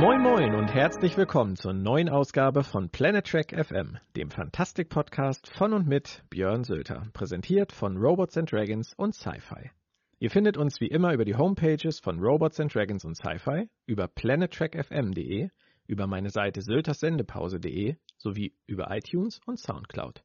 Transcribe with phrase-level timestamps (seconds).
[0.00, 5.74] Moin Moin und herzlich willkommen zur neuen Ausgabe von Planet Trek FM, dem Fantastik-Podcast von
[5.74, 9.70] und mit Björn Sölter, präsentiert von Robots and Dragons und Sci-Fi.
[10.18, 14.08] Ihr findet uns wie immer über die Homepages von Robots and Dragons und Sci-Fi, über
[14.08, 15.50] planettrackfm.de,
[15.86, 20.24] über meine Seite sölterssendepause.de sowie über iTunes und Soundcloud.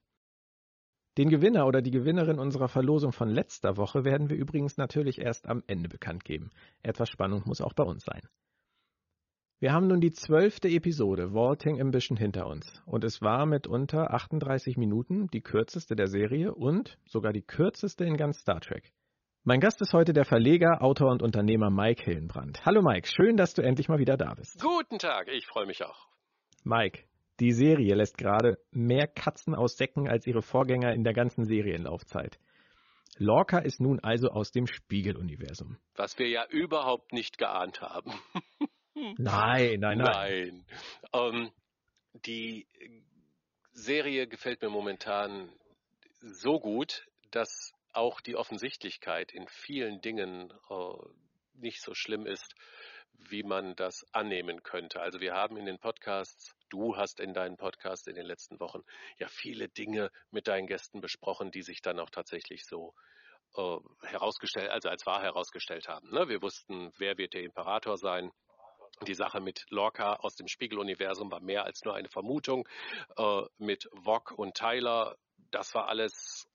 [1.17, 5.49] Den Gewinner oder die Gewinnerin unserer Verlosung von letzter Woche werden wir übrigens natürlich erst
[5.49, 6.51] am Ende bekannt geben.
[6.81, 8.21] Etwas Spannung muss auch bei uns sein.
[9.65, 14.13] Wir haben nun die zwölfte Episode Vaulting Ambition hinter uns und es war mit unter
[14.13, 18.93] 38 Minuten die kürzeste der Serie und sogar die kürzeste in ganz Star Trek.
[19.43, 22.63] Mein Gast ist heute der Verleger, Autor und Unternehmer Mike Hillenbrand.
[22.63, 24.61] Hallo Mike, schön, dass du endlich mal wieder da bist.
[24.61, 26.09] Guten Tag, ich freue mich auch.
[26.63, 26.99] Mike,
[27.39, 32.37] die Serie lässt gerade mehr Katzen aus Säcken als ihre Vorgänger in der ganzen Serienlaufzeit.
[33.17, 35.77] Lorca ist nun also aus dem Spiegeluniversum.
[35.95, 38.11] Was wir ja überhaupt nicht geahnt haben.
[38.95, 39.97] nein, nein, nein.
[39.97, 40.65] Nein.
[41.13, 41.51] Ähm,
[42.25, 42.67] die
[43.71, 45.49] Serie gefällt mir momentan
[46.21, 50.75] so gut, dass auch die Offensichtlichkeit in vielen Dingen äh,
[51.53, 52.55] nicht so schlimm ist,
[53.29, 55.01] wie man das annehmen könnte.
[55.01, 58.83] Also wir haben in den Podcasts, du hast in deinen Podcasts in den letzten Wochen
[59.17, 62.93] ja viele Dinge mit deinen Gästen besprochen, die sich dann auch tatsächlich so
[63.55, 66.09] äh, herausgestellt, also als wahr herausgestellt haben.
[66.11, 66.27] Ne?
[66.27, 68.31] Wir wussten, wer wird der Imperator sein.
[69.01, 72.67] Die Sache mit Lorca aus dem Spiegeluniversum war mehr als nur eine Vermutung.
[73.17, 75.17] Äh, mit Vog und Tyler,
[75.51, 76.47] das war alles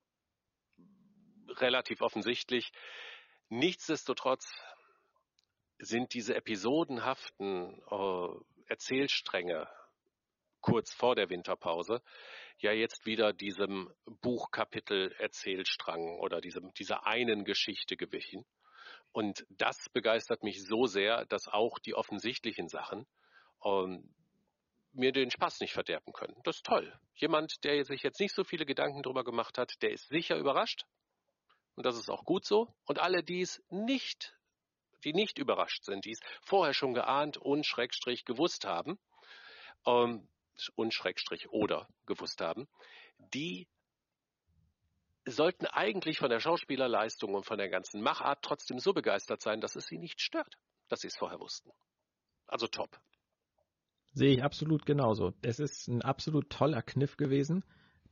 [1.49, 2.73] relativ offensichtlich.
[3.49, 4.53] Nichtsdestotrotz
[5.79, 8.29] sind diese episodenhaften äh,
[8.67, 9.69] Erzählstränge
[10.61, 12.03] kurz vor der Winterpause
[12.59, 18.45] ja jetzt wieder diesem Buchkapitel Erzählstrang oder diesem, dieser einen Geschichte gewichen.
[19.13, 23.07] Und das begeistert mich so sehr, dass auch die offensichtlichen Sachen
[23.65, 24.15] ähm,
[24.93, 26.37] mir den Spaß nicht verderben können.
[26.45, 26.93] Das ist toll.
[27.15, 30.85] Jemand, der sich jetzt nicht so viele Gedanken darüber gemacht hat, der ist sicher überrascht.
[31.75, 32.73] Und das ist auch gut so.
[32.85, 34.35] Und alle, die es nicht
[35.05, 38.99] die nicht überrascht sind, die es vorher schon geahnt und Schrägstrich gewusst haben,
[39.87, 40.29] ähm,
[40.75, 42.69] und Schrägstrich oder gewusst haben,
[43.33, 43.67] die
[45.27, 49.77] sollten eigentlich von der Schauspielerleistung und von der ganzen Machart trotzdem so begeistert sein, dass
[49.77, 50.57] es sie nicht stört,
[50.89, 51.71] dass sie es vorher wussten.
[52.47, 52.99] Also top.
[54.13, 55.33] Sehe ich absolut genauso.
[55.43, 57.65] Es ist ein absolut toller Kniff gewesen,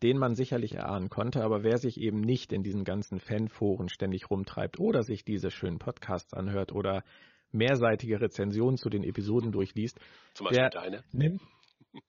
[0.03, 4.31] den man sicherlich erahnen konnte, aber wer sich eben nicht in diesen ganzen Fanforen ständig
[4.31, 7.03] rumtreibt oder sich diese schönen Podcasts anhört oder
[7.51, 9.99] mehrseitige Rezensionen zu den Episoden durchliest,
[10.35, 11.05] zum Beispiel der deine.
[11.11, 11.43] nimmt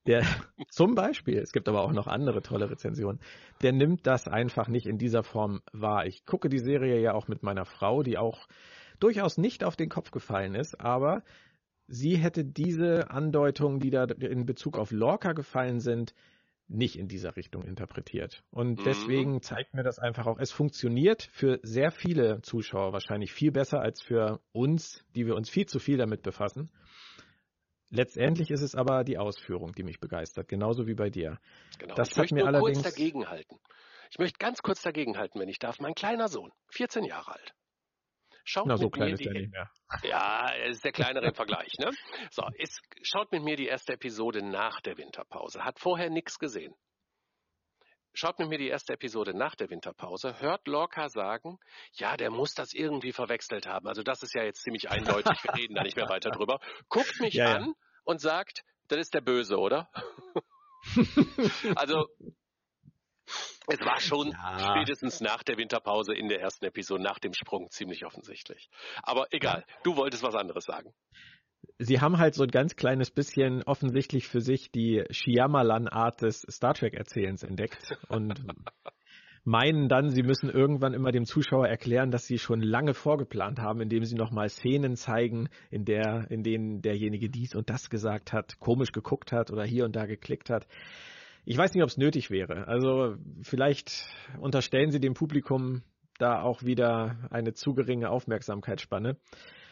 [0.05, 0.21] der
[0.69, 3.19] zum Beispiel, es gibt aber auch noch andere tolle Rezensionen,
[3.61, 6.05] der nimmt das einfach nicht in dieser Form wahr.
[6.05, 8.47] Ich gucke die Serie ja auch mit meiner Frau, die auch
[8.99, 11.23] durchaus nicht auf den Kopf gefallen ist, aber
[11.87, 16.13] sie hätte diese Andeutungen, die da in Bezug auf Lorca gefallen sind,
[16.69, 18.43] nicht in dieser Richtung interpretiert.
[18.51, 18.83] Und mhm.
[18.85, 23.81] deswegen zeigt mir das einfach auch, es funktioniert für sehr viele Zuschauer wahrscheinlich viel besser
[23.81, 26.69] als für uns, die wir uns viel zu viel damit befassen.
[27.89, 31.39] Letztendlich ist es aber die Ausführung, die mich begeistert, genauso wie bei dir.
[31.79, 31.95] Genau.
[31.95, 33.59] Das ich möchte mir nur allerdings kurz dagegenhalten.
[34.11, 35.79] Ich möchte ganz kurz dagegenhalten, wenn ich darf.
[35.79, 37.53] Mein kleiner Sohn, 14 Jahre alt,
[38.49, 39.69] Schaut Na, so klein ist er nicht mehr.
[40.03, 41.71] Ja, er ist der kleinere im Vergleich.
[41.77, 41.91] Ne?
[42.31, 45.63] So, ist, schaut mit mir die erste Episode nach der Winterpause.
[45.63, 46.73] Hat vorher nichts gesehen.
[48.13, 51.59] Schaut mit mir die erste Episode nach der Winterpause, hört Lorca sagen,
[51.93, 53.87] ja, der muss das irgendwie verwechselt haben.
[53.87, 56.59] Also das ist ja jetzt ziemlich eindeutig, wir reden da nicht mehr weiter drüber.
[56.89, 57.73] Guckt mich ja, an ja.
[58.03, 59.89] und sagt, das ist der Böse, oder?
[61.75, 62.07] also
[63.67, 64.71] es war schon ja.
[64.71, 68.69] spätestens nach der Winterpause in der ersten Episode, nach dem Sprung, ziemlich offensichtlich.
[69.03, 70.93] Aber egal, du wolltest was anderes sagen.
[71.77, 76.73] Sie haben halt so ein ganz kleines bisschen offensichtlich für sich die Shyamalan-Art des Star
[76.73, 78.41] Trek-Erzählens entdeckt und
[79.43, 83.81] meinen dann, sie müssen irgendwann immer dem Zuschauer erklären, dass sie schon lange vorgeplant haben,
[83.81, 88.59] indem sie nochmal Szenen zeigen, in der, in denen derjenige dies und das gesagt hat,
[88.59, 90.67] komisch geguckt hat oder hier und da geklickt hat.
[91.45, 92.67] Ich weiß nicht, ob es nötig wäre.
[92.67, 94.05] Also vielleicht
[94.39, 95.83] unterstellen Sie dem Publikum
[96.19, 99.17] da auch wieder eine zu geringe Aufmerksamkeitsspanne.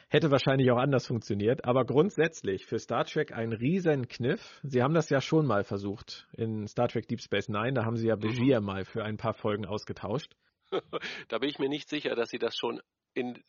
[0.09, 4.62] Hätte wahrscheinlich auch anders funktioniert, aber grundsätzlich für Star Trek ein riesen Kniff.
[4.63, 7.98] Sie haben das ja schon mal versucht in Star Trek Deep Space Nine, da haben
[7.98, 8.21] Sie ja mhm.
[8.21, 10.33] Begier mal für ein paar Folgen ausgetauscht.
[11.27, 12.81] da bin ich mir nicht sicher, dass Sie das schon
[13.13, 13.44] in,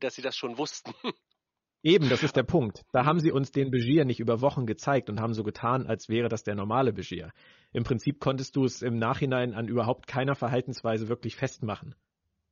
[0.00, 0.94] dass Sie das schon wussten.
[1.82, 2.84] Eben, das ist der Punkt.
[2.92, 6.08] Da haben sie uns den Begier nicht über Wochen gezeigt und haben so getan, als
[6.08, 7.32] wäre das der normale Begier.
[7.72, 11.94] Im Prinzip konntest du es im Nachhinein an überhaupt keiner Verhaltensweise wirklich festmachen.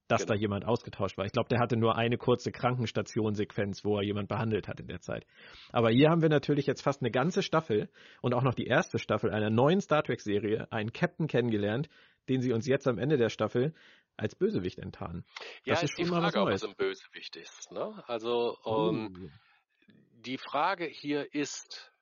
[0.08, 0.34] Dass genau.
[0.34, 1.24] da jemand ausgetauscht war.
[1.24, 5.00] Ich glaube, der hatte nur eine kurze Krankenstationsequenz, wo er jemand behandelt hat in der
[5.00, 5.26] Zeit.
[5.72, 7.88] Aber hier haben wir natürlich jetzt fast eine ganze Staffel
[8.20, 11.88] und auch noch die erste Staffel einer neuen Star Trek-Serie, einen Captain kennengelernt,
[12.28, 13.74] den sie uns jetzt am Ende der Staffel
[14.16, 15.24] als Bösewicht enttarnen.
[15.64, 17.70] Ja, das ist, ist die Frage, ob es ein Bösewicht ist.
[17.72, 18.02] Ne?
[18.06, 19.28] Also um, uh.
[20.24, 21.92] die Frage hier ist,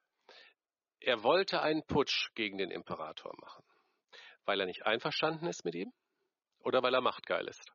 [1.01, 3.65] er wollte einen Putsch gegen den Imperator machen,
[4.45, 5.93] weil er nicht einverstanden ist mit ihm
[6.61, 7.73] oder weil er machtgeil ist.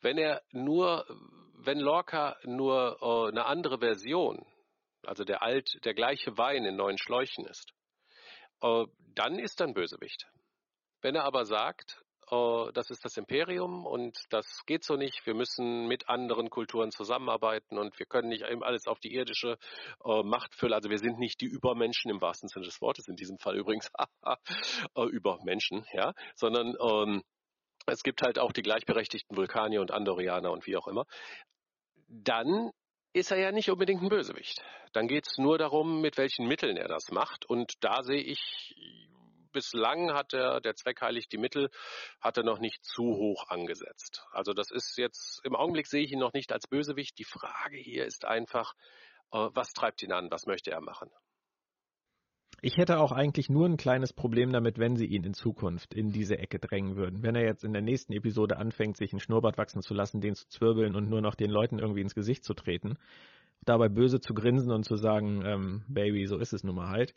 [0.00, 1.04] Wenn er nur,
[1.54, 4.44] wenn Lorca nur äh, eine andere Version,
[5.04, 7.72] also der alt, der gleiche Wein in neuen Schläuchen ist,
[8.62, 8.84] äh,
[9.14, 10.26] dann ist er ein Bösewicht.
[11.00, 15.34] Wenn er aber sagt, äh, das ist das Imperium und das geht so nicht, wir
[15.34, 19.58] müssen mit anderen Kulturen zusammenarbeiten und wir können nicht alles auf die irdische
[20.04, 20.74] äh, Macht füllen.
[20.74, 23.90] Also wir sind nicht die Übermenschen im wahrsten Sinne des Wortes, in diesem Fall übrigens
[24.94, 27.22] äh, Übermenschen, ja, sondern ähm,
[27.86, 31.04] es gibt halt auch die gleichberechtigten Vulkanier und Andorianer und wie auch immer.
[32.08, 32.70] Dann
[33.12, 34.62] ist er ja nicht unbedingt ein Bösewicht.
[34.92, 37.44] Dann geht es nur darum, mit welchen Mitteln er das macht.
[37.44, 38.74] Und da sehe ich,
[39.52, 41.70] bislang hat er, der Zweck heiligt die Mittel,
[42.20, 44.24] hat er noch nicht zu hoch angesetzt.
[44.32, 47.18] Also das ist jetzt, im Augenblick sehe ich ihn noch nicht als Bösewicht.
[47.18, 48.74] Die Frage hier ist einfach,
[49.32, 50.30] äh, was treibt ihn an?
[50.30, 51.10] Was möchte er machen?
[52.62, 56.12] Ich hätte auch eigentlich nur ein kleines Problem damit, wenn sie ihn in Zukunft in
[56.12, 57.22] diese Ecke drängen würden.
[57.22, 60.34] Wenn er jetzt in der nächsten Episode anfängt, sich einen Schnurrbart wachsen zu lassen, den
[60.34, 62.98] zu zwirbeln und nur noch den Leuten irgendwie ins Gesicht zu treten,
[63.64, 67.14] dabei böse zu grinsen und zu sagen, ähm, Baby, so ist es nun mal halt.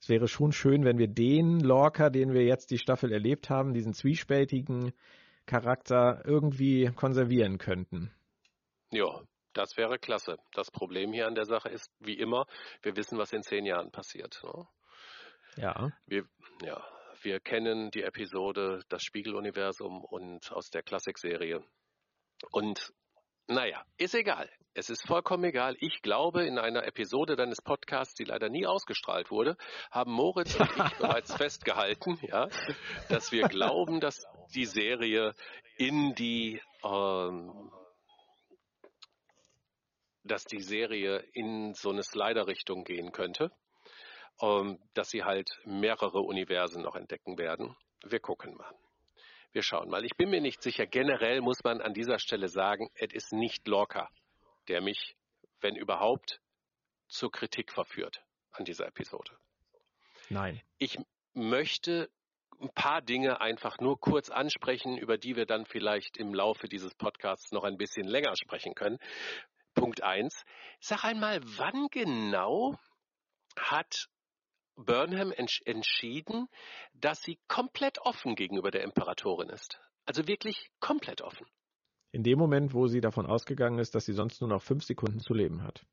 [0.00, 3.74] Es wäre schon schön, wenn wir den Lorca, den wir jetzt die Staffel erlebt haben,
[3.74, 4.92] diesen zwiespältigen
[5.46, 8.12] Charakter irgendwie konservieren könnten.
[8.90, 9.22] Ja,
[9.54, 10.36] das wäre klasse.
[10.52, 12.46] Das Problem hier an der Sache ist, wie immer,
[12.82, 14.40] wir wissen, was in zehn Jahren passiert.
[14.44, 14.66] Ne?
[15.56, 15.92] Ja.
[16.06, 16.24] Wir,
[16.62, 16.84] ja,
[17.22, 21.64] wir kennen die Episode Das Spiegeluniversum und aus der Klassikserie.
[22.50, 22.92] Und
[23.46, 24.50] naja, ist egal.
[24.72, 25.76] Es ist vollkommen egal.
[25.78, 29.56] Ich glaube, in einer Episode deines Podcasts, die leider nie ausgestrahlt wurde,
[29.90, 32.48] haben Moritz und ich bereits festgehalten, ja,
[33.08, 34.24] dass wir glauben, dass
[34.54, 35.34] die Serie
[35.76, 37.70] in die ähm,
[40.24, 43.52] dass die Serie in so eine Slider-Richtung gehen könnte
[44.38, 47.76] dass sie halt mehrere Universen noch entdecken werden.
[48.04, 48.74] Wir gucken mal.
[49.52, 50.04] Wir schauen mal.
[50.04, 50.86] Ich bin mir nicht sicher.
[50.86, 54.10] Generell muss man an dieser Stelle sagen, es ist nicht Lorca,
[54.68, 55.16] der mich,
[55.60, 56.40] wenn überhaupt,
[57.06, 59.30] zur Kritik verführt an dieser Episode.
[60.28, 60.60] Nein.
[60.78, 60.98] Ich
[61.34, 62.10] möchte
[62.60, 66.94] ein paar Dinge einfach nur kurz ansprechen, über die wir dann vielleicht im Laufe dieses
[66.94, 68.98] Podcasts noch ein bisschen länger sprechen können.
[69.74, 70.44] Punkt eins:
[70.80, 72.78] Sag einmal, wann genau
[73.56, 74.08] hat
[74.76, 76.48] Burnham entschieden,
[76.94, 79.80] dass sie komplett offen gegenüber der Imperatorin ist.
[80.04, 81.46] Also wirklich komplett offen.
[82.12, 85.20] In dem Moment, wo sie davon ausgegangen ist, dass sie sonst nur noch fünf Sekunden
[85.20, 85.84] zu leben hat.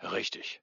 [0.00, 0.60] Richtig.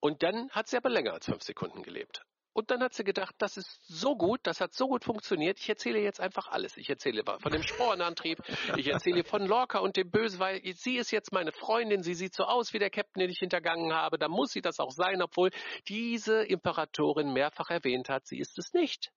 [0.00, 2.24] Und dann hat sie aber länger als fünf Sekunden gelebt.
[2.52, 5.68] Und dann hat sie gedacht, das ist so gut, das hat so gut funktioniert, ich
[5.68, 6.76] erzähle jetzt einfach alles.
[6.76, 8.38] Ich erzähle von dem Sporenantrieb,
[8.76, 12.34] ich erzähle von Lorca und dem Böse, weil sie ist jetzt meine Freundin, sie sieht
[12.34, 15.22] so aus wie der Captain, den ich hintergangen habe, da muss sie das auch sein,
[15.22, 15.50] obwohl
[15.88, 19.12] diese Imperatorin mehrfach erwähnt hat, sie ist es nicht.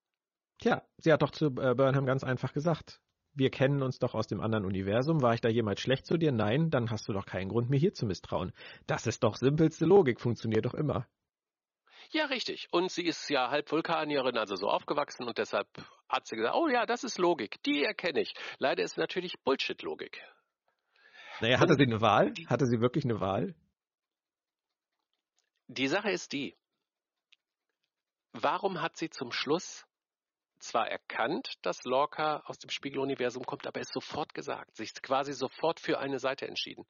[0.60, 3.02] Tja, sie hat doch zu äh, Burnham ganz einfach gesagt,
[3.34, 5.22] wir kennen uns doch aus dem anderen Universum.
[5.22, 6.32] War ich da jemals schlecht zu dir?
[6.32, 8.54] Nein, dann hast du doch keinen Grund, mir hier zu misstrauen.
[8.86, 11.08] Das ist doch simpelste Logik, funktioniert doch immer.
[12.14, 12.68] Ja, richtig.
[12.72, 15.68] Und sie ist ja halb Vulkanierin, also so aufgewachsen und deshalb
[16.08, 18.36] hat sie gesagt, oh ja, das ist Logik, die erkenne ich.
[18.60, 20.22] Leider ist natürlich Bullshit-Logik.
[21.42, 22.32] Naja, hatte sie eine Wahl?
[22.46, 23.56] Hatte sie wirklich eine Wahl?
[25.68, 26.56] Die Sache ist die,
[28.34, 29.88] warum hat sie zum Schluss
[30.60, 35.80] zwar erkannt, dass Lorca aus dem Spiegeluniversum kommt, aber es sofort gesagt, sich quasi sofort
[35.80, 36.86] für eine Seite entschieden?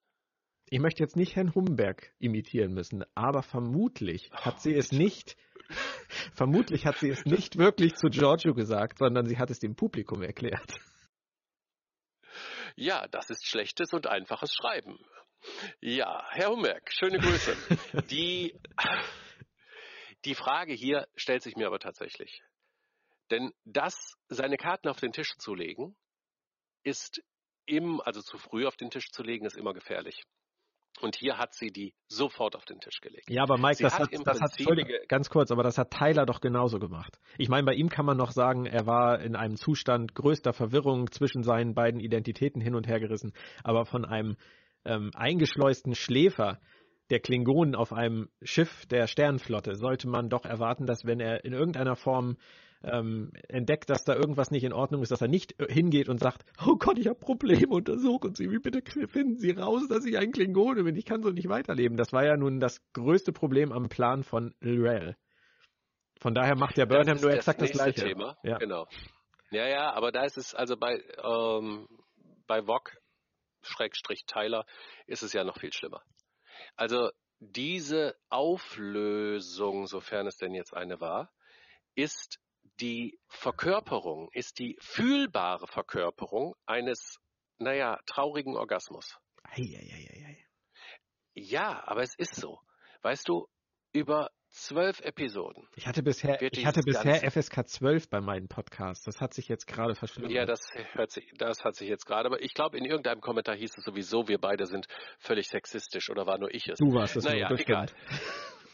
[0.69, 5.37] Ich möchte jetzt nicht Herrn Humberg imitieren müssen, aber vermutlich hat sie es nicht,
[6.33, 10.21] vermutlich hat sie es nicht wirklich zu Giorgio gesagt, sondern sie hat es dem Publikum
[10.21, 10.73] erklärt.
[12.75, 14.97] Ja, das ist schlechtes und einfaches Schreiben.
[15.81, 17.55] Ja, Herr Humberg, schöne Grüße.
[18.09, 18.59] Die,
[20.25, 22.41] die Frage hier stellt sich mir aber tatsächlich.
[23.29, 25.95] Denn das, seine Karten auf den Tisch zu legen,
[26.83, 27.21] ist
[27.65, 30.23] im, also zu früh auf den Tisch zu legen, ist immer gefährlich.
[31.01, 33.29] Und hier hat sie die sofort auf den Tisch gelegt.
[33.29, 35.91] Ja, aber Mike, sie das hat, hat das hat, Entschuldige, ganz kurz, aber das hat
[35.91, 37.19] Tyler doch genauso gemacht.
[37.37, 41.11] Ich meine, bei ihm kann man noch sagen, er war in einem Zustand größter Verwirrung
[41.11, 43.33] zwischen seinen beiden Identitäten hin und her gerissen.
[43.63, 44.37] Aber von einem
[44.85, 46.59] ähm, eingeschleusten Schläfer
[47.09, 51.53] der Klingonen auf einem Schiff der Sternenflotte sollte man doch erwarten, dass wenn er in
[51.53, 52.37] irgendeiner Form
[52.83, 56.19] ähm, entdeckt, dass da irgendwas nicht in Ordnung ist, dass er nicht äh, hingeht und
[56.19, 60.17] sagt, oh Gott, ich habe Probleme, untersuchen Sie, wie bitte finden Sie raus, dass ich
[60.17, 61.97] ein Klingone bin, ich kann so nicht weiterleben.
[61.97, 65.15] Das war ja nun das größte Problem am Plan von Lrel.
[66.19, 68.05] Von daher macht der Burnham nur exakt das, das gleiche.
[68.05, 68.37] Thema.
[68.43, 68.57] Ja.
[68.57, 68.87] Genau.
[69.51, 71.87] Ja, ja, aber da ist es also bei ähm,
[72.47, 72.97] bei Vog
[73.61, 74.65] Schrägstrich Tyler
[75.07, 76.01] ist es ja noch viel schlimmer.
[76.75, 81.31] Also diese Auflösung, sofern es denn jetzt eine war,
[81.95, 82.39] ist
[82.79, 87.19] die Verkörperung, ist die fühlbare Verkörperung eines,
[87.57, 89.17] naja, traurigen Orgasmus.
[89.43, 90.45] Ei, ei, ei, ei.
[91.35, 92.59] Ja, aber es ist so.
[93.01, 93.47] Weißt du,
[93.91, 95.67] über zwölf Episoden.
[95.75, 99.03] Ich hatte bisher, ich hatte bisher FSK 12 bei meinen Podcasts.
[99.03, 100.31] Das hat sich jetzt gerade verschlimmert.
[100.31, 100.59] Ja, das
[100.93, 103.83] hört sich, das hat sich jetzt gerade, aber ich glaube, in irgendeinem Kommentar hieß es
[103.83, 104.87] sowieso, wir beide sind
[105.19, 106.77] völlig sexistisch oder war nur ich es?
[106.77, 107.87] Du warst es naja, nur, egal.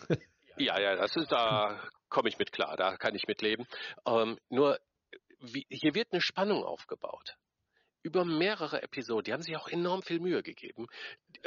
[0.57, 3.67] ja, ja, das ist, da komme ich mit klar, da kann ich mit leben.
[4.05, 4.79] Ähm, nur,
[5.39, 7.37] wie, hier wird eine Spannung aufgebaut
[8.01, 10.87] über mehrere Episoden, die haben sich auch enorm viel Mühe gegeben,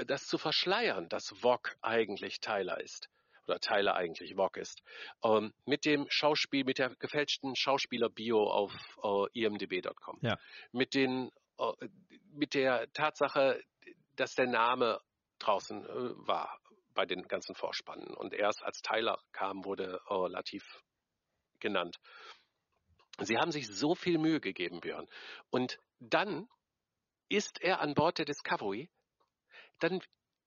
[0.06, 3.08] das zu verschleiern, dass Vog eigentlich Tyler ist
[3.46, 4.82] oder Tyler eigentlich Vog ist,
[5.24, 10.18] ähm, mit dem Schauspiel, mit der gefälschten Schauspieler-Bio auf äh, imdb.com.
[10.20, 10.38] Ja.
[10.70, 11.88] Mit den, äh,
[12.32, 13.60] mit der Tatsache,
[14.14, 15.00] dass der Name
[15.38, 15.88] draußen äh,
[16.26, 16.61] war
[16.94, 20.82] bei den ganzen Vorspannen und erst als Tyler kam, wurde äh, Latif
[21.60, 21.98] genannt.
[23.18, 25.06] Sie haben sich so viel Mühe gegeben, Björn.
[25.50, 26.48] Und dann
[27.28, 28.90] ist er an Bord der Discovery.
[29.78, 30.00] Dann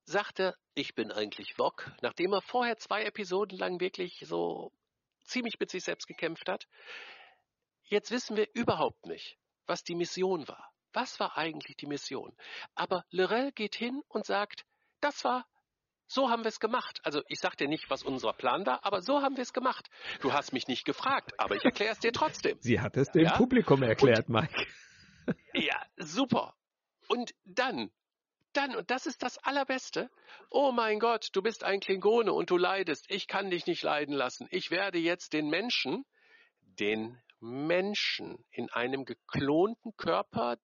[0.05, 4.71] sagte, ich bin eigentlich Wok, nachdem er vorher zwei Episoden lang wirklich so
[5.23, 6.67] ziemlich mit sich selbst gekämpft hat.
[7.83, 10.71] Jetzt wissen wir überhaupt nicht, was die Mission war.
[10.93, 12.35] Was war eigentlich die Mission?
[12.73, 14.65] Aber Lorel geht hin und sagt,
[15.01, 15.45] das war,
[16.07, 16.99] so haben wir es gemacht.
[17.03, 19.89] Also ich sag dir nicht, was unser Plan war, aber so haben wir es gemacht.
[20.21, 22.57] Du hast mich nicht gefragt, aber ich erkläre es dir trotzdem.
[22.61, 23.37] Sie hat es dem ja?
[23.37, 24.67] Publikum erklärt, und, Mike.
[25.53, 26.53] Ja, super.
[27.07, 27.89] Und dann
[28.55, 30.09] dann, und das ist das Allerbeste,
[30.49, 34.15] oh mein Gott, du bist ein Klingone und du leidest, ich kann dich nicht leiden
[34.15, 34.47] lassen.
[34.49, 36.05] Ich werde jetzt den Menschen,
[36.79, 40.57] den Menschen in einem geklonten Körper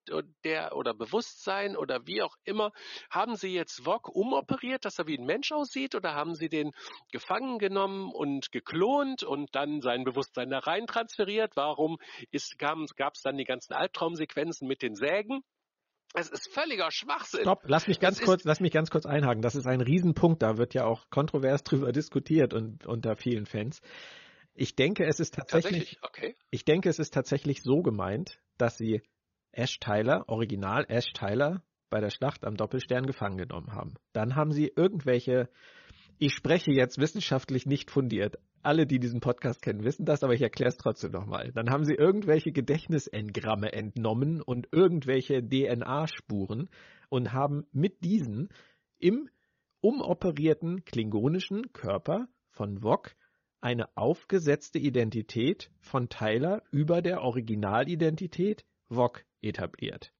[0.44, 2.72] der oder Bewusstsein oder wie auch immer,
[3.10, 6.72] haben Sie jetzt Wok umoperiert, dass er wie ein Mensch aussieht oder haben Sie den
[7.10, 11.56] gefangen genommen und geklont und dann sein Bewusstsein da rein transferiert?
[11.56, 11.98] Warum
[12.58, 15.42] gab es dann die ganzen Albtraumsequenzen mit den Sägen?
[16.14, 17.40] Es ist völliger Schwachsinn.
[17.42, 19.40] Stopp, lass mich ganz kurz, lass mich ganz kurz einhaken.
[19.40, 23.80] Das ist ein Riesenpunkt, da wird ja auch kontrovers drüber diskutiert und unter vielen Fans.
[24.54, 26.02] Ich denke, es ist tatsächlich, tatsächlich?
[26.02, 26.36] Okay.
[26.50, 29.02] ich denke, es ist tatsächlich so gemeint, dass sie
[29.52, 33.94] Ash Tyler, Original Ash Tyler, bei der Schlacht am Doppelstern gefangen genommen haben.
[34.12, 35.48] Dann haben sie irgendwelche
[36.22, 38.38] ich spreche jetzt wissenschaftlich nicht fundiert.
[38.62, 41.50] Alle, die diesen Podcast kennen, wissen das, aber ich erkläre es trotzdem nochmal.
[41.52, 46.68] Dann haben sie irgendwelche Gedächtnisengramme entnommen und irgendwelche DNA-Spuren
[47.08, 48.50] und haben mit diesen
[49.00, 49.28] im
[49.80, 53.16] umoperierten klingonischen Körper von Wok
[53.62, 60.12] eine aufgesetzte Identität von Tyler über der Originalidentität Wok etabliert.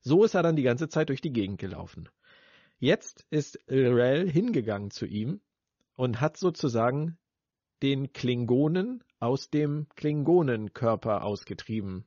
[0.00, 2.08] So ist er dann die ganze Zeit durch die Gegend gelaufen.
[2.78, 5.40] Jetzt ist Rel hingegangen zu ihm
[5.94, 7.18] und hat sozusagen
[7.82, 12.04] den Klingonen aus dem Klingonenkörper ausgetrieben.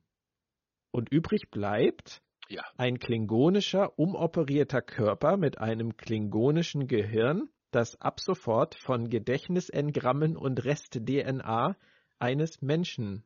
[0.92, 2.64] Und übrig bleibt ja.
[2.78, 11.76] ein klingonischer, umoperierter Körper mit einem klingonischen Gehirn, das ab sofort von Gedächtnisengrammen und Rest-DNA
[12.20, 13.24] eines Menschen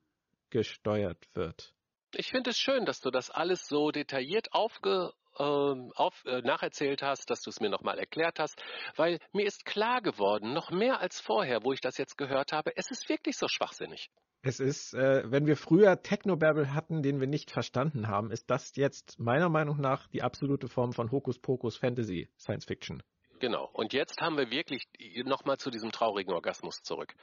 [0.49, 1.73] gesteuert wird.
[2.15, 7.01] Ich finde es schön, dass du das alles so detailliert aufge ähm, auf, äh, nacherzählt
[7.01, 8.61] hast, dass du es mir nochmal erklärt hast,
[8.95, 12.71] weil mir ist klar geworden, noch mehr als vorher, wo ich das jetzt gehört habe,
[12.75, 14.09] es ist wirklich so schwachsinnig.
[14.41, 18.75] Es ist, äh, wenn wir früher Technobabble hatten, den wir nicht verstanden haben, ist das
[18.75, 23.03] jetzt meiner Meinung nach die absolute Form von Hokuspokus Fantasy Science Fiction.
[23.39, 23.69] Genau.
[23.73, 24.87] Und jetzt haben wir wirklich
[25.25, 27.13] nochmal zu diesem traurigen Orgasmus zurück.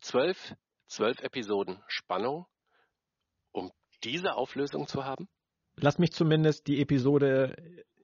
[0.00, 0.54] Zwölf,
[0.86, 2.46] zwölf Episoden Spannung,
[3.52, 3.70] um
[4.02, 5.28] diese Auflösung zu haben?
[5.76, 7.56] lass mich zumindest die Episode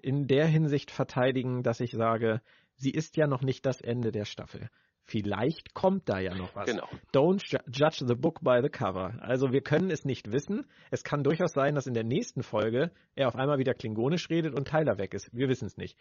[0.02, 2.40] in der Hinsicht verteidigen, dass ich sage,
[2.74, 4.68] sie ist ja noch nicht das Ende der Staffel.
[5.02, 6.66] Vielleicht kommt da ja noch was.
[6.66, 6.88] Genau.
[7.12, 9.14] Don't ju judge the book by the cover.
[9.20, 10.66] Also wir können es nicht wissen.
[10.90, 14.54] Es kann durchaus sein, dass in der nächsten Folge er auf einmal wieder klingonisch redet
[14.54, 15.34] und Tyler weg ist.
[15.34, 15.98] Wir wissen es nicht.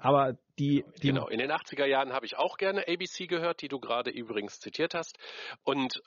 [0.00, 3.68] Aber die, die Genau, in den 80er Jahren habe ich auch gerne ABC gehört, die
[3.68, 5.18] du gerade übrigens zitiert hast.
[5.62, 6.02] Und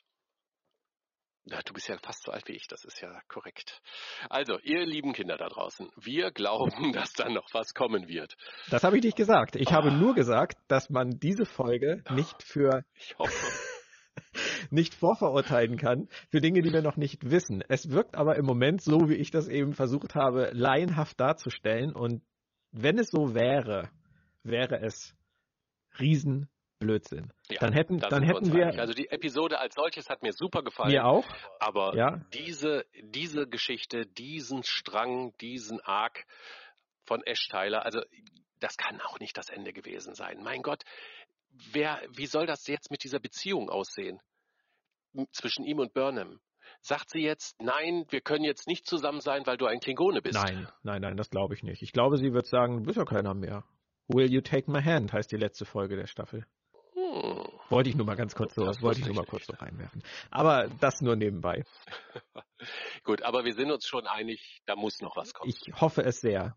[1.48, 3.79] Na, du bist ja fast so alt wie ich, das ist ja korrekt.
[4.29, 8.36] Also, ihr lieben Kinder da draußen, wir glauben, dass da noch was kommen wird.
[8.72, 9.55] Das habe ich nicht gesagt.
[9.55, 9.72] Ich oh.
[9.72, 13.45] habe nur gesagt, dass man diese Folge nicht für ich hoffe.
[14.72, 17.63] nicht vorverurteilen kann für Dinge, die wir noch nicht wissen.
[17.67, 21.93] Es wirkt aber im Moment so, wie ich das eben versucht habe, laienhaft darzustellen.
[21.93, 22.24] Und
[22.75, 23.89] wenn es so wäre,
[24.44, 25.15] wäre es
[26.00, 27.32] riesen Blödsinn.
[27.50, 28.67] Ja, dann hätten, dann hätten wir.
[28.67, 28.79] Einig.
[28.79, 30.91] Also die Episode als solches hat mir super gefallen.
[30.91, 31.25] Mir auch.
[31.60, 32.22] Aber ja.
[32.34, 36.25] diese, diese Geschichte, diesen Strang, diesen Arc
[37.05, 38.01] von Ash Tyler, also
[38.60, 40.44] das kann auch nicht das Ende gewesen sein.
[40.44, 40.84] Mein Gott,
[41.72, 44.20] wer, wie soll das jetzt mit dieser Beziehung aussehen?
[45.32, 46.41] Zwischen ihm und Burnham.
[46.86, 50.36] Sagt sie jetzt, nein, wir können jetzt nicht zusammen sein, weil du ein Klingone bist?
[50.36, 51.82] Nein, nein, nein, das glaube ich nicht.
[51.82, 53.63] Ich glaube, sie wird sagen, du bist ja keiner mehr.
[54.08, 56.46] Will you take my hand heißt die letzte Folge der Staffel.
[56.94, 57.48] Hm.
[57.70, 60.04] Wollte ich nur mal ganz kurz so, das wollte ich nur mal kurz so reinwerfen.
[60.30, 61.63] Aber das nur nebenbei.
[63.04, 65.50] Gut, aber wir sind uns schon einig, da muss noch was kommen.
[65.50, 66.56] Ich hoffe es sehr.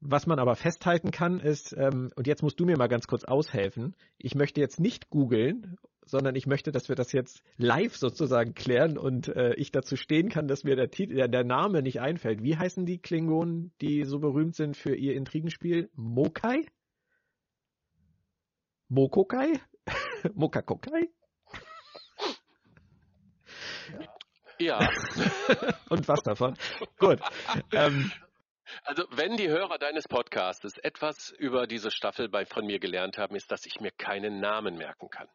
[0.00, 3.24] Was man aber festhalten kann, ist, ähm, und jetzt musst du mir mal ganz kurz
[3.24, 8.54] aushelfen, ich möchte jetzt nicht googeln, sondern ich möchte, dass wir das jetzt live sozusagen
[8.54, 12.00] klären und äh, ich dazu stehen kann, dass mir der, Titel, der, der Name nicht
[12.00, 12.42] einfällt.
[12.42, 15.90] Wie heißen die Klingonen, die so berühmt sind für ihr Intrigenspiel?
[15.94, 16.66] Mokai?
[18.88, 19.60] Mokokai?
[20.34, 21.08] Mokakokai?
[24.58, 24.78] Ja.
[25.88, 26.56] Und was davon?
[26.98, 27.20] Gut.
[27.72, 28.12] Ähm,
[28.84, 33.34] also wenn die Hörer deines Podcastes etwas über diese Staffel bei, von mir gelernt haben,
[33.34, 35.28] ist, dass ich mir keinen Namen merken kann.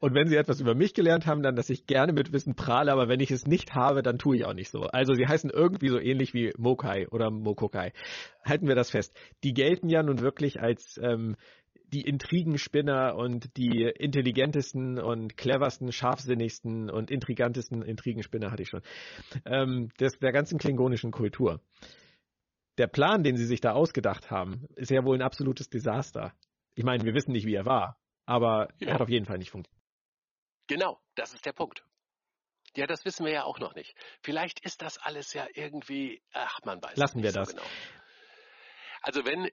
[0.00, 2.90] Und wenn Sie etwas über mich gelernt haben, dann, dass ich gerne mit Wissen prahle,
[2.90, 4.84] aber wenn ich es nicht habe, dann tue ich auch nicht so.
[4.84, 7.92] Also sie heißen irgendwie so ähnlich wie Mokai oder Mokokai.
[8.42, 9.14] Halten wir das fest.
[9.44, 11.36] Die gelten ja nun wirklich als ähm,
[11.92, 18.82] die Intrigenspinner und die intelligentesten und cleversten, scharfsinnigsten und intrigantesten Intrigenspinner hatte ich schon,
[19.44, 21.60] ähm, des, der ganzen klingonischen Kultur.
[22.78, 26.32] Der Plan, den sie sich da ausgedacht haben, ist ja wohl ein absolutes Desaster.
[26.74, 28.88] Ich meine, wir wissen nicht, wie er war, aber ja.
[28.88, 29.79] er hat auf jeden Fall nicht funktioniert.
[30.70, 31.84] Genau, das ist der Punkt.
[32.76, 33.92] Ja, das wissen wir ja auch noch nicht.
[34.22, 37.48] Vielleicht ist das alles ja irgendwie, ach, man weiß Lassen wir so das.
[37.50, 37.66] Genau.
[39.02, 39.50] Also wenn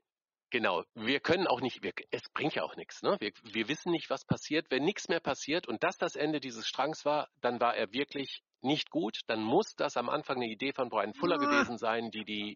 [0.50, 3.02] Genau, wir können auch nicht, wir, es bringt ja auch nichts.
[3.02, 3.18] Ne?
[3.20, 4.68] Wir, wir wissen nicht, was passiert.
[4.70, 8.44] Wenn nichts mehr passiert und das das Ende dieses Strangs war, dann war er wirklich
[8.62, 9.20] nicht gut.
[9.28, 12.56] Dann muss das am Anfang eine Idee von Brian Fuller gewesen sein, die die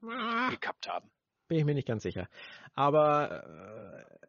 [0.52, 1.12] gekappt haben.
[1.50, 2.30] Bin ich mir nicht ganz sicher.
[2.76, 4.28] Aber äh,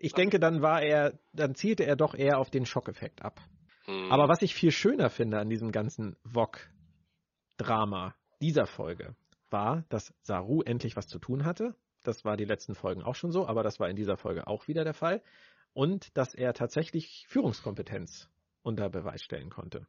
[0.00, 3.40] ich denke, dann war er, dann zielte er doch eher auf den Schockeffekt ab.
[3.88, 4.12] Hm.
[4.12, 9.16] Aber was ich viel schöner finde an diesem ganzen Wok-Drama dieser Folge,
[9.50, 11.74] war, dass Saru endlich was zu tun hatte
[12.08, 14.68] das war die letzten Folgen auch schon so, aber das war in dieser Folge auch
[14.68, 15.22] wieder der Fall.
[15.74, 18.28] Und dass er tatsächlich Führungskompetenz
[18.62, 19.86] unter Beweis stellen konnte.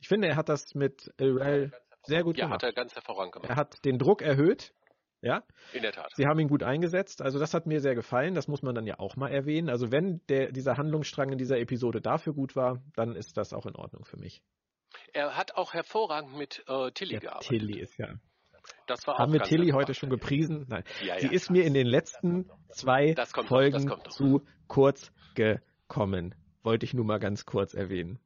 [0.00, 1.72] Ich finde, er hat das mit Elrel
[2.04, 2.62] sehr gut ja, gemacht.
[2.62, 3.50] Ja, hat er ganz hervorragend gemacht.
[3.50, 4.74] Er hat den Druck erhöht.
[5.22, 5.44] Ja.
[5.72, 6.12] In der Tat.
[6.14, 7.22] Sie haben ihn gut eingesetzt.
[7.22, 8.34] Also das hat mir sehr gefallen.
[8.34, 9.70] Das muss man dann ja auch mal erwähnen.
[9.70, 13.66] Also wenn der, dieser Handlungsstrang in dieser Episode dafür gut war, dann ist das auch
[13.66, 14.42] in Ordnung für mich.
[15.12, 17.48] Er hat auch hervorragend mit äh, Tilly ja, gearbeitet.
[17.48, 18.18] Tilly ist ja
[18.86, 20.66] das war Haben wir Tilly heute schon gepriesen?
[20.68, 20.84] Nein.
[21.00, 23.14] Ja, ja, Sie ist mir in den letzten zwei
[23.46, 26.34] Folgen noch, zu kurz gekommen.
[26.62, 28.18] Wollte ich nur mal ganz kurz erwähnen.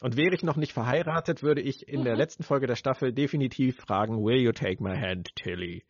[0.00, 2.04] Und wäre ich noch nicht verheiratet, würde ich in mhm.
[2.04, 5.84] der letzten Folge der Staffel definitiv fragen, will you take my hand, Tilly?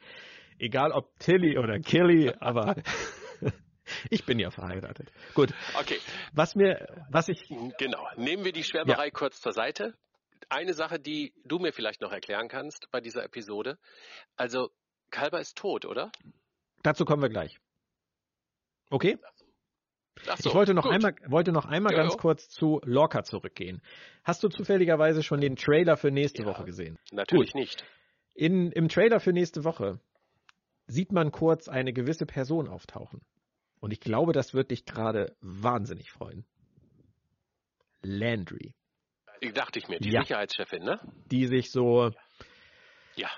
[0.60, 2.76] Egal ob Tilly oder Killy, aber
[4.10, 5.10] ich bin ja verheiratet.
[5.34, 5.52] Gut.
[5.78, 5.98] Okay.
[6.32, 7.48] Was mir, was ich.
[7.78, 8.06] Genau.
[8.16, 9.10] Nehmen wir die Schwärmerei ja.
[9.10, 9.94] kurz zur Seite
[10.50, 13.78] eine Sache, die du mir vielleicht noch erklären kannst bei dieser Episode.
[14.36, 14.70] Also,
[15.10, 16.10] Kalber ist tot, oder?
[16.82, 17.58] Dazu kommen wir gleich.
[18.90, 19.18] Okay?
[20.22, 20.92] So, ich wollte noch gut.
[20.92, 23.80] einmal, wollte noch einmal ja, ganz kurz zu Lorca zurückgehen.
[24.24, 26.98] Hast du zufälligerweise schon den Trailer für nächste ja, Woche gesehen?
[27.10, 27.60] Natürlich gut.
[27.60, 27.84] nicht.
[28.34, 30.00] In, Im Trailer für nächste Woche
[30.90, 33.20] sieht man kurz eine gewisse Person auftauchen.
[33.80, 36.44] Und ich glaube, das wird dich gerade wahnsinnig freuen.
[38.02, 38.74] Landry.
[39.54, 40.22] Dachte ich mir, die ja.
[40.22, 41.00] Sicherheitschefin, ne?
[41.30, 42.10] Die sich so,
[43.16, 43.30] ja,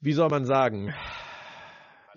[0.00, 0.94] wie soll man sagen,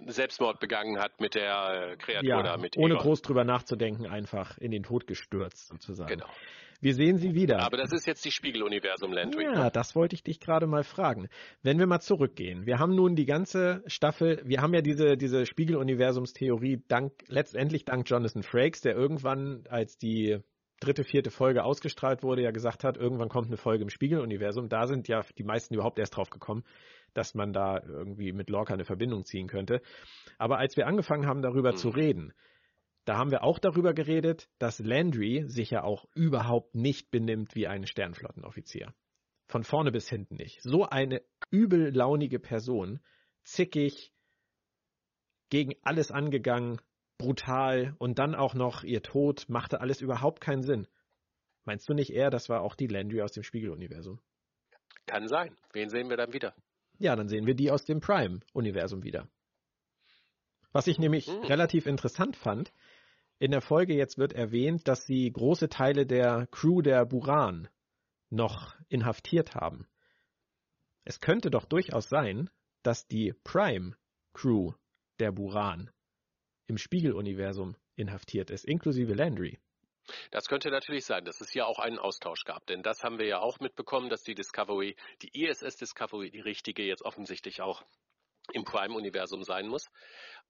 [0.07, 3.03] Selbstmord begangen hat mit der äh, Kreatur ja, da, mit ohne Egon.
[3.03, 6.09] groß drüber nachzudenken, einfach in den Tod gestürzt sozusagen.
[6.09, 6.27] Genau.
[6.81, 7.59] Wir sehen sie wieder.
[7.59, 9.43] Aber das ist jetzt die Spiegeluniversum Landry.
[9.43, 9.71] Ja, ne?
[9.71, 11.27] das wollte ich dich gerade mal fragen.
[11.63, 12.65] Wenn wir mal zurückgehen.
[12.65, 18.09] Wir haben nun die ganze Staffel, wir haben ja diese, diese Spiegeluniversumstheorie dank, letztendlich dank
[18.09, 20.39] Jonathan Frakes, der irgendwann als die
[20.79, 24.69] dritte, vierte Folge ausgestrahlt wurde, ja gesagt hat, irgendwann kommt eine Folge im Spiegeluniversum.
[24.69, 26.63] Da sind ja die meisten überhaupt erst drauf gekommen,
[27.13, 29.81] dass man da irgendwie mit Lorca eine Verbindung ziehen könnte.
[30.37, 31.77] Aber als wir angefangen haben, darüber mhm.
[31.77, 32.33] zu reden,
[33.05, 37.67] da haben wir auch darüber geredet, dass Landry sich ja auch überhaupt nicht benimmt wie
[37.67, 38.93] ein Sternflottenoffizier.
[39.47, 40.61] Von vorne bis hinten nicht.
[40.63, 42.99] So eine übellaunige Person,
[43.43, 44.11] zickig,
[45.49, 46.81] gegen alles angegangen,
[47.19, 50.87] brutal und dann auch noch ihr Tod machte alles überhaupt keinen Sinn.
[51.63, 54.19] Meinst du nicht eher, das war auch die Landry aus dem Spiegeluniversum?
[55.05, 55.55] Kann sein.
[55.73, 56.55] Wen sehen wir dann wieder?
[56.97, 59.27] Ja, dann sehen wir die aus dem Prime-Universum wieder.
[60.71, 61.43] Was ich nämlich hm.
[61.43, 62.73] relativ interessant fand,
[63.39, 67.67] in der Folge jetzt wird erwähnt, dass sie große Teile der Crew der Buran
[68.29, 69.87] noch inhaftiert haben.
[71.03, 72.49] Es könnte doch durchaus sein,
[72.81, 74.73] dass die Prime-Crew
[75.19, 75.91] der Buran
[76.67, 79.59] im Spiegeluniversum inhaftiert ist, inklusive Landry.
[80.31, 83.25] Das könnte natürlich sein, dass es hier auch einen Austausch gab, denn das haben wir
[83.25, 87.83] ja auch mitbekommen, dass die Discovery, die ISS Discovery, die richtige jetzt offensichtlich auch
[88.53, 89.87] im Prime-Universum sein muss,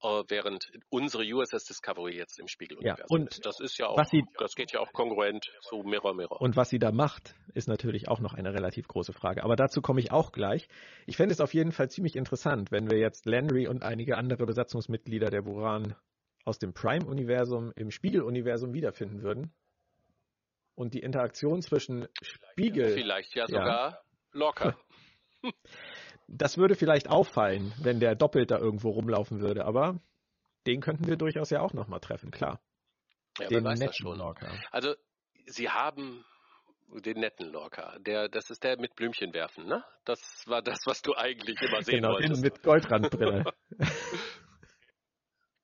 [0.01, 3.45] äh, während unsere USS Discovery jetzt im Spiegeluniversum ja, und ist.
[3.45, 6.41] Das ist ja auch, sie, das geht ja auch kongruent zu Mirror Mirror.
[6.41, 9.43] Und was sie da macht, ist natürlich auch noch eine relativ große Frage.
[9.43, 10.67] Aber dazu komme ich auch gleich.
[11.05, 14.45] Ich fände es auf jeden Fall ziemlich interessant, wenn wir jetzt Landry und einige andere
[14.45, 15.95] Besatzungsmitglieder der Buran
[16.43, 19.53] aus dem Prime-Universum im Spiegel-Universum wiederfinden würden.
[20.75, 22.89] Und die Interaktion zwischen Spiegel.
[22.89, 24.01] Vielleicht ja sogar ja.
[24.33, 24.77] locker.
[26.27, 29.99] Das würde vielleicht auffallen, wenn der doppelt da irgendwo rumlaufen würde, aber
[30.65, 32.59] den könnten wir durchaus ja auch nochmal treffen, klar.
[33.39, 34.17] Ja, den netten schon.
[34.17, 34.47] Lorca.
[34.71, 34.95] Also,
[35.45, 36.25] sie haben
[36.87, 37.97] den netten Lorca.
[37.99, 39.83] Der, das ist der mit Blümchen werfen, ne?
[40.05, 42.29] Das war das, was du eigentlich immer sehen genau, wolltest.
[42.31, 43.43] Genau, den mit Goldrandbrille.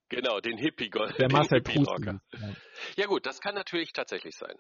[0.10, 1.18] genau, den Hippie Gold.
[1.20, 2.06] Der Marcel Proust.
[2.06, 2.20] Ja.
[2.98, 4.56] ja gut, das kann natürlich tatsächlich sein.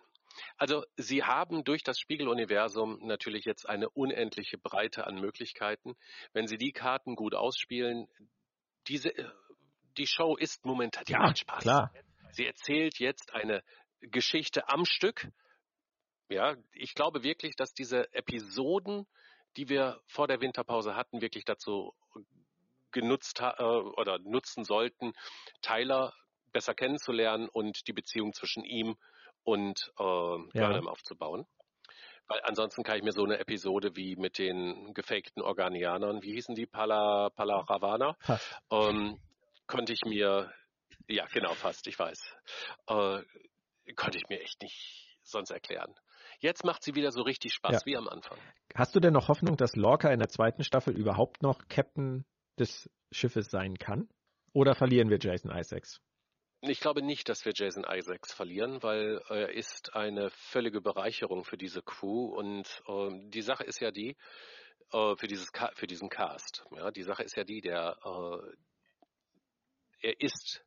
[0.58, 5.96] Also Sie haben durch das Spiegeluniversum natürlich jetzt eine unendliche Breite an Möglichkeiten.
[6.34, 8.08] Wenn Sie die Karten gut ausspielen,
[8.88, 9.30] diese, äh,
[9.98, 11.64] die Show ist momentan, die ja, macht Spaß.
[11.64, 11.94] Klar.
[12.32, 13.64] Sie erzählt jetzt eine
[14.00, 15.28] Geschichte am Stück.
[16.30, 19.06] Ja, ich glaube wirklich, dass diese Episoden,
[19.58, 21.94] die wir vor der Winterpause hatten, wirklich dazu
[22.92, 25.14] genutzt äh, oder nutzen sollten,
[25.62, 26.14] Tyler
[26.52, 28.98] besser kennenzulernen und die Beziehung zwischen ihm
[29.44, 30.92] und äh, Burnham ja.
[30.92, 31.46] aufzubauen.
[32.28, 36.56] Weil ansonsten kann ich mir so eine Episode wie mit den gefakten Organianern, wie hießen
[36.56, 38.16] die, Pala, Palaravana,
[38.72, 39.20] ähm,
[39.68, 40.52] konnte ich mir,
[41.08, 42.20] ja genau, fast, ich weiß,
[42.88, 43.22] äh,
[43.96, 45.94] konnte ich mir echt nicht sonst erklären.
[46.40, 47.86] Jetzt macht sie wieder so richtig Spaß ja.
[47.86, 48.38] wie am Anfang.
[48.76, 52.26] Hast du denn noch Hoffnung, dass Lorca in der zweiten Staffel überhaupt noch Captain
[52.58, 54.08] des Schiffes sein kann?
[54.54, 56.02] Oder verlieren wir Jason Isaacs?
[56.63, 61.58] Ich glaube nicht, dass wir Jason Isaacs verlieren, weil er ist eine völlige Bereicherung für
[61.58, 64.15] diese Crew und äh, die Sache ist ja die,
[64.91, 70.21] äh, für, dieses für diesen Cast, ja, die Sache ist ja die, der, äh, er
[70.21, 70.63] ist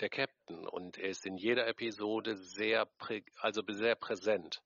[0.00, 2.88] der Captain und er ist in jeder Episode sehr,
[3.38, 4.60] also sehr präsent.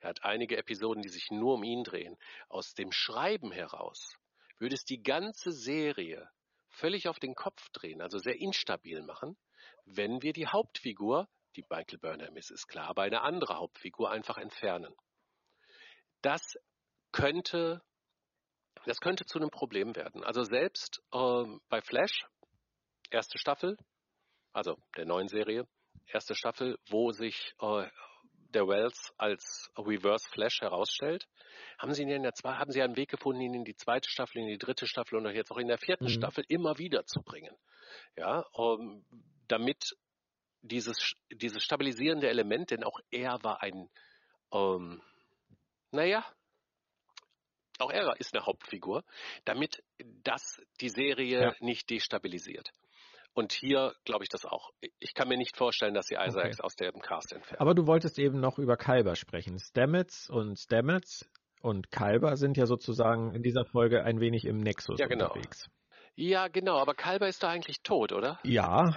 [0.00, 2.18] Er hat einige Episoden, die sich nur um ihn drehen.
[2.48, 4.16] Aus dem Schreiben heraus
[4.58, 6.28] würde es die ganze Serie
[6.70, 9.36] völlig auf den Kopf drehen, also sehr instabil machen
[9.86, 14.38] wenn wir die Hauptfigur, die Michael Burnham ist, ist klar, aber eine andere Hauptfigur einfach
[14.38, 14.94] entfernen.
[16.22, 16.54] Das
[17.12, 17.82] könnte,
[18.86, 20.24] das könnte zu einem Problem werden.
[20.24, 22.26] Also selbst äh, bei Flash,
[23.10, 23.76] erste Staffel,
[24.52, 25.66] also der neuen Serie,
[26.06, 27.86] erste Staffel, wo sich äh,
[28.54, 31.26] der Wells als Reverse Flash herausstellt,
[31.78, 34.08] haben sie ihn in der zwei, haben sie einen Weg gefunden, ihn in die zweite
[34.08, 36.10] Staffel, in die dritte Staffel und jetzt auch in der vierten mhm.
[36.10, 37.54] Staffel immer wieder zu bringen.
[38.16, 39.96] Ja, um, ähm, damit
[40.62, 43.88] dieses, dieses stabilisierende Element, denn auch er war ein,
[44.52, 45.02] ähm,
[45.90, 46.24] naja,
[47.78, 49.04] auch er ist eine Hauptfigur,
[49.44, 49.82] damit
[50.22, 51.54] das die Serie ja.
[51.60, 52.70] nicht destabilisiert.
[53.34, 54.70] Und hier glaube ich das auch.
[55.00, 56.66] Ich kann mir nicht vorstellen, dass sie Isaacs okay.
[56.66, 57.60] aus dem Cast entfernen.
[57.60, 59.58] Aber du wolltest eben noch über Kalber sprechen.
[59.58, 61.28] Stamets und Stamets
[61.60, 65.26] und Kalber sind ja sozusagen in dieser Folge ein wenig im Nexus ja, genau.
[65.26, 65.68] unterwegs.
[66.16, 68.38] Ja, genau, aber Kalber ist doch eigentlich tot, oder?
[68.44, 68.94] Ja,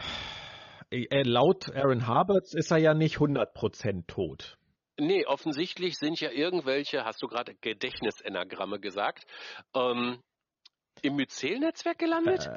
[0.90, 4.58] äh, laut Aaron Harberts ist er ja nicht 100% tot.
[5.00, 9.26] Nee, offensichtlich sind ja irgendwelche, hast du gerade Gedächtnisenagramme gesagt,
[9.76, 10.22] ähm,
[11.02, 12.48] im Myzel-Netzwerk gelandet?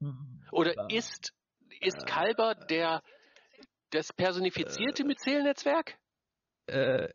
[0.00, 0.06] Äh,
[0.52, 1.32] Oder äh, ist,
[1.80, 3.02] ist Kalber der,
[3.90, 5.98] das personifizierte äh, Myzel-Netzwerk?
[6.66, 7.08] Äh,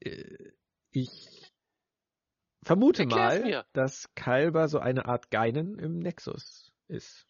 [0.00, 0.52] äh,
[0.92, 1.41] ich
[2.62, 3.66] vermute Erklär's mal, mir.
[3.72, 7.26] dass Kalber so eine Art Geinen im Nexus ist.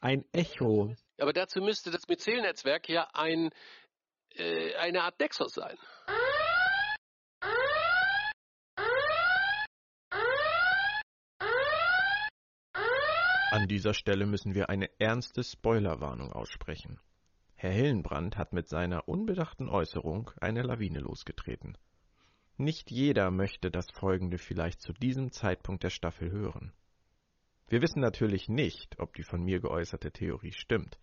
[0.00, 0.94] Ein Echo.
[1.18, 3.50] Aber dazu müsste das Myzel-Netzwerk ja ein,
[4.30, 5.76] äh, eine Art Nexus sein.
[13.50, 17.00] An dieser Stelle müssen wir eine ernste Spoilerwarnung aussprechen.
[17.54, 21.76] Herr Hillenbrand hat mit seiner unbedachten Äußerung eine Lawine losgetreten.
[22.58, 26.72] Nicht jeder möchte das Folgende vielleicht zu diesem Zeitpunkt der Staffel hören.
[27.68, 30.98] Wir wissen natürlich nicht, ob die von mir geäußerte Theorie stimmt.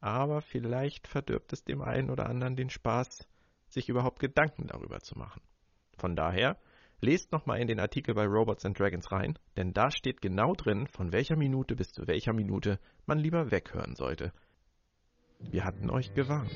[0.00, 3.28] Aber vielleicht verdirbt es dem einen oder anderen den Spaß,
[3.68, 5.42] sich überhaupt Gedanken darüber zu machen.
[5.98, 6.58] Von daher,
[7.00, 10.86] lest nochmal in den Artikel bei Robots and Dragons rein, denn da steht genau drin,
[10.86, 14.32] von welcher Minute bis zu welcher Minute man lieber weghören sollte–
[15.48, 16.50] wir hatten euch gewarnt.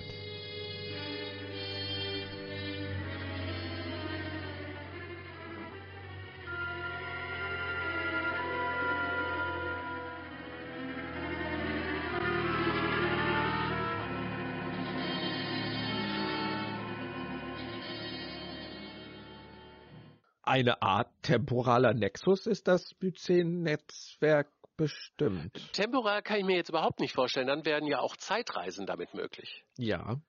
[20.54, 25.72] Eine Art temporaler Nexus ist das Byzän-Netzwerk Bestimmt.
[25.72, 27.48] Temporal kann ich mir jetzt überhaupt nicht vorstellen.
[27.48, 29.64] Dann werden ja auch Zeitreisen damit möglich.
[29.76, 30.20] Ja,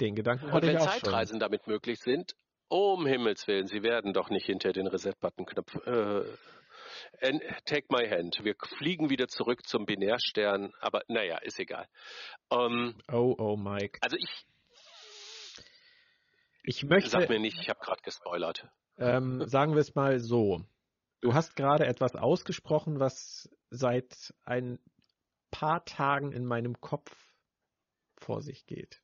[0.00, 1.40] den Gedanken hatte Und wenn Zeitreisen schon.
[1.40, 2.36] damit möglich sind,
[2.68, 5.74] um Himmels Willen, sie werden doch nicht hinter den Reset-Button-Knopf.
[5.84, 8.38] Äh, take my hand.
[8.44, 11.88] Wir fliegen wieder zurück zum Binärstern, aber naja, ist egal.
[12.52, 13.98] Ähm, oh, oh, Mike.
[14.00, 14.46] Also ich.
[16.62, 17.10] Ich möchte.
[17.10, 18.68] Sag mir nicht, ich habe gerade gespoilert.
[18.96, 20.64] Ähm, sagen wir es mal so.
[21.20, 24.78] Du hast gerade etwas ausgesprochen, was seit ein
[25.50, 27.14] paar Tagen in meinem Kopf
[28.18, 29.02] vor sich geht.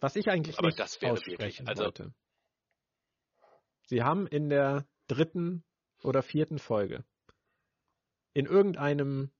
[0.00, 2.14] Was ich eigentlich Aber nicht das wäre aussprechen also wollte.
[3.86, 5.64] Sie haben in der dritten
[6.02, 7.04] oder vierten Folge
[8.34, 9.30] in irgendeinem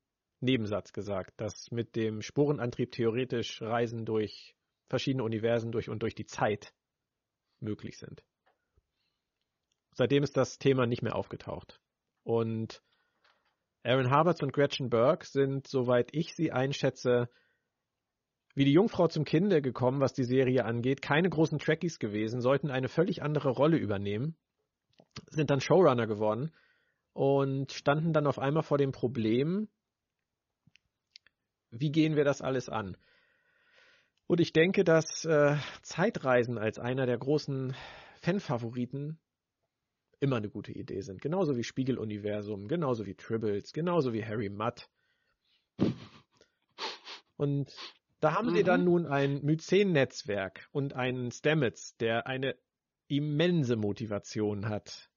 [0.41, 4.57] Nebensatz gesagt, dass mit dem Spurenantrieb theoretisch Reisen durch
[4.89, 6.73] verschiedene Universen durch und durch die Zeit
[7.67, 8.23] möglich sind.
[9.93, 11.81] Seitdem ist das Thema nicht mehr aufgetaucht.
[12.23, 12.83] Und
[13.83, 17.29] Aaron Harberts und Gretchen Burke sind, soweit ich sie einschätze,
[18.55, 22.71] wie die Jungfrau zum Kinde gekommen, was die Serie angeht, keine großen Trekkies gewesen, sollten
[22.71, 24.37] eine völlig andere Rolle übernehmen,
[25.31, 26.53] sind dann Showrunner geworden
[27.13, 29.69] und standen dann auf einmal vor dem Problem,
[31.71, 32.97] wie gehen wir das alles an?
[34.27, 37.75] Und ich denke, dass äh, Zeitreisen als einer der großen
[38.23, 39.19] Fanfavoriten
[40.19, 41.21] immer eine gute Idee sind.
[41.21, 44.89] Genauso wie Spiegeluniversum, genauso wie Tribbles, genauso wie Harry Mudd.
[47.37, 47.73] Und
[48.21, 48.57] da haben mhm.
[48.57, 52.57] sie dann nun ein Myzen-Netzwerk und einen Stamets, der eine
[53.09, 55.11] immense Motivation hat,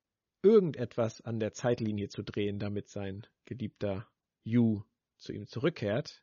[0.43, 4.07] irgendetwas an der Zeitlinie zu drehen, damit sein geliebter
[4.43, 4.83] Yu
[5.17, 6.21] zu ihm zurückkehrt.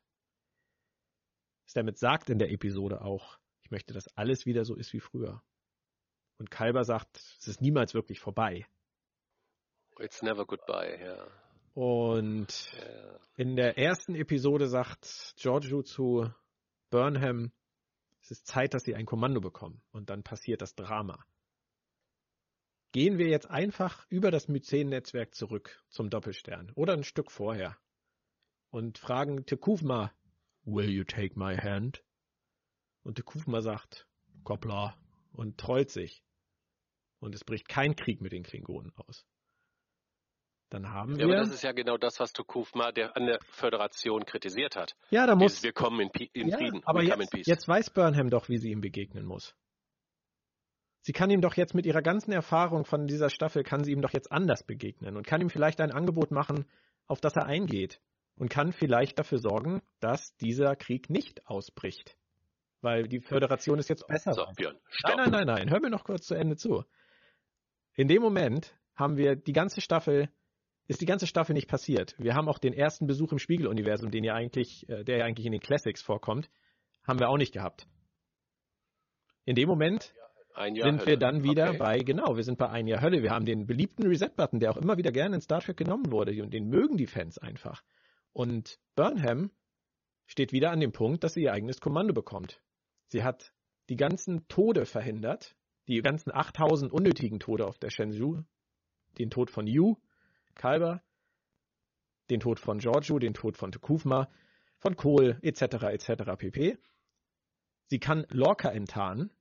[1.67, 5.43] Stamets sagt in der Episode auch, ich möchte, dass alles wieder so ist wie früher.
[6.39, 8.67] Und Kalber sagt, es ist niemals wirklich vorbei.
[9.99, 11.27] It's never goodbye, ja.
[11.75, 13.21] Und yeah.
[13.37, 16.31] in der ersten Episode sagt Giorgio zu
[16.91, 17.53] Burnham,
[18.23, 19.83] es ist Zeit, dass sie ein Kommando bekommen.
[19.93, 21.25] Und dann passiert das Drama.
[22.93, 27.77] Gehen wir jetzt einfach über das Myzen-Netzwerk zurück zum Doppelstern oder ein Stück vorher
[28.71, 30.13] und fragen Tekufma,
[30.67, 32.03] Will you take my hand?
[33.05, 34.07] Und Tekufma sagt,
[34.43, 34.97] Koppler
[35.33, 36.25] und trollt sich
[37.21, 39.25] und es bricht kein Krieg mit den Klingonen aus.
[40.71, 41.25] Dann haben ja, wir.
[41.27, 44.97] Aber das ist ja genau das, was Tukufma der, an der Föderation kritisiert hat.
[45.11, 45.53] Ja, da muss.
[45.53, 46.83] Dieses, wir kommen in, in ja, Frieden.
[46.85, 49.55] Aber jetzt, jetzt weiß Burnham doch, wie sie ihm begegnen muss.
[51.03, 54.03] Sie kann ihm doch jetzt mit ihrer ganzen Erfahrung von dieser Staffel, kann sie ihm
[54.03, 56.67] doch jetzt anders begegnen und kann ihm vielleicht ein Angebot machen,
[57.07, 58.01] auf das er eingeht
[58.37, 62.17] und kann vielleicht dafür sorgen, dass dieser Krieg nicht ausbricht.
[62.81, 64.35] Weil die Föderation ist jetzt besser.
[64.35, 66.85] So, Björn, nein, nein, nein, nein, hör mir noch kurz zu Ende zu.
[67.95, 70.29] In dem Moment haben wir die ganze Staffel,
[70.87, 72.15] ist die ganze Staffel nicht passiert.
[72.19, 75.47] Wir haben auch den ersten Besuch im Spiegeluniversum, den ja eigentlich, äh, der ja eigentlich
[75.47, 76.51] in den Classics vorkommt,
[77.07, 77.87] haben wir auch nicht gehabt.
[79.45, 80.15] In dem Moment
[80.57, 81.07] sind Hölle.
[81.07, 81.79] wir dann wieder okay.
[81.79, 83.23] bei, genau, wir sind bei ein Jahr Hölle.
[83.23, 86.43] Wir haben den beliebten Reset-Button, der auch immer wieder gerne in Star Trek genommen wurde
[86.43, 87.83] und den mögen die Fans einfach.
[88.37, 89.51] Und Burnham
[90.27, 92.61] steht wieder an dem Punkt, dass sie ihr eigenes Kommando bekommt.
[93.07, 93.55] Sie hat
[93.89, 95.57] die ganzen Tode verhindert,
[95.89, 98.43] die ganzen 8000 unnötigen Tode auf der Shenzhou,
[99.17, 99.97] den Tod von Yu,
[100.55, 101.03] Kalber,
[102.29, 104.31] den Tod von Giorgio, den Tod von Tekufma,
[104.77, 106.77] von Kohl, etc., etc., pp.
[107.87, 109.33] Sie kann Lorca enttarnen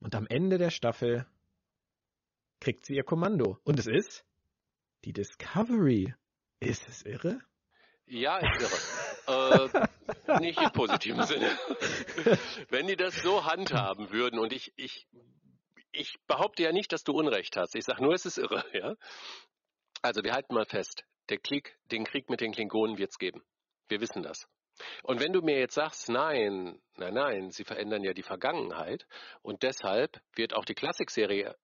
[0.00, 1.26] und am Ende der Staffel
[2.60, 3.56] kriegt sie ihr Kommando.
[3.64, 4.26] Und es ist
[5.06, 6.14] die Discovery.
[6.62, 7.40] Ist es irre?
[8.10, 8.60] Ja, ist
[9.26, 9.88] irre.
[10.26, 11.56] äh, nicht im positiven Sinne.
[12.68, 15.06] Wenn die das so handhaben würden, und ich, ich,
[15.92, 17.76] ich behaupte ja nicht, dass du Unrecht hast.
[17.76, 18.94] Ich sage nur, es ist irre, ja.
[20.02, 23.42] Also wir halten mal fest, der Krieg, den Krieg mit den Klingonen wird es geben.
[23.88, 24.48] Wir wissen das.
[25.04, 29.06] Und wenn du mir jetzt sagst, nein, nein, nein, sie verändern ja die Vergangenheit
[29.42, 31.54] und deshalb wird auch die Klassikserie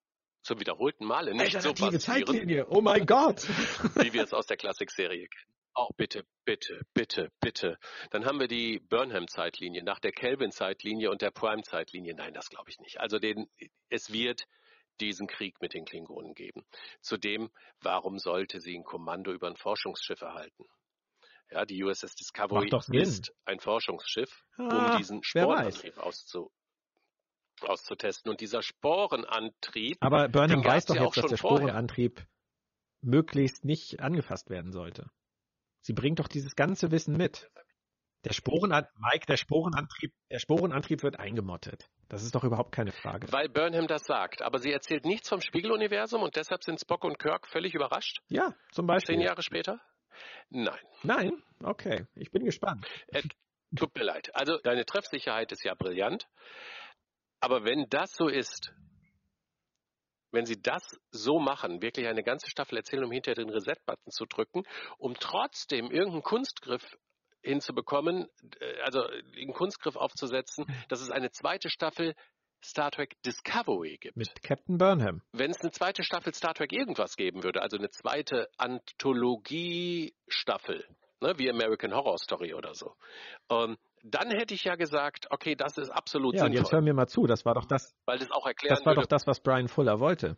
[0.42, 2.66] zum wiederholten Male nicht so passieren, Zeitlinie.
[2.68, 3.42] Oh mein Gott!
[3.96, 5.55] wie wir es aus der Klassikserie kennen.
[5.76, 7.78] Auch bitte, bitte, bitte, bitte.
[8.10, 12.14] Dann haben wir die Burnham-Zeitlinie nach der Kelvin-Zeitlinie und der Prime-Zeitlinie.
[12.14, 12.98] Nein, das glaube ich nicht.
[12.98, 13.46] Also den,
[13.90, 14.46] es wird
[15.02, 16.64] diesen Krieg mit den Klingonen geben.
[17.02, 17.50] Zudem,
[17.82, 20.64] warum sollte sie ein Kommando über ein Forschungsschiff erhalten?
[21.50, 26.50] Ja, die USS Discovery ist ein Forschungsschiff, ah, um diesen Sporenantrieb auszu
[27.60, 28.30] auszutesten.
[28.30, 29.98] Und dieser Sporenantrieb.
[30.00, 31.58] Aber Burnham weiß doch ja jetzt, dass der vorher.
[31.58, 32.26] Sporenantrieb
[33.02, 35.10] möglichst nicht angefasst werden sollte.
[35.86, 37.48] Sie bringt doch dieses ganze Wissen mit.
[38.24, 41.88] Der Sporenantrieb, Mike, der Sporenantrieb, der Sporenantrieb wird eingemottet.
[42.08, 43.30] Das ist doch überhaupt keine Frage.
[43.30, 44.42] Weil Burnham das sagt.
[44.42, 48.18] Aber sie erzählt nichts vom Spiegeluniversum und deshalb sind Spock und Kirk völlig überrascht.
[48.26, 49.14] Ja, zum Beispiel.
[49.14, 49.80] Zehn Jahre später?
[50.50, 50.80] Nein.
[51.04, 51.40] Nein?
[51.62, 52.04] Okay.
[52.16, 52.84] Ich bin gespannt.
[53.12, 53.22] Äh,
[53.76, 54.34] tut mir leid.
[54.34, 56.26] Also deine Treffsicherheit ist ja brillant.
[57.38, 58.74] Aber wenn das so ist,
[60.36, 64.26] wenn sie das so machen, wirklich eine ganze Staffel erzählen, um hinterher den Reset-Button zu
[64.26, 64.62] drücken,
[64.98, 66.96] um trotzdem irgendeinen Kunstgriff
[67.42, 68.28] hinzubekommen,
[68.60, 72.14] äh, also einen Kunstgriff aufzusetzen, dass es eine zweite Staffel
[72.64, 74.16] Star Trek Discovery gibt.
[74.16, 75.20] Mit Captain Burnham.
[75.32, 80.84] Wenn es eine zweite Staffel Star Trek irgendwas geben würde, also eine zweite Anthologie-Staffel,
[81.20, 82.96] ne, wie American Horror Story oder so,
[83.50, 83.76] ähm,
[84.10, 86.56] dann hätte ich ja gesagt, okay, das ist absolut ja, sinnvoll.
[86.56, 88.86] Ja, jetzt hör mir mal zu, das war doch das, weil das auch erklären Das
[88.86, 89.02] war würde.
[89.02, 90.36] doch das, was Brian Fuller wollte.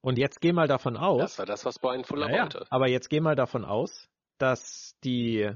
[0.00, 1.20] Und jetzt geh mal davon aus.
[1.20, 2.66] Das war das, was Brian Fuller naja, wollte.
[2.70, 4.08] Aber jetzt geh mal davon aus,
[4.38, 5.50] dass die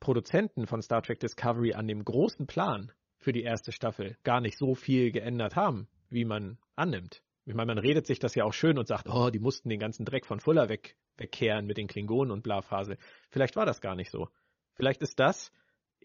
[0.00, 4.58] Produzenten von Star Trek Discovery an dem großen Plan für die erste Staffel gar nicht
[4.58, 7.22] so viel geändert haben, wie man annimmt.
[7.46, 9.80] Ich meine, man redet sich das ja auch schön und sagt, oh, die mussten den
[9.80, 12.98] ganzen Dreck von Fuller weg, wegkehren mit den Klingonen und Blaphase.
[13.30, 14.28] Vielleicht war das gar nicht so.
[14.74, 15.52] Vielleicht ist das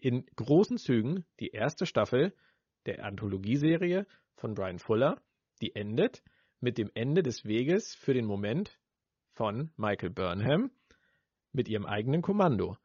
[0.02, 2.34] in großen Zügen die erste Staffel
[2.86, 5.22] der Anthologieserie von Brian Fuller,
[5.60, 6.22] die endet
[6.60, 8.78] mit dem Ende des Weges für den Moment
[9.32, 10.70] von Michael Burnham
[11.52, 12.76] mit ihrem eigenen Kommando.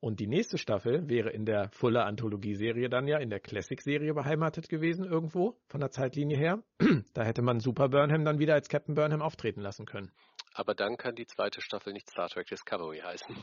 [0.00, 4.68] Und die nächste Staffel wäre in der Fuller Anthologieserie dann ja in der Classic-Serie beheimatet
[4.68, 6.62] gewesen, irgendwo von der Zeitlinie her.
[7.14, 10.12] da hätte man Super Burnham dann wieder als Captain Burnham auftreten lassen können.
[10.52, 13.34] Aber dann kann die zweite Staffel nicht Star Trek Discovery heißen.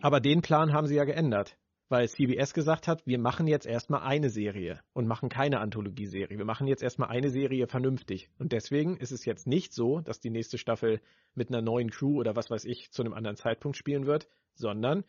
[0.00, 1.56] Aber den Plan haben sie ja geändert,
[1.90, 6.38] weil CBS gesagt hat, wir machen jetzt erstmal eine Serie und machen keine Anthologieserie.
[6.38, 8.30] Wir machen jetzt erstmal eine Serie vernünftig.
[8.38, 11.00] Und deswegen ist es jetzt nicht so, dass die nächste Staffel
[11.34, 15.04] mit einer neuen Crew oder was weiß ich zu einem anderen Zeitpunkt spielen wird, sondern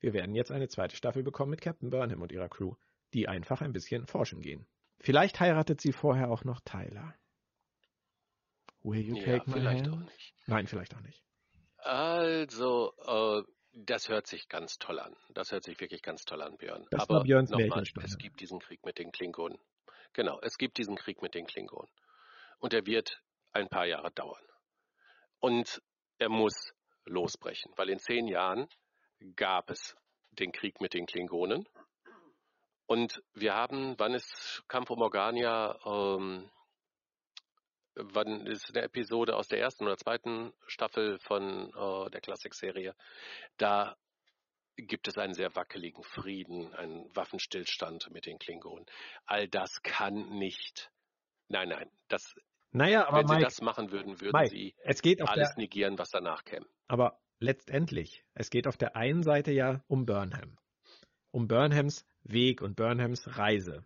[0.00, 2.74] wir werden jetzt eine zweite Staffel bekommen mit Captain Burnham und ihrer Crew,
[3.14, 4.66] die einfach ein bisschen forschen gehen.
[4.98, 7.14] Vielleicht heiratet sie vorher auch noch Tyler.
[8.82, 9.94] Will you take ja, my vielleicht hand?
[9.94, 10.34] auch nicht.
[10.46, 11.24] Nein, vielleicht auch nicht.
[11.78, 15.16] Also, äh, das hört sich ganz toll an.
[15.30, 16.86] Das hört sich wirklich ganz toll an, Björn.
[16.90, 19.58] Das Aber nochmal, es gibt diesen Krieg mit den Klingonen.
[20.12, 21.90] Genau, es gibt diesen Krieg mit den Klingonen.
[22.58, 24.44] Und er wird ein paar Jahre dauern.
[25.38, 25.80] Und
[26.18, 26.72] er muss
[27.04, 28.68] losbrechen, weil in zehn Jahren
[29.36, 29.96] gab es
[30.32, 31.68] den Krieg mit den Klingonen.
[32.86, 36.50] Und wir haben, wann ist Campo Morgania, ähm,
[37.94, 42.94] wann ist eine Episode aus der ersten oder zweiten Staffel von äh, der Classic-Serie,
[43.56, 43.96] da
[44.76, 48.86] gibt es einen sehr wackeligen Frieden, einen Waffenstillstand mit den Klingonen.
[49.26, 50.90] All das kann nicht.
[51.48, 52.34] Nein, nein, das.
[52.72, 56.10] Naja, aber wenn Mike, sie das machen würden, würden Mike, sie alles der, negieren, was
[56.10, 56.66] danach käme.
[56.86, 60.56] Aber letztendlich, es geht auf der einen Seite ja um Burnham.
[61.32, 63.84] Um Burnhams Weg und Burnhams Reise.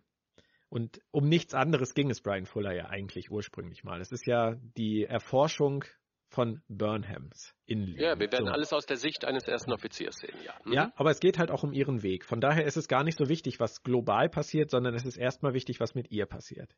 [0.69, 4.01] Und um nichts anderes ging es Brian Fuller ja eigentlich ursprünglich mal.
[4.01, 5.85] Es ist ja die Erforschung
[6.27, 8.01] von Burnhams Innenleben.
[8.01, 8.51] Ja, wir werden so.
[8.51, 10.53] alles aus der Sicht eines ersten Offiziers sehen, ja.
[10.65, 10.73] Mhm.
[10.73, 12.25] Ja, aber es geht halt auch um ihren Weg.
[12.25, 15.53] Von daher ist es gar nicht so wichtig, was global passiert, sondern es ist erstmal
[15.53, 16.75] wichtig, was mit ihr passiert.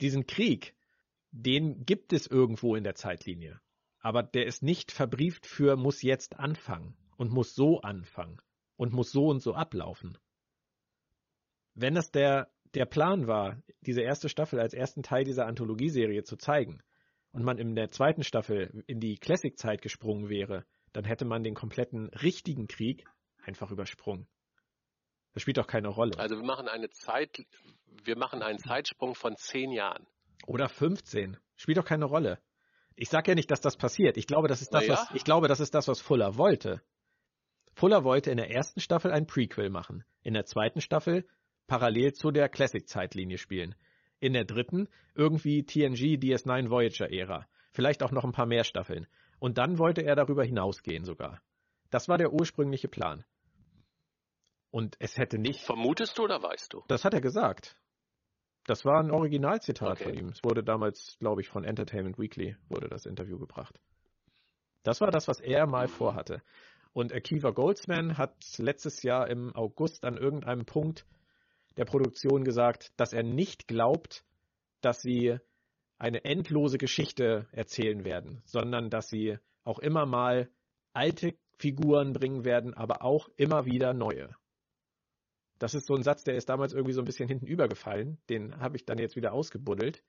[0.00, 0.74] Diesen Krieg,
[1.30, 3.60] den gibt es irgendwo in der Zeitlinie
[4.02, 8.42] aber der ist nicht verbrieft für muss jetzt anfangen und muss so anfangen
[8.76, 10.18] und muss so und so ablaufen.
[11.74, 16.36] Wenn das der, der Plan war, diese erste Staffel als ersten Teil dieser Anthologieserie zu
[16.36, 16.82] zeigen
[17.32, 21.54] und man in der zweiten Staffel in die Classic-Zeit gesprungen wäre, dann hätte man den
[21.54, 23.04] kompletten richtigen Krieg
[23.44, 24.26] einfach übersprungen.
[25.34, 26.18] Das spielt doch keine Rolle.
[26.18, 27.44] Also wir machen eine Zeit,
[28.04, 30.06] wir machen einen Zeitsprung von zehn Jahren.
[30.46, 31.38] Oder 15.
[31.56, 32.38] Spielt doch keine Rolle.
[32.94, 34.18] Ich sage ja nicht, dass das passiert.
[34.18, 34.92] Ich glaube, das ist das, ja.
[34.92, 36.82] was, ich glaube, das ist das, was Fuller wollte.
[37.74, 41.26] Fuller wollte in der ersten Staffel ein Prequel machen, in der zweiten Staffel
[41.66, 43.74] parallel zu der Classic-Zeitlinie spielen,
[44.20, 49.06] in der dritten irgendwie TNG DS9 Voyager-Ära, vielleicht auch noch ein paar mehr Staffeln.
[49.38, 51.42] Und dann wollte er darüber hinausgehen sogar.
[51.90, 53.24] Das war der ursprüngliche Plan.
[54.70, 55.60] Und es hätte nicht.
[55.60, 56.82] Vermutest du oder weißt du?
[56.88, 57.76] Das hat er gesagt.
[58.64, 60.04] Das war ein Originalzitat Okay.
[60.04, 60.28] von ihm.
[60.28, 63.78] Es wurde damals, glaube ich, von Entertainment Weekly wurde das Interview gebracht.
[64.84, 66.42] Das war das, was er mal vorhatte.
[66.92, 71.06] Und Akiva Goldsman hat letztes Jahr im August an irgendeinem Punkt
[71.76, 74.24] der Produktion gesagt, dass er nicht glaubt,
[74.80, 75.38] dass sie
[75.98, 80.50] eine endlose Geschichte erzählen werden, sondern dass sie auch immer mal
[80.92, 84.34] alte Figuren bringen werden, aber auch immer wieder neue.
[85.58, 88.18] Das ist so ein Satz, der ist damals irgendwie so ein bisschen hinten übergefallen.
[88.28, 90.02] Den habe ich dann jetzt wieder ausgebuddelt.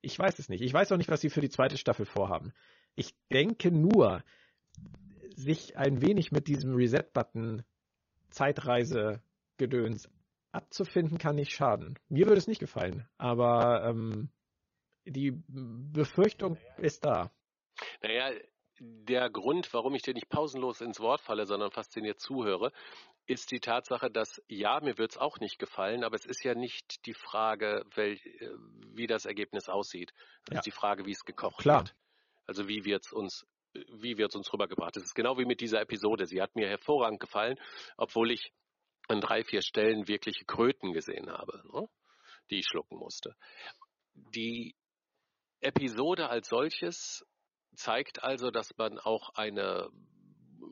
[0.00, 0.62] Ich weiß es nicht.
[0.62, 2.54] Ich weiß auch nicht, was sie für die zweite Staffel vorhaben.
[2.94, 4.24] Ich denke nur,
[5.34, 7.62] sich ein wenig mit diesem Reset-Button
[8.30, 10.08] Zeitreise-Gedöns
[10.56, 11.98] abzufinden, kann nicht schaden.
[12.08, 14.30] Mir würde es nicht gefallen, aber ähm,
[15.04, 17.30] die Befürchtung ist da.
[18.02, 18.32] Naja,
[18.78, 22.72] der Grund, warum ich dir nicht pausenlos ins Wort falle, sondern fasziniert zuhöre,
[23.26, 26.54] ist die Tatsache, dass ja, mir wird es auch nicht gefallen, aber es ist ja
[26.54, 28.50] nicht die Frage, wel, äh,
[28.94, 30.12] wie das Ergebnis aussieht.
[30.48, 30.58] Es Ja.
[30.58, 31.80] ist die Frage, wie es gekocht Klar.
[31.80, 31.96] wird.
[32.46, 34.96] Also wie wird es uns, wie wird es uns rübergebracht?
[34.96, 36.26] Es ist genau wie mit dieser Episode.
[36.26, 37.58] Sie hat mir hervorragend gefallen,
[37.96, 38.52] obwohl ich
[39.08, 41.88] an drei, vier Stellen wirkliche Kröten gesehen habe, ne?
[42.50, 43.36] die ich schlucken musste.
[44.14, 44.74] Die
[45.60, 47.24] Episode als solches
[47.74, 49.88] zeigt also, dass man auch eine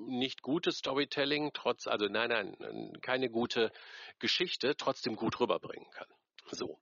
[0.07, 3.70] nicht gute Storytelling, trotz, also nein, nein, keine gute
[4.18, 6.09] Geschichte, trotzdem gut rüberbringen kann.
[6.51, 6.78] So.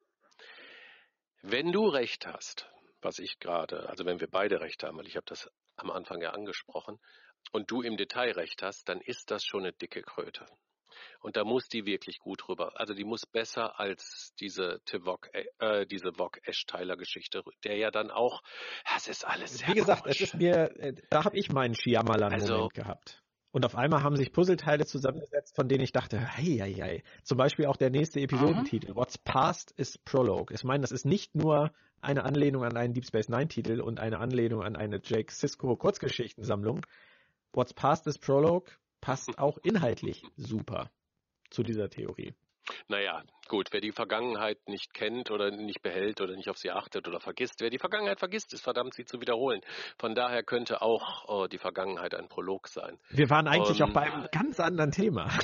[1.43, 2.69] Wenn du recht hast,
[3.01, 6.21] was ich gerade, also wenn wir beide recht haben, weil ich habe das am Anfang
[6.21, 7.01] ja angesprochen,
[7.51, 10.47] und du im Detail recht hast, dann ist das schon eine dicke Kröte.
[11.21, 12.73] Und da muss die wirklich gut rüber.
[12.81, 15.29] Also die muss besser als diese Tivok,
[15.59, 18.43] äh, diese Vok Esch-Tyler Geschichte, der ja dann auch,
[18.97, 20.21] es ist alles sehr Wie gesagt, komisch.
[20.21, 23.23] es ist mir, äh, da habe ich meinen Shyamalan-Moment Also- gehabt.
[23.55, 27.03] Und auf einmal haben sich Puzzleteile zusammengesetzt, von denen ich dachte, hey, hey.
[27.23, 30.55] Zum Beispiel auch der nächste Episodentitel, What's Past is Prologue.
[30.55, 31.71] Ich meine, das ist nicht nur
[32.01, 36.81] eine Anlehnung an einen Deep Space Nine-Titel und eine Anlehnung an eine Jake Sisko Kurzgeschichtensammlung.
[37.53, 38.73] What's Past is Prologue
[39.03, 40.91] passt auch inhaltlich super
[41.51, 42.33] zu dieser Theorie.
[42.87, 47.09] Naja, gut, wer die Vergangenheit nicht kennt oder nicht behält oder nicht auf sie achtet
[47.09, 49.61] oder vergisst, wer die Vergangenheit vergisst, ist verdammt, sie zu wiederholen.
[49.99, 52.99] Von daher könnte auch äh, die Vergangenheit ein Prolog sein.
[53.11, 55.29] Wir waren eigentlich Ähm, auch bei einem ganz anderen Thema.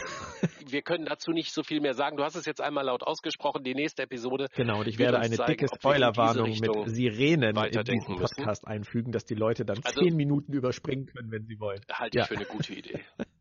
[0.68, 2.16] Wir können dazu nicht so viel mehr sagen.
[2.18, 3.64] Du hast es jetzt einmal laut ausgesprochen.
[3.64, 8.14] Die nächste Episode Genau, und ich werde eine zeigen, dicke Spoilerwarnung mit Sirenen in diesen
[8.16, 8.36] müssen.
[8.36, 11.80] Podcast einfügen, dass die Leute dann Also- zehn Minuten überspringen können, wenn sie wollen.
[11.90, 12.22] halte Ja.
[12.24, 13.00] ich für eine gute Idee.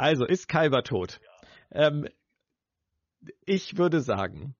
[0.00, 1.20] Also, ist Kalber tot?
[1.70, 2.08] Ähm,
[3.44, 4.54] ich würde sagen,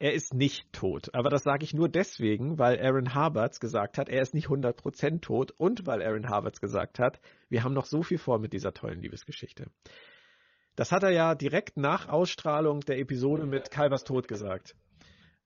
[0.00, 1.14] er ist nicht tot.
[1.14, 5.20] Aber das sage ich nur deswegen, weil Aaron Harberts gesagt hat, er ist nicht 100%
[5.20, 7.20] tot und weil Aaron Harberts gesagt hat,
[7.50, 9.70] wir haben noch so viel vor mit dieser tollen Liebesgeschichte.
[10.74, 14.74] Das hat er ja direkt nach Ausstrahlung der Episode mit Kalbers Tod gesagt.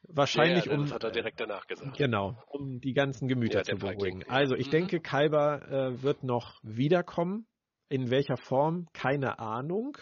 [0.09, 1.99] Wahrscheinlich ja, ja, um das hat er direkt danach gesagt.
[1.99, 4.25] Genau, um die ganzen Gemüter Ja, zu beruhigen.
[4.31, 4.73] Also ich Mhm.
[4.73, 7.47] denke, Kalber äh, wird noch wiederkommen.
[7.89, 8.89] In welcher Form?
[8.93, 9.97] Keine Ahnung.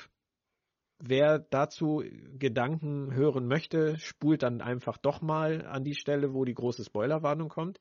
[0.98, 2.02] Wer dazu
[2.38, 7.48] Gedanken hören möchte, spult dann einfach doch mal an die Stelle, wo die große Spoilerwarnung
[7.48, 7.80] kommt.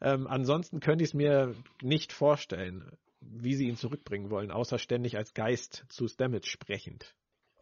[0.00, 5.16] Ähm, ansonsten könnte ich es mir nicht vorstellen, wie sie ihn zurückbringen wollen, außer ständig
[5.16, 7.14] als Geist zu Stamets sprechend.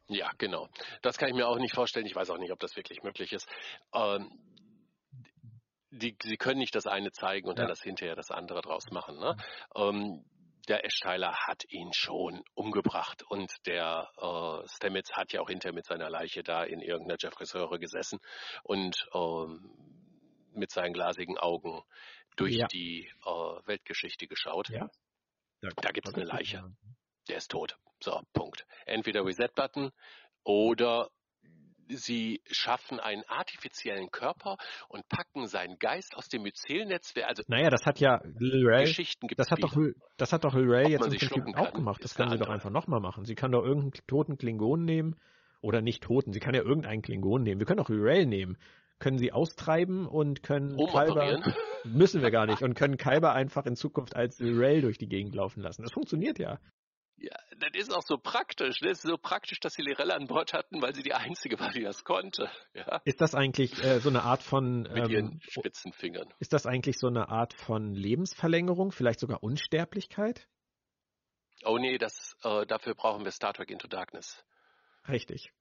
[0.08, 0.68] Ja, genau.
[1.02, 2.06] Das kann ich mir auch nicht vorstellen.
[2.06, 3.48] Ich weiß auch nicht, ob das wirklich möglich ist.
[3.92, 4.30] Ähm,
[5.90, 7.62] die, sie können nicht das eine zeigen und Ja.
[7.62, 9.18] dann das hinterher das andere draus machen.
[9.18, 9.36] Ne?
[9.74, 10.24] Ähm,
[10.68, 15.86] der Eschtyler hat ihn schon umgebracht und der äh, Stamets hat ja auch hinterher mit
[15.86, 18.18] seiner Leiche da in irgendeiner Jeffreys-Röhre gesessen
[18.62, 19.74] und ähm,
[20.52, 21.82] mit seinen glasigen Augen
[22.36, 22.66] durch Ja.
[22.66, 23.30] die äh,
[23.66, 24.68] Weltgeschichte geschaut.
[24.68, 24.88] Ja.
[25.60, 26.64] Da gibt's eine Leiche.
[27.28, 27.76] Der ist tot.
[28.00, 28.64] So, Punkt.
[28.86, 29.90] Entweder Reset-Button
[30.44, 31.10] oder
[31.88, 34.56] sie schaffen einen artifiziellen Körper
[34.88, 39.26] und packen seinen Geist aus dem Myzelnetzwerk, also Naja, das hat ja Lil Ray Geschichten
[39.26, 39.76] gibt Das hat doch,
[40.16, 42.02] das hat doch Lil Ray jetzt im Prinzip auch kann, gemacht.
[42.02, 43.24] Das kann sie doch einfach nochmal machen.
[43.24, 45.16] Sie kann doch irgendeinen toten Klingon nehmen.
[45.60, 46.32] Oder nicht toten.
[46.32, 47.58] Sie kann ja irgendeinen Klingon nehmen.
[47.58, 48.56] Wir können auch Lil Ray nehmen.
[49.00, 50.76] Können sie austreiben und können.
[50.86, 51.40] Kalber,
[51.84, 55.08] müssen wir gar nicht, und können Kalber einfach in Zukunft als Lil Ray durch die
[55.08, 55.82] Gegend laufen lassen.
[55.82, 56.58] Das funktioniert ja.
[57.20, 58.78] Ja, das ist auch so praktisch.
[58.80, 61.72] Das ist so praktisch, dass sie Lirella an Bord hatten, weil sie die einzige war,
[61.72, 62.48] die das konnte.
[62.74, 63.00] Ja.
[63.04, 66.32] Ist das eigentlich äh, so eine Art von mit ähm, ihren spitzen Fingern?
[66.38, 70.46] Ist das eigentlich so eine Art von Lebensverlängerung, vielleicht sogar Unsterblichkeit?
[71.64, 74.44] Oh nee, das äh, dafür brauchen wir Star Trek Into Darkness.
[75.08, 75.52] Richtig.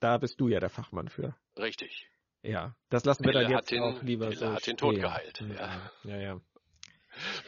[0.00, 1.34] Da bist du ja der Fachmann für.
[1.56, 2.06] Richtig.
[2.42, 4.96] Ja, das lassen wir Pille dann jetzt den, auch lieber Pille so hat den Tod
[4.96, 5.40] geheilt.
[5.40, 5.90] Ja.
[6.04, 6.40] Ja, ja, ja.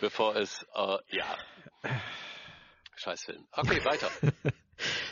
[0.00, 1.36] Bevor es, äh, ja.
[2.98, 3.46] Scheißfilm.
[3.52, 4.10] Okay, weiter.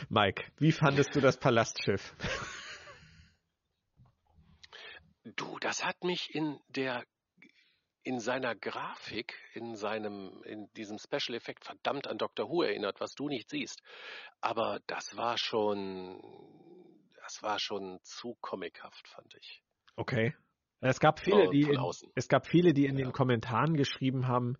[0.09, 2.13] Mike, wie fandest du das Palastschiff?
[5.23, 7.03] Du, das hat mich in der
[8.03, 13.13] in seiner Grafik, in seinem, in diesem Special Effekt verdammt an Doctor Who erinnert, was
[13.15, 13.81] du nicht siehst.
[14.39, 16.21] Aber das war schon,
[17.21, 19.61] das war schon zu comichaft, fand ich.
[19.97, 20.33] Okay.
[20.79, 21.79] Es gab viele, die in,
[22.15, 23.05] es gab viele, die in Ja.
[23.05, 24.57] den Kommentaren geschrieben haben,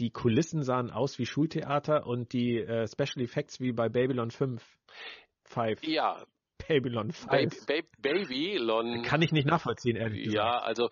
[0.00, 4.64] die Kulissen sahen aus wie Schultheater und die äh, Special Effects wie bei Babylon 5.
[5.44, 5.82] Five.
[5.82, 6.24] Ja,
[6.66, 7.66] Babylon Baby, 5.
[7.66, 9.02] Baby, Babylon.
[9.02, 10.36] Kann ich nicht nachvollziehen, ehrlich gesagt.
[10.36, 10.88] Ja, also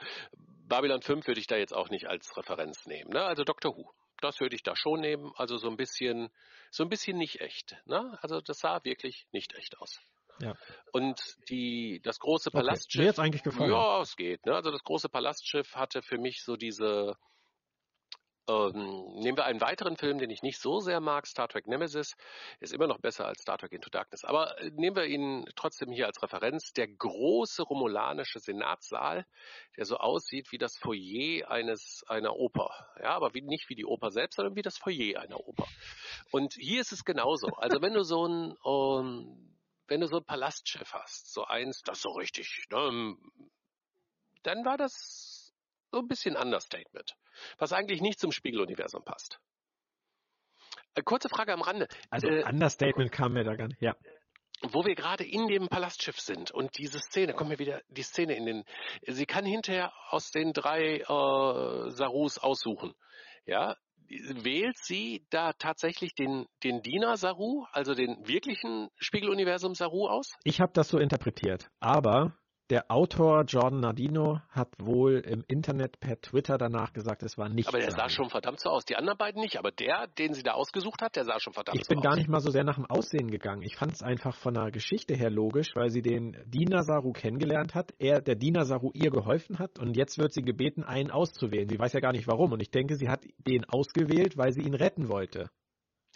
[0.69, 3.11] Babylon 5 würde ich da jetzt auch nicht als Referenz nehmen.
[3.11, 3.23] Ne?
[3.23, 3.91] Also Doctor Who,
[4.21, 5.33] das würde ich da schon nehmen.
[5.37, 6.29] Also so ein bisschen,
[6.71, 7.77] so ein bisschen nicht echt.
[7.87, 8.19] Ne?
[8.21, 10.01] Also das sah wirklich nicht echt aus.
[10.41, 10.55] Ja.
[10.93, 12.59] Und die, das große Okay.
[12.59, 13.03] Palastschiff.
[13.03, 13.71] Mir hat's eigentlich gefallen.
[13.71, 14.45] Ja, es geht.
[14.47, 14.55] Ne?
[14.55, 17.17] Also das große Palastschiff hatte für mich so diese.
[18.49, 22.17] Ähm, nehmen wir einen weiteren Film, den ich nicht so sehr mag, Star Trek Nemesis,
[22.61, 24.25] ist immer noch besser als Star Trek Into Darkness.
[24.25, 26.73] Aber äh, nehmen wir ihn trotzdem hier als Referenz.
[26.73, 29.27] Der große romulanische Senatssaal,
[29.77, 32.71] der so aussieht wie das Foyer eines einer Oper.
[33.03, 35.67] Ja, aber wie, nicht wie die Oper selbst, sondern wie das Foyer einer Oper.
[36.31, 37.49] Und hier ist es genauso.
[37.59, 39.45] Also wenn du so ein ähm,
[39.89, 43.17] wenn du so ein Palastschiff hast, so eins, das so richtig, ne,
[44.43, 45.28] dann war das
[45.91, 47.17] so ein bisschen Understatement,
[47.59, 49.41] was eigentlich nicht zum Spiegeluniversum passt.
[50.95, 51.89] Äh, Kurze Frage am Rande.
[52.11, 53.81] Also Äh, Understatement kam mir da gar nicht.
[53.81, 53.95] Ja.
[54.63, 58.35] wo wir gerade in dem Palastschiff sind und diese Szene, kommt mir wieder die Szene
[58.35, 58.65] in den,
[59.07, 62.93] sie kann hinterher aus den drei äh, Sarus aussuchen.
[63.47, 63.77] Ja,
[64.09, 70.33] wählt sie da tatsächlich den, den Diener Saru, also den wirklichen Spiegeluniversum Saru aus?
[70.45, 71.71] Ich habe das so interpretiert.
[71.79, 72.37] Aber
[72.71, 77.69] der Autor Jordan Nardino hat wohl im Internet per Twitter danach gesagt, es war nicht
[77.69, 78.11] Aber der sah sein.
[78.11, 78.85] schon verdammt so aus.
[78.85, 81.79] Die anderen beiden nicht, aber der, den sie da ausgesucht hat, der sah schon verdammt
[81.79, 82.05] Ich so bin aus.
[82.05, 83.63] gar nicht mal so sehr nach dem Aussehen gegangen.
[83.63, 87.75] Ich fand es einfach von der Geschichte her logisch, weil sie den Diener Saru kennengelernt
[87.75, 91.69] hat, er, der Diener Saru ihr geholfen hat und jetzt wird sie gebeten, einen auszuwählen.
[91.69, 94.63] Sie weiß ja gar nicht warum und ich denke, sie hat den ausgewählt, weil sie
[94.63, 95.51] ihn retten wollte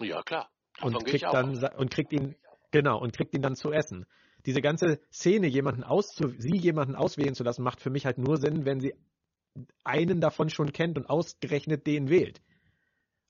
[0.00, 0.50] Ja, klar.
[0.76, 2.34] Davon und ich kriegt dann und kriegt ihn
[2.72, 4.06] genau und kriegt ihn dann zu essen.
[4.46, 8.36] Diese ganze Szene, jemanden auszu sie jemanden auswählen zu lassen, macht für mich halt nur
[8.38, 8.94] Sinn, wenn sie
[9.84, 12.40] einen davon schon kennt und ausgerechnet den wählt.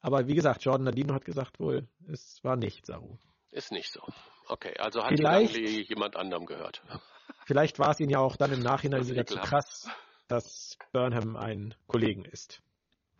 [0.00, 3.18] Aber wie gesagt, Jordan Nadino hat gesagt wohl, es war nicht Saru.
[3.50, 4.00] Ist nicht so.
[4.48, 6.82] Okay, also hat Vielleicht- die Langley jemand anderem gehört.
[7.46, 9.88] Vielleicht war es ihnen ja auch dann im Nachhinein wieder zu krass,
[10.28, 12.62] dass Burnham ein Kollegen ist.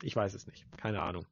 [0.03, 0.65] Ich weiß es nicht.
[0.79, 1.27] Keine Ahnung.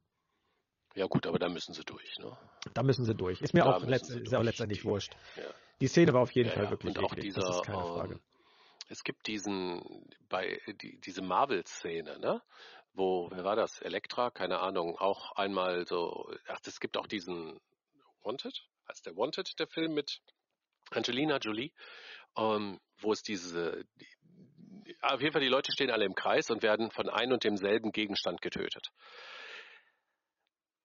[0.93, 2.37] Ja gut, aber da müssen sie durch, ne?
[2.73, 3.41] Da müssen sie durch.
[3.41, 5.15] Ist mir Da auch, letzt, ist auch letztendlich wurscht.
[5.37, 5.43] Ja.
[5.81, 6.71] Die Szene war auf jeden Ja, Fall ja.
[6.71, 7.25] wirklich Und auch eklig.
[7.25, 8.13] dieser, das ist keine Frage.
[8.13, 8.19] ähm,
[8.89, 12.41] es gibt diesen, bei, die, diese Marvel-Szene, ne?
[12.93, 13.81] Wo, wer war das?
[13.81, 14.31] Elektra?
[14.31, 14.97] Keine Ahnung.
[14.97, 17.59] Auch einmal so, ach, es gibt auch diesen
[18.23, 18.67] Wanted?
[18.89, 20.21] Heißt der Wanted, der Film mit
[20.89, 21.71] Angelina Jolie?
[22.37, 24.07] Ähm, wo es diese, die,
[25.01, 27.91] auf jeden Fall die Leute stehen alle im Kreis und werden von ein und demselben
[27.91, 28.91] Gegenstand getötet.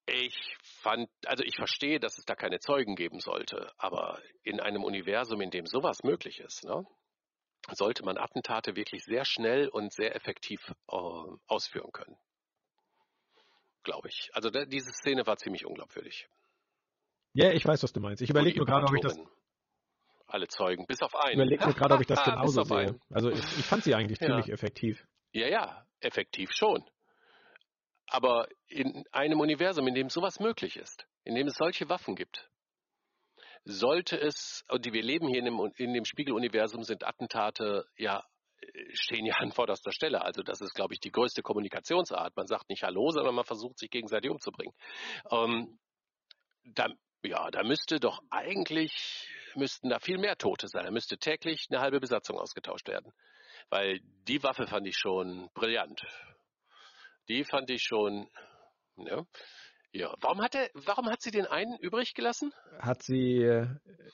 [0.07, 4.85] Ich fand, also ich verstehe, dass es da keine Zeugen geben sollte, aber in einem
[4.85, 6.87] Universum, in dem sowas möglich ist, ne,
[7.73, 10.97] sollte man Attentate wirklich sehr schnell und sehr effektiv äh,
[11.49, 12.17] ausführen können.
[13.83, 14.31] Glaube ich.
[14.33, 16.29] Also da, diese Szene war ziemlich unglaubwürdig.
[17.33, 18.23] Ja, ich weiß, was du meinst.
[18.23, 19.19] Ich überlege nur gerade, ob ich das,
[20.29, 21.41] alle Zeugen, bis auf einen.
[21.41, 22.99] überleg nur gerade, ob ich das genauso sehe.
[23.11, 24.27] Also ich, ich fand sie eigentlich Ja.
[24.29, 25.05] ziemlich effektiv.
[25.33, 26.85] Ja, ja, effektiv schon.
[28.09, 32.49] Aber in einem Universum, in dem sowas möglich ist, in dem es solche Waffen gibt,
[33.65, 38.25] sollte es, und die wir leben hier in dem, in dem Spiegeluniversum, sind Attentate ja
[38.93, 40.23] stehen ja an vorderster Stelle.
[40.23, 42.37] Also das ist, glaube ich, die größte Kommunikationsart.
[42.37, 44.75] Man sagt nicht Hallo, sondern man versucht, sich gegenseitig umzubringen.
[45.31, 45.79] Ähm,
[46.65, 46.89] da,
[47.23, 50.85] ja, da müsste doch eigentlich, müssten da viel mehr Tote sein.
[50.85, 53.13] Da müsste täglich eine halbe Besatzung ausgetauscht werden.
[53.71, 56.03] Weil die Waffe fand ich schon brillant.
[57.29, 58.29] Die fand ich schon,
[58.97, 59.25] ja.
[59.93, 62.53] Ja, warum hat er, warum hat sie den einen übrig gelassen?
[62.79, 63.67] Hat sie äh,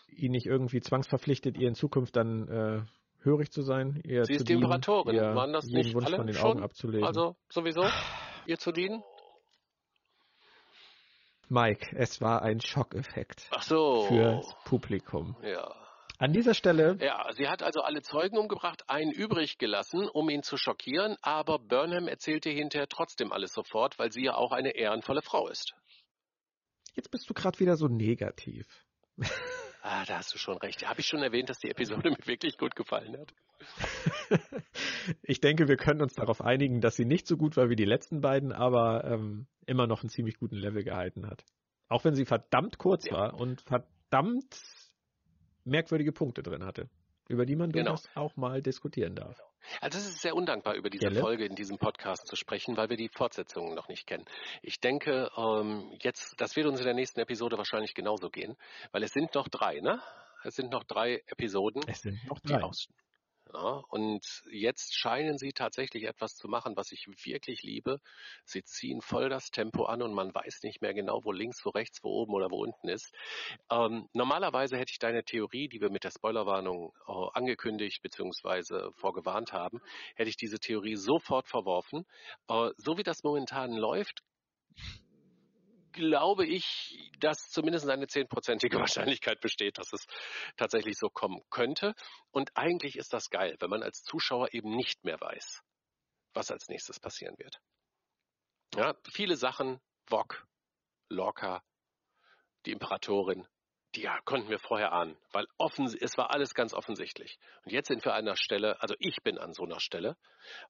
[0.09, 4.01] ihn nicht irgendwie zwangsverpflichtet, ihr in Zukunft dann äh, hörig zu sein?
[4.05, 5.17] Ihr Sie zu ist die Imperatorin.
[5.17, 6.51] ihr Waren das nicht Wunsch alle von den schon?
[6.53, 7.05] Augen abzulegen?
[7.07, 7.85] Also sowieso,
[8.47, 9.03] ihr zu dienen?
[11.49, 14.05] Mike, es war ein Schockeffekt Ach so.
[14.09, 15.37] fürs Publikum.
[15.43, 15.82] Ja.
[16.19, 20.43] An dieser Stelle, Ja, sie hat also alle Zeugen umgebracht, einen übrig gelassen, um ihn
[20.43, 25.23] zu schockieren, aber Burnham erzählte hinterher trotzdem alles sofort, weil sie ja auch eine ehrenvolle
[25.23, 25.75] Frau ist.
[26.95, 28.67] jetzt bist du gerade wieder so negativ.
[29.83, 30.87] Ah, da hast du schon recht.
[30.87, 33.33] Habe ich schon erwähnt, dass die Episode mir wirklich gut gefallen hat?
[35.23, 37.85] ich denke, wir können uns darauf einigen, dass sie nicht so gut war wie die
[37.85, 41.45] letzten beiden, aber ähm, immer noch einen ziemlich guten Level gehalten hat.
[41.89, 43.13] Auch wenn sie verdammt kurz Ja.
[43.13, 44.55] war und verdammt
[45.65, 46.89] merkwürdige Punkte drin hatte,
[47.29, 47.97] über die man Genau.
[48.15, 49.41] auch mal diskutieren darf.
[49.81, 51.21] Also es ist sehr undankbar, über diese Gelle?
[51.21, 54.25] Folge in diesem Podcast zu sprechen, weil wir die Fortsetzungen noch nicht kennen.
[54.61, 58.57] Ich denke, ähm, jetzt, das wird uns in der nächsten Episode wahrscheinlich genauso gehen,
[58.91, 60.01] weil es sind noch drei, ne?
[60.45, 62.63] Es sind noch drei Episoden, Es sind noch die drei.
[62.63, 62.89] aus.
[63.53, 67.99] Ja, und jetzt scheinen sie tatsächlich etwas zu machen, was ich wirklich liebe.
[68.47, 71.71] Sie ziehen voll das Tempo an und man weiß nicht mehr genau, wo links, wo
[71.71, 73.15] rechts, wo oben oder wo unten ist.
[73.71, 78.91] Ähm, normalerweise hätte ich deine Theorie, die wir mit der Spoilerwarnung äh, angekündigt bzw.
[78.95, 79.81] vorgewarnt haben,
[80.15, 82.07] hätte ich diese Theorie sofort verworfen.
[82.49, 84.23] Äh, so wie das momentan läuft,
[85.93, 90.07] glaube ich, dass zumindest eine zehnprozentige Wahrscheinlichkeit besteht, dass es
[90.57, 91.95] tatsächlich so kommen könnte.
[92.31, 95.63] Und eigentlich ist das geil, wenn man als Zuschauer eben nicht mehr weiß,
[96.35, 97.61] was als nächstes passieren wird.
[98.75, 100.47] Ja, viele Sachen, Vog,
[101.09, 101.63] Lorca,
[102.65, 103.47] die Imperatorin,
[103.95, 107.39] die ja, konnten wir vorher ahnen, weil offen, es war alles ganz offensichtlich.
[107.65, 110.17] Und jetzt sind wir an einer Stelle, also ich bin an so einer Stelle,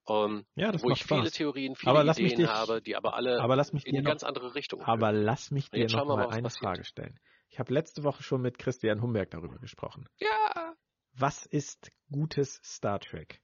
[0.08, 1.32] ähm, Ja, wo ich viele Spaß.
[1.32, 4.54] Theorien, viele Aber Ideen dich- habe, die aber alle Aber in eine noch, ganz andere
[4.54, 5.22] Richtung aber führen.
[5.24, 6.64] lass mich dir noch mal mal, eine passiert.
[6.64, 7.20] Frage stellen.
[7.48, 10.08] Ich habe letzte Woche schon mit Christian Humberg darüber gesprochen.
[10.18, 10.74] Ja.
[11.14, 13.40] Was ist gutes Star Trek?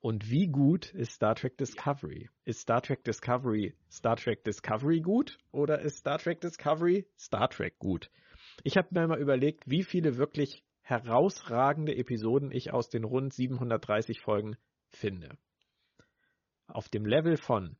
[0.00, 2.28] Und wie gut ist Star Trek Discovery?
[2.44, 7.78] Ist Star Trek Discovery Star Trek Discovery gut oder ist Star Trek Discovery Star Trek
[7.78, 8.10] gut?
[8.64, 14.20] Ich habe mir mal überlegt, wie viele wirklich herausragende Episoden ich aus den rund 730
[14.20, 14.56] Folgen
[14.88, 15.36] finde.
[16.68, 17.76] Auf dem Level von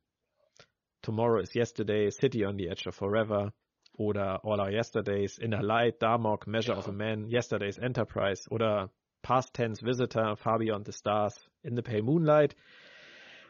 [1.01, 3.53] Tomorrow is Yesterday, City on the Edge of Forever
[3.93, 6.79] oder All Our Yesterdays, Inner Light, Darmok, Measure Ja.
[6.79, 11.81] of a Man, Yesterday's Enterprise oder Past Tense Visitor, Far Beyond the Stars, In the
[11.81, 12.55] Pale Moonlight,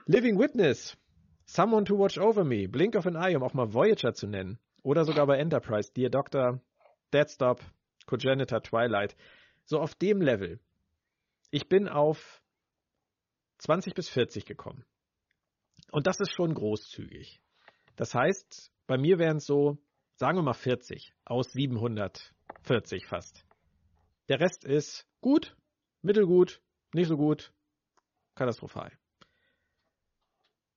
[0.06, 0.96] Living Witness,
[1.46, 4.60] Someone to Watch Over Me, Blink of an Eye, um auch mal Voyager zu nennen,
[4.84, 6.60] oder sogar bei Enterprise, Dear Doctor,
[7.14, 7.62] Dead Stop,
[8.06, 9.16] Cogenitor, Twilight.
[9.66, 10.60] So auf dem Level.
[11.52, 12.42] Ich bin auf
[13.60, 14.86] 20 bis 40 gekommen.
[15.92, 17.40] Und das ist schon großzügig.
[17.96, 19.78] Das heißt, bei mir wären es so,
[20.16, 23.46] sagen wir mal 40 aus 740 fast.
[24.30, 25.56] Der Rest ist gut,
[26.02, 26.62] mittelgut,
[26.94, 27.54] nicht so gut,
[28.36, 28.92] katastrophal.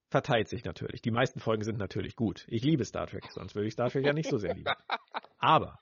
[0.09, 1.01] Verteilt sich natürlich.
[1.01, 2.45] Die meisten Folgen sind natürlich gut.
[2.47, 4.71] Ich liebe Star Trek, sonst würde ich Star Trek ja nicht so sehr lieben.
[5.37, 5.79] Aber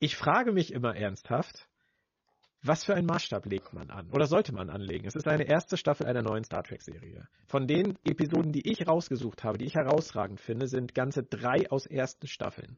[0.00, 1.68] ich frage mich immer ernsthaft,
[2.62, 4.10] was für einen Maßstab legt man an?
[4.10, 5.06] Oder sollte man anlegen?
[5.06, 7.26] Es ist eine erste Staffel einer neuen Star Trek-Serie.
[7.46, 11.86] Von den Episoden, die ich rausgesucht habe, die ich herausragend finde, sind ganze drei aus
[11.86, 12.76] ersten Staffeln.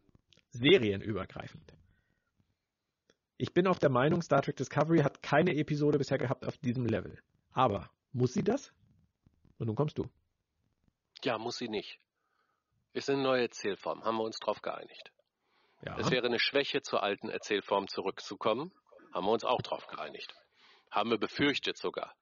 [0.51, 1.73] Serienübergreifend.
[3.39, 6.87] Ich bin auf der Meinung, Star Trek Discovery hat keine Episode bisher gehabt auf diesem
[6.87, 7.19] Level.
[7.53, 8.73] Aber muss sie das?
[9.59, 10.09] Und nun kommst du.
[11.25, 11.99] Ja, muss sie nicht.
[12.93, 15.11] Ist eine neue Erzählform, haben wir uns darauf geeinigt.
[15.85, 15.99] Ja.
[15.99, 18.73] Es wäre eine Schwäche, zur alten Erzählform zurückzukommen,
[19.13, 20.33] haben wir uns auch darauf geeinigt.
[20.91, 22.15] Haben wir befürchtet sogar,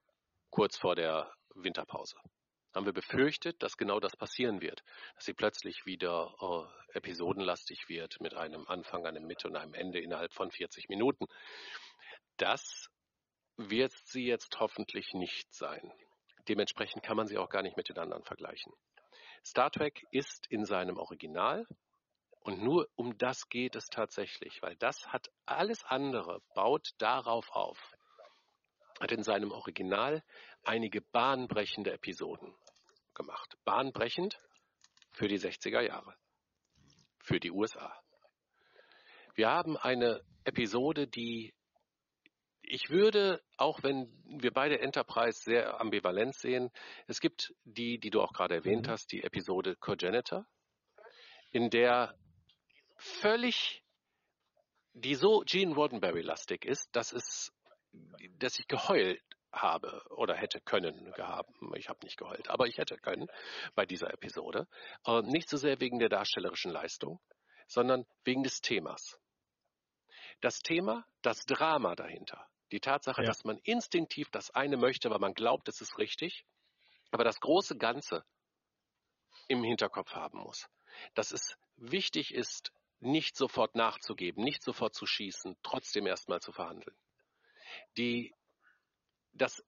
[0.49, 2.17] kurz vor der Winterpause.
[2.73, 4.81] Haben wir befürchtet, dass genau das passieren wird,
[5.15, 9.99] dass sie plötzlich wieder äh, episodenlastig wird mit einem Anfang, einem Mitte und einem Ende
[9.99, 11.27] innerhalb von 40 Minuten.
[12.37, 12.87] Das
[13.57, 15.91] wird sie jetzt hoffentlich nicht sein.
[16.47, 18.73] Dementsprechend kann man sie auch gar nicht mit den anderen vergleichen.
[19.45, 21.67] Star Trek ist in seinem Original
[22.41, 27.77] und nur um das geht es tatsächlich, weil das hat alles andere, baut darauf auf,
[28.99, 30.23] hat in seinem Original
[30.63, 32.53] einige bahnbrechende Episoden
[33.13, 33.57] gemacht.
[33.63, 34.39] Bahnbrechend
[35.11, 36.15] für die 60er Jahre,
[37.19, 37.95] für die USA.
[39.35, 41.53] Wir haben eine Episode, die
[42.63, 46.71] ich würde, auch wenn wir beide Enterprise sehr ambivalent sehen,
[47.07, 48.91] es gibt die, die du auch gerade erwähnt Mhm.
[48.91, 50.45] hast, die Episode Cogenitor,
[51.51, 52.15] in der
[53.01, 53.83] völlig,
[54.93, 57.51] die so Gene Roddenberry-lastig ist, dass es,
[58.37, 59.21] dass ich geheult
[59.51, 61.51] habe oder hätte können gehabt.
[61.75, 63.27] Ich habe nicht geheult, aber ich hätte können
[63.75, 64.67] bei dieser Episode.
[65.05, 67.19] Äh, nicht so sehr wegen der darstellerischen Leistung,
[67.67, 69.19] sondern wegen des Themas.
[70.39, 72.47] Das Thema, das Drama dahinter.
[72.71, 73.27] Die Tatsache, Ja.
[73.27, 76.45] dass man instinktiv das eine möchte, weil man glaubt, es ist richtig,
[77.11, 78.23] aber das große Ganze
[79.49, 80.69] im Hinterkopf haben muss.
[81.13, 82.71] Das ist wichtig ist,
[83.01, 86.95] nicht sofort nachzugeben, nicht sofort zu schießen, trotzdem erstmal zu verhandeln.
[87.97, 88.33] Die,
[89.33, 89.63] dass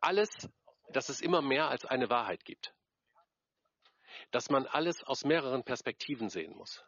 [0.00, 0.30] alles,
[0.90, 2.74] dass es immer mehr als eine Wahrheit gibt.
[4.30, 6.82] Dass man alles aus mehreren Perspektiven sehen muss.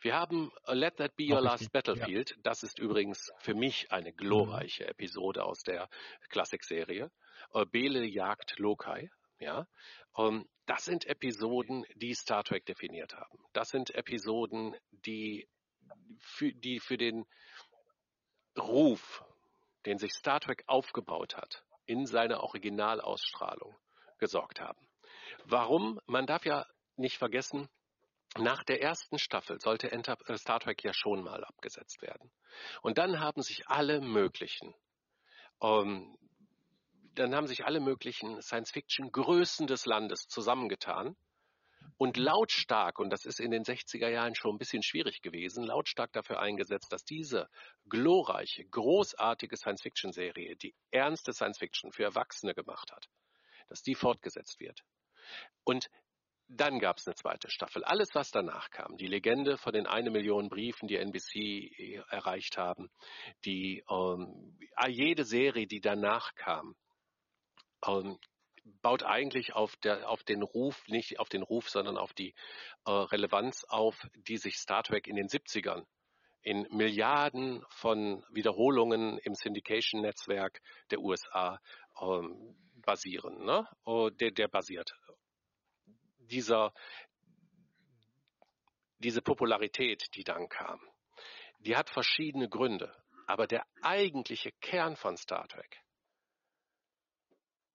[0.00, 2.36] Wir haben Let That Be Your Last Battlefield.
[2.42, 5.88] Das ist übrigens für mich eine glorreiche Episode aus der
[6.28, 7.10] Klassikserie.
[7.54, 9.10] Äh, Bele jagt Lokai.
[9.44, 9.66] Ja,
[10.16, 13.38] ähm, das sind Episoden, die Star Trek definiert haben.
[13.52, 15.46] Das sind Episoden, die
[16.18, 17.26] für, die für den
[18.58, 19.22] Ruf,
[19.84, 23.76] den sich Star Trek aufgebaut hat, in seiner Originalausstrahlung
[24.18, 24.88] gesorgt haben.
[25.44, 26.00] Warum?
[26.06, 26.64] Man darf ja
[26.96, 27.68] nicht vergessen,
[28.38, 32.32] nach der ersten Staffel sollte äh, Star Trek ja schon mal abgesetzt werden.
[32.80, 34.74] Und dann haben sich alle möglichen
[35.60, 36.16] ähm,
[37.14, 41.16] dann haben sich alle möglichen Science-Fiction-Größen des Landes zusammengetan
[41.96, 46.12] und lautstark, und das ist in den 60er Jahren schon ein bisschen schwierig gewesen, lautstark
[46.12, 47.48] dafür eingesetzt, dass diese
[47.88, 53.06] glorreiche, großartige Science-Fiction-Serie, die ernste Science-Fiction für Erwachsene gemacht hat,
[53.68, 54.80] dass die fortgesetzt wird.
[55.62, 55.88] Und
[56.48, 57.84] dann gab es eine zweite Staffel.
[57.84, 62.90] Alles, was danach kam, die Legende von den eine Million Briefen, die NBC erreicht haben,
[63.44, 64.58] die ähm,
[64.88, 66.76] jede Serie, die danach kam,
[67.86, 68.18] ähm,
[68.82, 72.34] baut eigentlich auf, der, auf den Ruf, nicht auf den Ruf, sondern auf die
[72.86, 75.84] äh, Relevanz auf, die sich Star Trek in den 70ern
[76.44, 80.60] in Milliarden von Wiederholungen im Syndication-Netzwerk
[80.90, 81.58] der USA
[82.00, 82.54] ähm,
[82.84, 83.44] basieren.
[83.46, 83.66] Ne?
[83.84, 84.94] Oh, der, der basiert.
[86.18, 86.74] Dieser,
[88.98, 90.80] diese Popularität, die dann kam,
[91.60, 92.94] die hat verschiedene Gründe.
[93.26, 95.83] Aber der eigentliche Kern von Star Trek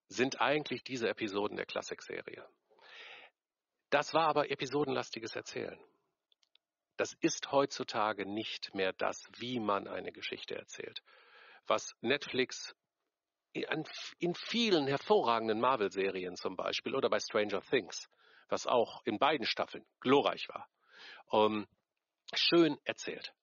[0.10, 2.46] sind eigentlich diese Episoden der Klassikserie.
[3.90, 5.80] Das war aber episodenlastiges Erzählen.
[6.98, 11.02] Das ist heutzutage nicht mehr das, wie man eine Geschichte erzählt.
[11.66, 12.76] Was Netflix
[13.54, 18.08] in vielen hervorragenden Marvel-Serien zum Beispiel oder bei Stranger Things,
[18.48, 20.70] was auch in beiden Staffeln glorreich war,
[21.28, 21.68] um, ähm,
[22.34, 23.34] schön erzählt,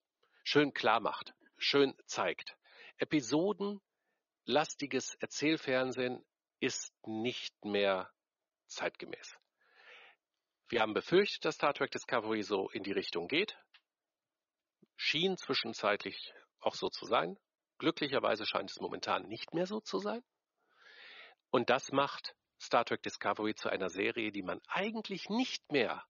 [0.43, 2.55] schön klar macht, schön zeigt.
[2.97, 6.23] Episodenlastiges Erzählfernsehen
[6.59, 8.09] ist nicht mehr
[8.67, 9.37] zeitgemäß.
[10.69, 13.57] Wir haben befürchtet, dass Star Trek Discovery so in die Richtung geht.
[14.95, 17.37] Schien zwischenzeitlich auch so zu sein.
[17.77, 20.23] Glücklicherweise scheint es momentan nicht mehr so zu sein.
[21.51, 26.03] Und das macht Star Trek Discovery zu einer Serie, die man eigentlich nicht mehr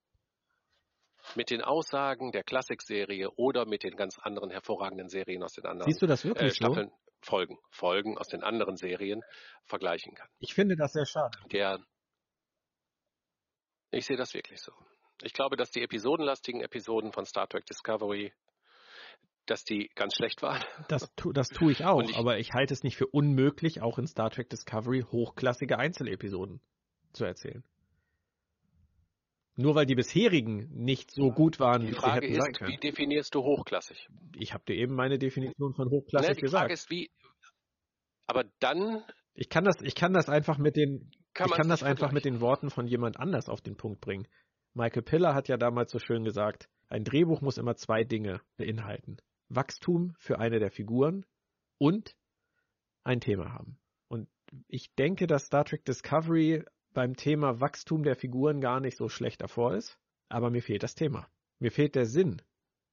[1.36, 5.92] mit den Aussagen der Klassikserie oder mit den ganz anderen hervorragenden Serien aus den anderen
[5.92, 7.07] Siehst du das wirklich äh, Staffeln, so?
[7.28, 9.22] Folgen, Folgen aus den anderen Serien
[9.66, 10.30] vergleichen kann.
[10.40, 11.38] Ich finde das sehr schade.
[11.52, 11.80] Der,
[13.92, 14.72] ich sehe das wirklich so.
[15.22, 18.34] Ich glaube, dass die episodenlastigen Episoden von Star Trek Discovery,
[19.46, 20.64] dass die ganz schlecht waren.
[20.88, 23.98] Das, tu, das tue ich auch, ich, aber ich halte es nicht für unmöglich, auch
[23.98, 26.62] in Star Trek Discovery hochklassige Einzelepisoden
[27.14, 27.64] zu erzählen.
[29.60, 32.54] Nur weil die bisherigen nicht so gut waren, die wie Frage sie hätten ist, sein
[32.54, 32.72] können.
[32.72, 34.08] Wie definierst du hochklassig?
[34.36, 36.62] Ich habe dir eben meine Definition von hochklassig ne, die gesagt.
[36.62, 37.10] Frage ist, wie.
[38.28, 39.04] Aber dann.
[39.34, 42.26] Ich kann das, ich kann das einfach mit den, kann ich kann das einfach mit
[42.26, 44.28] den Worten von jemand anders auf den Punkt bringen.
[44.76, 49.18] Michael Piller hat ja damals so schön gesagt, ein Drehbuch muss immer zwei Dinge beinhalten.
[49.50, 51.26] Wachstum für eine der Figuren
[51.80, 52.16] und
[53.04, 53.80] ein Thema haben.
[54.08, 54.30] Und
[54.68, 59.42] ich denke, dass Star Trek Discovery beim Thema Wachstum der Figuren gar nicht so schlecht
[59.42, 59.98] davor ist,
[60.30, 61.28] aber mir fehlt das Thema.
[61.60, 62.42] Mir fehlt der Sinn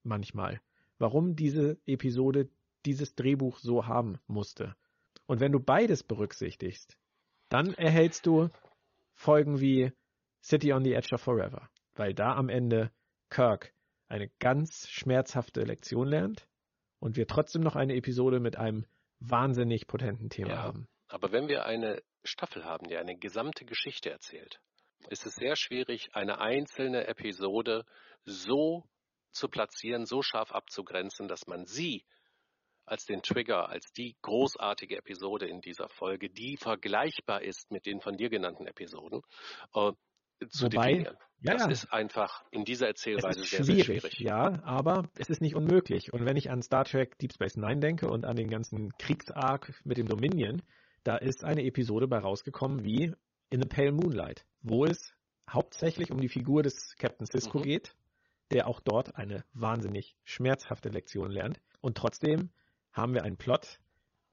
[0.02, 0.60] manchmal,
[0.98, 2.48] warum diese Episode
[2.86, 4.76] dieses Drehbuch so haben musste.
[5.26, 6.98] Und wenn du beides berücksichtigst,
[7.48, 8.48] dann erhältst du
[9.14, 9.92] Folgen wie
[10.42, 12.90] City on the Edge of Forever, weil da am Ende
[13.30, 13.72] Kirk
[14.08, 16.46] eine ganz schmerzhafte Lektion lernt
[17.00, 18.84] und wir trotzdem noch eine Episode mit einem
[19.20, 20.88] wahnsinnig potenten Thema ja, haben.
[21.08, 24.60] Aber wenn wir eine Staffel haben, die eine gesamte Geschichte erzählt,
[25.10, 27.84] ist es sehr schwierig, eine einzelne Episode
[28.24, 28.84] so
[29.32, 32.04] zu platzieren, so scharf abzugrenzen, dass man sie
[32.86, 38.00] als den Trigger, als die großartige Episode in dieser Folge, die vergleichbar ist mit den
[38.00, 39.22] von dir genannten Episoden,
[39.74, 39.92] äh,
[40.48, 41.16] zu Wobei, definieren.
[41.40, 44.18] Ja, das ist einfach in dieser Erzählweise sehr, schwierig, sehr schwierig.
[44.20, 46.12] Ja, aber es ist nicht unmöglich.
[46.12, 49.74] Und wenn ich an Star Trek Deep Space Nine denke und an den ganzen Kriegsarc
[49.84, 50.62] mit dem Dominion,
[51.04, 53.14] da ist eine Episode bei rausgekommen wie
[53.50, 55.14] In the Pale Moonlight, wo es
[55.48, 57.62] hauptsächlich um die Figur des Captain Cisco mhm.
[57.62, 57.94] geht,
[58.50, 61.60] der auch dort eine wahnsinnig schmerzhafte Lektion lernt.
[61.80, 62.50] Und trotzdem
[62.92, 63.78] haben wir einen Plot,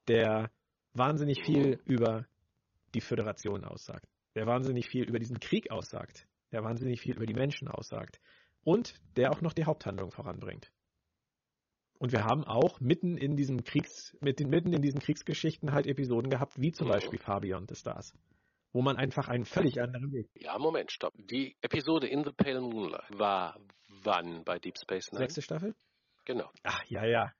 [0.07, 0.49] der
[0.93, 2.25] wahnsinnig viel über
[2.93, 7.33] die Föderation aussagt, der wahnsinnig viel über diesen Krieg aussagt, der wahnsinnig viel über die
[7.33, 8.19] Menschen aussagt.
[8.63, 10.71] und der auch noch die Haupthandlung voranbringt.
[12.01, 16.59] Und wir haben auch mitten in diesem Kriegs, mitten in diesen Kriegsgeschichten halt Episoden gehabt,
[16.59, 16.93] wie zum mhm.
[16.93, 18.15] Beispiel Fabian the Stars.
[18.73, 20.27] Wo man einfach einen völlig anderen Weg.
[20.33, 21.13] Ja, Moment, stopp.
[21.15, 23.59] Die Episode In the Pale Moonlight war
[24.01, 25.25] wann bei Deep Space Nine?
[25.25, 25.75] Sechste Staffel?
[26.25, 26.49] Genau.
[26.63, 27.33] Ach, ja, ja.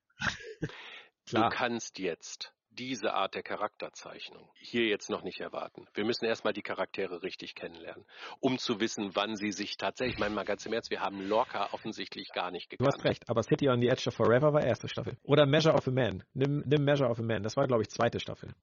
[1.26, 1.50] Klar.
[1.50, 5.88] Du kannst jetzt diese Art der Charakterzeichnung hier jetzt noch nicht erwarten.
[5.94, 8.06] Wir müssen erstmal die Charaktere richtig kennenlernen,
[8.40, 11.22] um zu wissen, wann sie sich tatsächlich, ich meine mal ganz im Ernst, wir haben
[11.22, 12.88] Lorca offensichtlich gar nicht gekannt.
[12.88, 15.18] Du hast recht, aber City on the Edge of Forever war erste Staffel.
[15.24, 16.24] Oder Measure of a Man.
[16.34, 18.54] Nimm, nimm Measure of a Man, das war glaube ich zweite Staffel.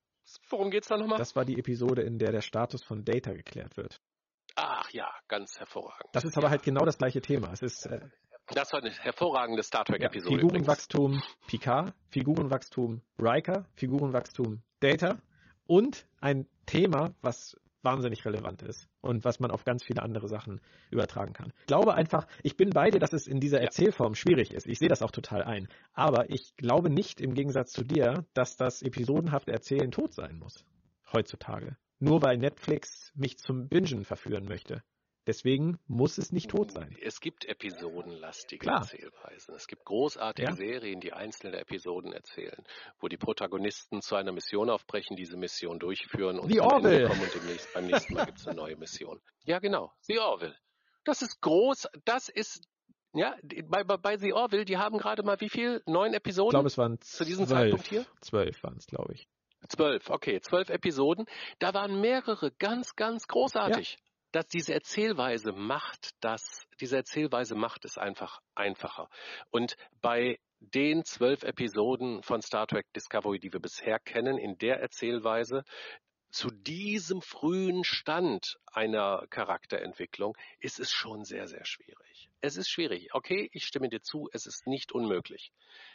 [0.50, 1.18] Worum geht's da nochmal?
[1.18, 4.00] Das war die Episode, in der der Status von Data geklärt wird.
[4.56, 6.09] Ach ja, ganz hervorragend.
[6.12, 7.52] Das ist aber halt genau das gleiche Thema.
[7.52, 8.00] Es ist äh,
[8.55, 10.34] das war eine hervorragende Star Trek-Episode.
[10.34, 11.36] Ja, Figurenwachstum übrigens.
[11.46, 15.18] Picard, Figurenwachstum Riker, Figurenwachstum Data
[15.66, 20.61] und ein Thema, was wahnsinnig relevant ist und was man auf ganz viele andere Sachen
[20.90, 21.53] übertragen kann.
[21.61, 24.66] Ich glaube einfach, ich bin bei dir, dass es in dieser Erzählform schwierig ist.
[24.66, 25.68] Ich sehe das auch total ein.
[25.92, 30.64] Aber ich glaube nicht im Gegensatz zu dir, dass das episodenhafte Erzählen tot sein muss.
[31.12, 31.76] Heutzutage.
[32.01, 34.82] Nur weil Netflix mich zum Bingen verführen möchte.
[35.29, 36.97] Deswegen muss es nicht tot sein.
[37.03, 38.79] Es gibt episodenlastige Klar.
[38.79, 39.55] Erzählweisen.
[39.55, 40.57] Es gibt großartige ja.
[40.57, 42.64] Serien, die einzelne Episoden erzählen,
[42.99, 47.09] wo die Protagonisten zu einer Mission aufbrechen, diese Mission durchführen und The Orville.
[47.09, 49.20] kommen und demnächst, beim nächsten Mal gibt es eine neue Mission.
[49.45, 49.93] Ja, genau.
[50.01, 50.57] The Orville.
[51.05, 52.66] Das ist groß, das ist
[53.12, 55.83] ja, bei, bei The Orville, die haben gerade mal wie viel?
[55.85, 56.49] Neun Episoden?
[56.49, 58.07] Ich glaube, es waren zu diesem zwölf, Zeitpunkt hier?
[58.22, 59.29] Zwölf waren es, glaube ich.
[59.68, 61.26] Zwölf, okay, zwölf Episoden.
[61.59, 63.99] Da waren mehrere ganz, ganz großartig.
[63.99, 69.09] Ja dass diese Erzählweise macht das, diese Erzählweise macht es einfach einfacher.
[69.51, 74.81] Und bei den zwölf Episoden von Star Trek Discovery, die wir bisher kennen, in der
[74.81, 75.64] Erzählweise,
[76.31, 82.29] zu diesem frühen Stand einer Charakterentwicklung ist es schon sehr, sehr schwierig.
[82.43, 83.14] Es ist schwierig.
[83.14, 85.53] Okay, ich stimme dir zu, es ist nicht unmöglich.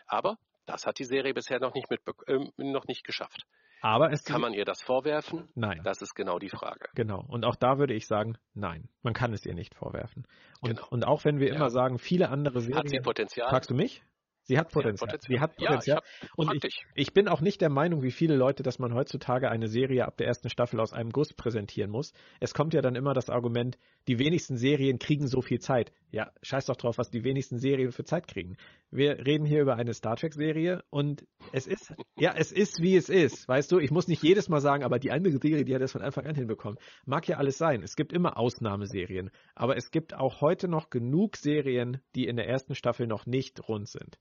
[0.07, 1.87] Aber das hat die Serie bisher noch nicht,
[2.27, 3.45] äh, noch nicht geschafft.
[3.83, 5.49] Aber es kann man ihr das vorwerfen?
[5.55, 5.81] Nein.
[5.83, 6.87] Das ist genau die Frage.
[6.95, 7.25] Genau.
[7.27, 8.87] Und auch da würde ich sagen, nein.
[9.01, 10.25] Man kann es ihr nicht vorwerfen.
[10.61, 10.87] Und, genau.
[10.89, 11.55] und auch wenn wir ja.
[11.55, 12.77] immer sagen, viele andere Serien.
[12.77, 13.49] Hat sie Potenzial?
[13.49, 14.01] Fragst du mich?
[14.45, 15.07] Sie hat Potenzial.
[15.07, 15.37] Potenzial.
[15.37, 16.01] Sie hat Potenzial.
[16.21, 19.49] Ja, und ich, ich, bin auch nicht der Meinung, wie viele Leute, dass man heutzutage
[19.49, 22.11] eine Serie ab der ersten Staffel aus einem Guss präsentieren muss.
[22.41, 23.77] Es kommt ja dann immer das Argument,
[24.07, 25.93] die wenigsten Serien kriegen so viel Zeit.
[26.11, 28.57] Ja, scheiß doch drauf, was die wenigsten Serien für Zeit kriegen.
[28.91, 32.97] Wir reden hier über eine Star Trek Serie und es ist, ja, es ist wie
[32.97, 33.47] es ist.
[33.47, 35.93] Weißt du, ich muss nicht jedes Mal sagen, aber die andere Serie, die hat das
[35.93, 36.77] von Anfang an hinbekommen.
[37.05, 37.81] Mag ja alles sein.
[37.81, 39.31] Es gibt immer Ausnahmeserien.
[39.55, 43.67] Aber es gibt auch heute noch genug Serien, die in der ersten Staffel noch nicht
[43.69, 44.19] rund sind.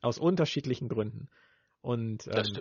[0.00, 1.28] Aus unterschiedlichen Gründen.
[1.82, 2.60] Und ähm,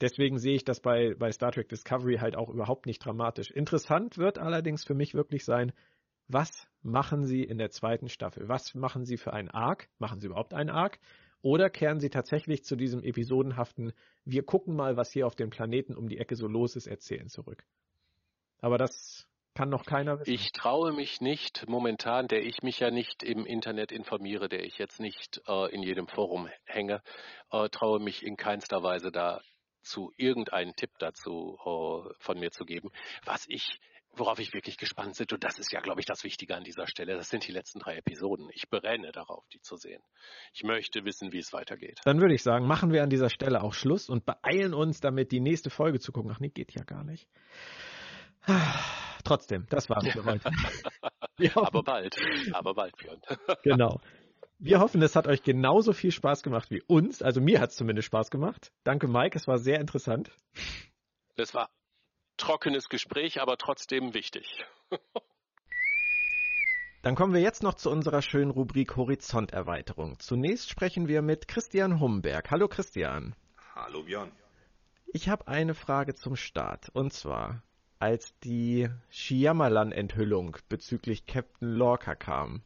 [0.00, 3.50] deswegen sehe ich das bei, bei Star Trek Discovery halt auch überhaupt nicht dramatisch.
[3.50, 5.72] Interessant wird allerdings für mich wirklich sein,
[6.28, 8.48] was machen sie in der zweiten Staffel?
[8.48, 9.88] Was machen sie für einen Arc?
[9.98, 10.98] Machen sie überhaupt einen Arc?
[11.42, 13.92] Oder kehren sie tatsächlich zu diesem episodenhaften,
[14.24, 17.28] wir gucken mal, was hier auf dem Planeten um die Ecke so los ist, erzählen
[17.28, 17.64] zurück?
[18.60, 19.26] Aber das
[19.60, 20.32] kann noch keiner wissen.
[20.32, 24.78] Ich traue mich nicht momentan, der ich mich ja nicht im Internet informiere, der ich
[24.78, 27.02] jetzt nicht äh, in jedem Forum hänge,
[27.50, 29.42] äh, traue mich in keinster Weise da
[29.82, 32.90] zu irgendeinen Tipp dazu äh, von mir zu geben.
[33.24, 33.78] Was ich
[34.12, 36.88] worauf ich wirklich gespannt bin, und das ist ja, glaube ich, das Wichtige an dieser
[36.88, 38.48] Stelle, das sind die letzten drei Episoden.
[38.52, 40.02] Ich brenne darauf, die zu sehen.
[40.52, 42.00] Ich möchte wissen, wie es weitergeht.
[42.04, 45.30] Dann würde ich sagen, machen wir an dieser Stelle auch Schluss und beeilen uns damit,
[45.30, 46.32] die nächste Folge zu gucken.
[46.34, 47.28] Ach nee, geht ja gar nicht.
[49.24, 50.50] Trotzdem, das war's für heute.
[51.54, 52.16] aber bald,
[52.52, 53.20] aber bald, Björn.
[53.62, 54.00] genau.
[54.58, 57.22] Wir hoffen, es hat euch genauso viel Spaß gemacht wie uns.
[57.22, 58.72] Also mir hat es zumindest Spaß gemacht.
[58.84, 59.36] Danke, Mike.
[59.36, 60.30] Es war sehr interessant.
[61.36, 61.70] Es war
[62.36, 64.64] trockenes Gespräch, aber trotzdem wichtig.
[67.02, 70.18] Dann kommen wir jetzt noch zu unserer schönen Rubrik Horizonterweiterung.
[70.18, 72.50] Zunächst sprechen wir mit Christian Humberg.
[72.50, 73.34] Hallo Christian.
[73.74, 74.30] Hallo Björn.
[75.06, 76.90] Ich habe eine Frage zum Start.
[76.90, 77.62] Und zwar,
[78.00, 82.62] als die Shyamalan-Enthüllung bezüglich Captain Lorca kam.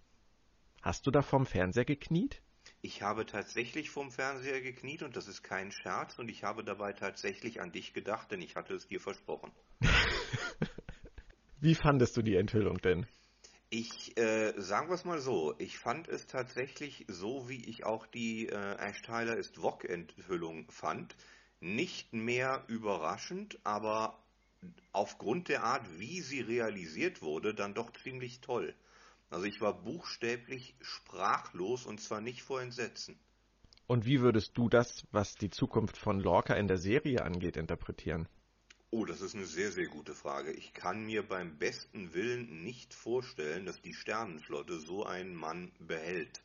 [0.81, 2.41] Hast du da vorm Fernseher gekniet?
[2.83, 6.93] Ich habe tatsächlich vorm Fernseher gekniet und das ist kein Scherz und ich habe dabei
[6.93, 9.51] tatsächlich an dich gedacht, denn ich hatte es dir versprochen.
[11.61, 13.07] Wie fandest du die Enthüllung denn?
[13.71, 18.07] Ich äh, sagen wir es mal so, ich fand es tatsächlich so, wie ich auch
[18.07, 21.17] die äh, Ash Tyler ist Wok Enthüllung fand,
[21.59, 24.24] nicht mehr überraschend, aber
[24.93, 28.75] aufgrund der Art, wie sie realisiert wurde, dann doch ziemlich toll.
[29.31, 33.19] Also ich war buchstäblich sprachlos und zwar nicht vor Entsetzen.
[33.87, 38.29] Und wie würdest du das, was die Zukunft von Lorca in der Serie angeht, interpretieren?
[38.91, 40.53] Oh, das ist eine sehr, sehr gute Frage.
[40.53, 46.43] Ich kann mir beim besten Willen nicht vorstellen, dass die Sternenflotte so einen Mann behält.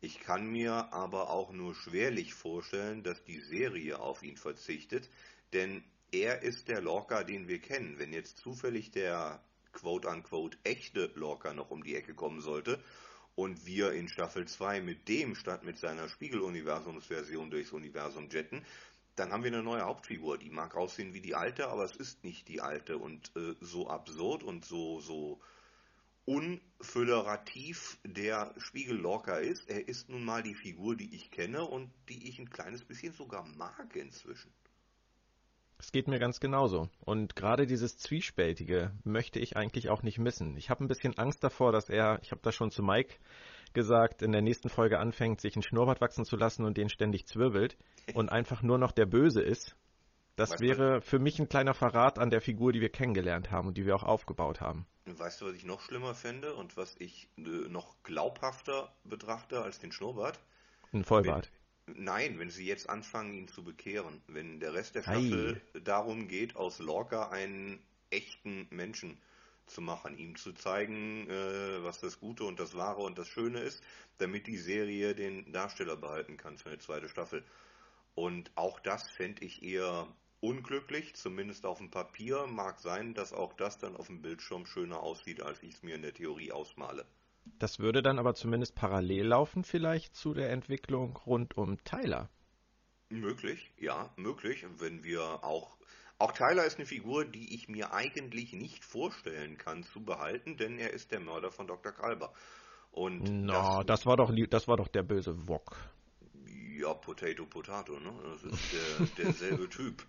[0.00, 5.08] Ich kann mir aber auch nur schwerlich vorstellen, dass die Serie auf ihn verzichtet,
[5.52, 7.98] denn er ist der Lorca, den wir kennen.
[7.98, 9.42] Wenn jetzt zufällig der
[9.72, 12.82] quote-unquote echte Lorca noch um die Ecke kommen sollte
[13.34, 18.64] und wir in Staffel 2 mit dem statt mit seiner Spiegeluniversumsversion durchs Universum jetten,
[19.16, 20.38] dann haben wir eine neue Hauptfigur.
[20.38, 23.88] Die mag aussehen wie die alte, aber es ist nicht die alte und äh, so
[23.88, 25.40] absurd und so so
[26.26, 29.68] unfüllerativ der Spiegel Lorca ist.
[29.70, 33.12] Er ist nun mal die Figur, die ich kenne und die ich ein kleines bisschen
[33.12, 34.52] sogar mag inzwischen.
[35.78, 36.88] Es geht mir ganz genauso.
[37.00, 40.56] Und gerade dieses Zwiespältige möchte ich eigentlich auch nicht missen.
[40.56, 43.16] Ich habe ein bisschen Angst davor, dass er, ich habe das schon zu Mike
[43.74, 47.26] gesagt, in der nächsten Folge anfängt, sich einen Schnurrbart wachsen zu lassen und den ständig
[47.26, 47.76] zwirbelt
[48.14, 49.76] und einfach nur noch der Böse ist.
[50.34, 53.68] Das weißt wäre für mich ein kleiner Verrat an der Figur, die wir kennengelernt haben
[53.68, 54.86] und die wir auch aufgebaut haben.
[55.06, 59.78] Weißt du, was ich noch schlimmer fände und was ich äh, noch glaubhafter betrachte als
[59.78, 60.38] den Schnurrbart?
[60.92, 61.50] Ein Vollbart.
[61.94, 64.20] Nein, wenn sie jetzt anfangen, ihn zu bekehren.
[64.26, 65.80] Wenn der Rest der Staffel Ei.
[65.80, 67.78] darum geht, aus Lorca einen
[68.10, 69.16] echten Menschen
[69.66, 73.60] zu machen, ihm zu zeigen, äh, was das Gute und das Wahre und das Schöne
[73.60, 73.82] ist,
[74.18, 77.44] damit die Serie den Darsteller behalten kann für eine zweite Staffel.
[78.14, 80.08] Und auch das fände ich eher
[80.40, 82.46] unglücklich, zumindest auf dem Papier.
[82.46, 85.94] Mag sein, dass auch das dann auf dem Bildschirm schöner aussieht, als ich es mir
[85.94, 87.06] in der Theorie ausmale.
[87.58, 92.28] Das würde dann aber zumindest parallel laufen, vielleicht zu der Entwicklung rund um Tyler.
[93.08, 94.66] Möglich, ja, möglich.
[94.78, 95.76] Wenn wir auch.
[96.18, 100.78] Auch Tyler ist eine Figur, die ich mir eigentlich nicht vorstellen kann zu behalten, denn
[100.78, 101.92] er ist der Mörder von Dr.
[101.92, 102.32] Kalber.
[102.90, 105.76] Und no, das, das war doch das war doch der böse Wok.
[106.78, 108.12] Ja, Potato Potato, ne?
[108.22, 110.02] Das ist der, derselbe Typ.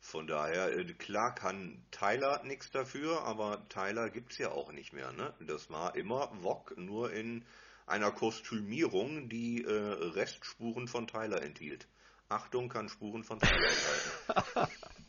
[0.00, 4.92] Von daher, äh, klar kann Tyler nichts dafür, aber Tyler gibt es ja auch nicht
[4.92, 5.12] mehr.
[5.12, 5.32] Ne?
[5.40, 7.44] Das war immer Wok, nur in
[7.86, 11.86] einer Kostümierung, die äh, Restspuren von Tyler enthielt.
[12.28, 14.72] Achtung, kann Spuren von Tyler enthalten.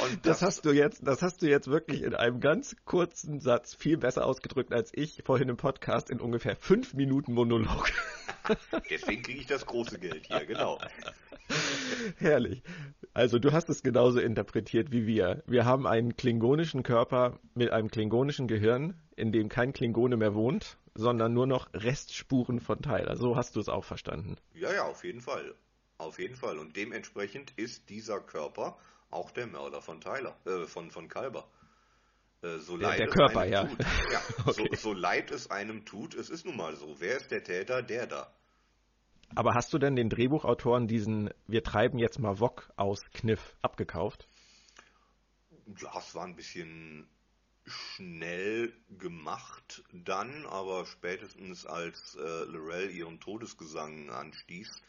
[0.00, 3.40] Und das, das, hast du jetzt, das hast du jetzt wirklich in einem ganz kurzen
[3.40, 7.90] Satz viel besser ausgedrückt als ich vorhin im Podcast in ungefähr fünf Minuten Monolog.
[8.90, 10.78] Deswegen kriege ich das große Geld hier, genau.
[12.18, 12.62] Herrlich.
[13.14, 15.42] Also du hast es genauso interpretiert wie wir.
[15.46, 20.78] Wir haben einen klingonischen Körper mit einem klingonischen Gehirn, in dem kein Klingone mehr wohnt,
[20.94, 23.16] sondern nur noch Restspuren von Tyler.
[23.16, 24.36] So hast du es auch verstanden.
[24.54, 25.54] Ja, ja, auf jeden Fall.
[25.96, 26.58] Auf jeden Fall.
[26.58, 28.76] Und dementsprechend ist dieser Körper
[29.10, 31.48] auch der Mörder von Tyler, äh, von, von Kalber.
[32.42, 33.64] Äh, so der, der Körper, ja.
[33.64, 33.78] Tut,
[34.12, 34.68] ja okay.
[34.70, 36.96] so, so leid es einem tut, es ist nun mal so.
[37.00, 37.82] Wer ist der Täter?
[37.82, 38.32] Der da.
[39.34, 44.28] Aber hast du denn den Drehbuchautoren diesen Wir treiben jetzt mal Wok aus Kniff abgekauft?
[45.80, 47.08] Ja, es war ein bisschen
[47.66, 54.80] schnell gemacht dann, aber spätestens als äh, Lorel ihren Todesgesang anstieß,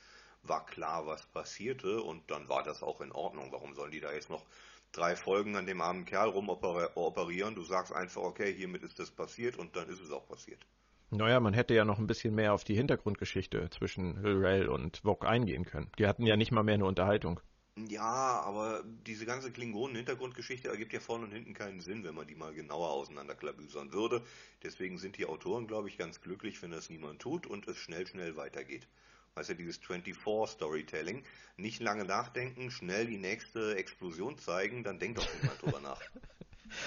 [0.43, 3.51] war klar, was passierte und dann war das auch in Ordnung.
[3.51, 4.45] Warum sollen die da jetzt noch
[4.93, 7.55] drei Folgen an dem armen Kerl rumoperieren?
[7.55, 10.65] Du sagst einfach, okay, hiermit ist das passiert und dann ist es auch passiert.
[11.11, 15.25] Naja, man hätte ja noch ein bisschen mehr auf die Hintergrundgeschichte zwischen Hillrail und Vog
[15.25, 15.89] eingehen können.
[15.97, 17.39] Die hatten ja nicht mal mehr eine Unterhaltung.
[17.87, 22.35] Ja, aber diese ganze Klingonen-Hintergrundgeschichte ergibt ja vorne und hinten keinen Sinn, wenn man die
[22.35, 24.21] mal genauer auseinanderklabüsern würde.
[24.63, 28.05] Deswegen sind die Autoren, glaube ich, ganz glücklich, wenn das niemand tut und es schnell,
[28.05, 28.87] schnell weitergeht.
[29.35, 31.23] Weißt du, dieses 24-Storytelling.
[31.55, 36.01] Nicht lange nachdenken, schnell die nächste Explosion zeigen, dann denkt doch niemand drüber nach.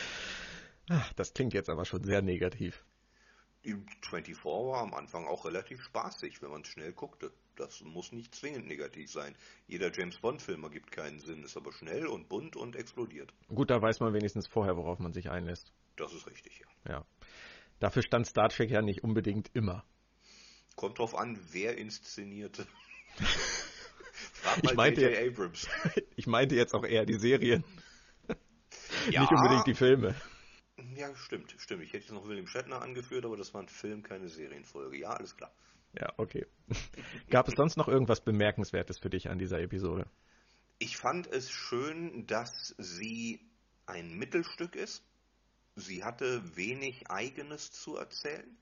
[0.91, 2.85] Ach, das klingt jetzt aber schon sehr negativ.
[3.63, 7.33] 24 war am Anfang auch relativ spaßig, wenn man schnell guckte.
[7.57, 9.37] Das muss nicht zwingend negativ sein.
[9.67, 13.33] Jeder James Bond-Film ergibt keinen Sinn, ist aber schnell und bunt und explodiert.
[13.49, 15.73] Gut, da weiß man wenigstens vorher, worauf man sich einlässt.
[15.97, 16.93] Das ist richtig, ja.
[16.95, 17.07] Ja.
[17.79, 19.85] Dafür stand Star Trek ja nicht unbedingt immer.
[20.77, 22.67] Kommt drauf an, wer inszenierte.
[24.33, 25.69] Frag mal ich meinte, Abrams.
[26.17, 27.65] ich meinte jetzt auch eher die Serien.
[29.11, 30.15] Ja, nicht unbedingt die Filme.
[30.97, 31.83] Ja, stimmt, stimmt.
[31.83, 34.99] Ich hätte jetzt noch William Shatner angeführt, aber das war ein Film, keine Serienfolge.
[34.99, 35.53] Ja, alles klar.
[35.99, 36.47] Ja, okay.
[37.31, 40.07] Gab es sonst noch irgendwas Bemerkenswertes für dich an dieser Episode?
[40.79, 43.41] Ich fand es schön, dass sie
[43.87, 45.05] ein Mittelstück ist.
[45.77, 48.57] Sie hatte wenig Eigenes zu erzählen,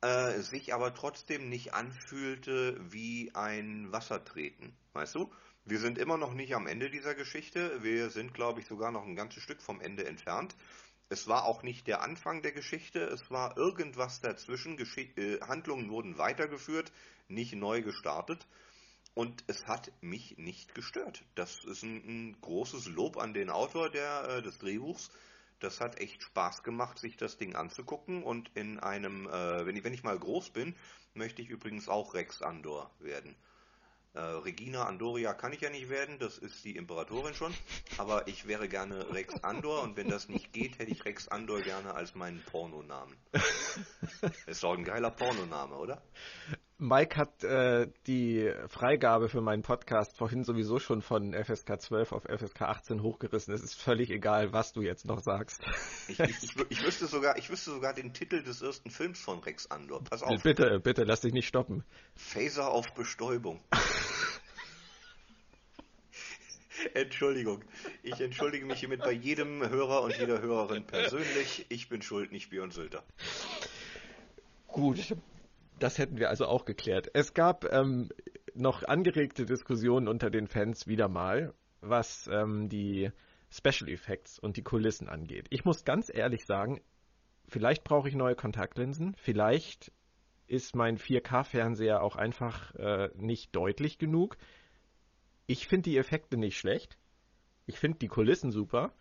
[0.00, 4.76] äh, sich aber trotzdem nicht anfühlte wie ein Wassertreten.
[4.92, 5.30] Weißt du?
[5.64, 7.82] Wir sind immer noch nicht am Ende dieser Geschichte.
[7.82, 10.54] Wir sind, glaube ich, sogar noch ein ganzes Stück vom Ende entfernt.
[11.08, 14.76] Es war auch nicht der Anfang der Geschichte, es war irgendwas dazwischen.
[14.76, 16.92] Gesch äh, Handlungen wurden weitergeführt,
[17.28, 18.46] nicht neu gestartet.
[19.14, 21.24] und es hat mich nicht gestört.
[21.34, 25.10] Das ist ein, ein großes Lob an den Autor der, äh, des Drehbuchs.
[25.58, 28.22] Das hat echt Spaß gemacht, sich das Ding anzugucken.
[28.22, 30.76] Und in einem, äh, wenn, ich, wenn ich mal groß bin,
[31.14, 33.34] möchte ich übrigens auch Rex Andor werden.
[34.16, 37.52] Äh, Regina Andoria kann ich ja nicht werden, das ist die Imperatorin schon.
[37.98, 41.60] Aber ich wäre gerne Rex Andor und wenn das nicht geht, hätte ich Rex Andor
[41.60, 43.14] gerne als meinen Pornonamen.
[44.46, 46.02] ist doch ein geiler Pornoname, oder?
[46.78, 52.24] Mike hat äh, die Freigabe für meinen Podcast vorhin sowieso schon von FSK 12 auf
[52.24, 53.54] FSK 18 hochgerissen.
[53.54, 55.62] Es ist völlig egal, was du jetzt noch sagst.
[56.08, 59.38] Ich, ich, ich, ich, wüsste sogar, ich wüsste sogar den Titel des ersten Films von
[59.38, 60.04] Rex Andor.
[60.04, 60.42] Pass auf.
[60.42, 61.82] Bitte, bitte, lass dich nicht stoppen.
[62.14, 63.58] Phaser auf Bestäubung.
[66.94, 67.64] Entschuldigung.
[68.02, 71.64] Ich entschuldige mich hiermit bei jedem Hörer und jeder Hörerin persönlich.
[71.70, 73.02] Ich bin schuld, nicht Björn Sülter.
[74.68, 75.16] Gut,
[75.78, 77.10] das hätten wir also auch geklärt.
[77.12, 78.08] Es gab ähm,
[78.54, 83.10] noch angeregte Diskussionen unter den Fans wieder mal, was ähm, die
[83.50, 85.46] Special Effects und die Kulissen angeht.
[85.50, 86.80] Ich muss ganz ehrlich sagen,
[87.48, 89.92] vielleicht brauche ich neue Kontaktlinsen, vielleicht
[90.46, 94.36] ist mein 4K-Fernseher auch einfach äh, nicht deutlich genug.
[95.46, 96.96] Ich finde die Effekte nicht schlecht.
[97.66, 98.92] Ich finde die Kulissen super.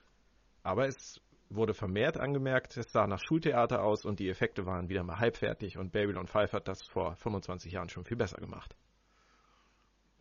[0.63, 5.03] Aber es wurde vermehrt angemerkt, es sah nach Schultheater aus und die Effekte waren wieder
[5.03, 8.75] mal halbfertig und Babylon 5 hat das vor 25 Jahren schon viel besser gemacht.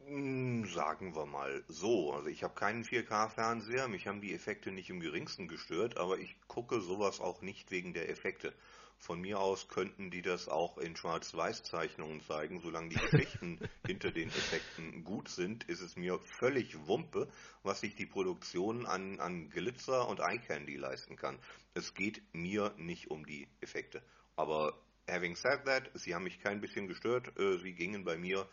[0.06, 2.12] Hm, sagen wir mal so.
[2.12, 6.36] Also ich habe keinen 4K-Fernseher, mich haben die Effekte nicht im geringsten gestört, aber ich
[6.46, 8.52] gucke sowas auch nicht wegen der Effekte.
[8.98, 12.60] Von mir aus könnten die das auch in Schwarz-Weiß-Zeichnungen zeigen.
[12.60, 17.28] Solange die Geschichten hinter den Effekten gut sind, ist es mir völlig Wumpe,
[17.62, 21.38] was sich die Produktion an, an Glitzer und Eye Candy leisten kann.
[21.74, 24.02] Es geht mir nicht um die Effekte.
[24.36, 24.78] Aber
[25.08, 27.38] having said that, sie haben mich kein bisschen gestört.
[27.38, 28.48] Äh, sie gingen bei mir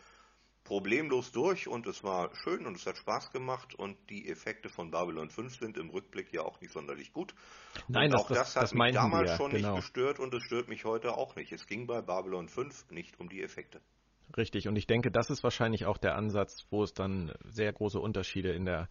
[0.63, 4.91] problemlos durch und es war schön und es hat Spaß gemacht und die Effekte von
[4.91, 7.33] Babylon 5 sind im Rückblick ja auch nicht sonderlich gut.
[7.87, 9.73] Nein, und auch das, das, hat das mich damals wir, schon genau.
[9.73, 11.51] nicht gestört und es stört mich heute auch nicht.
[11.51, 13.81] Es ging bei Babylon 5 nicht um die Effekte.
[14.37, 17.99] Richtig, und ich denke, das ist wahrscheinlich auch der Ansatz, wo es dann sehr große
[17.99, 18.87] Unterschiede in der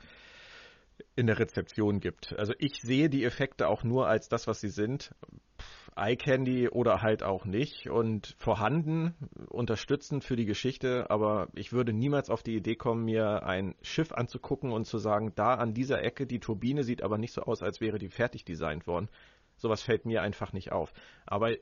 [1.17, 2.35] in der Rezeption gibt.
[2.39, 5.15] Also ich sehe die Effekte auch nur als das, was sie sind.
[6.01, 9.15] Eye Candy oder halt auch nicht und vorhanden,
[9.49, 14.13] unterstützend für die Geschichte, aber ich würde niemals auf die Idee kommen, mir ein Schiff
[14.13, 17.63] anzugucken und zu sagen, da an dieser Ecke, die Turbine sieht aber nicht so aus,
[17.63, 19.09] als wäre die fertig designt worden.
[19.57, 20.95] Sowas fällt mir einfach nicht auf.
[21.27, 21.55] Aber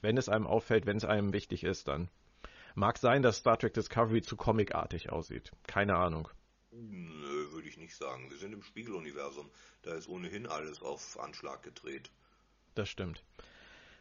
[0.00, 2.08] wenn es einem auffällt, wenn es einem wichtig ist, dann
[2.76, 5.50] mag sein, dass Star Trek Discovery zu comicartig aussieht.
[5.66, 6.28] Keine Ahnung.
[6.70, 8.30] Nö, würde ich nicht sagen.
[8.30, 9.50] Wir sind im Spiegeluniversum.
[9.82, 12.10] Da ist ohnehin alles auf Anschlag gedreht.
[12.74, 13.24] Das stimmt.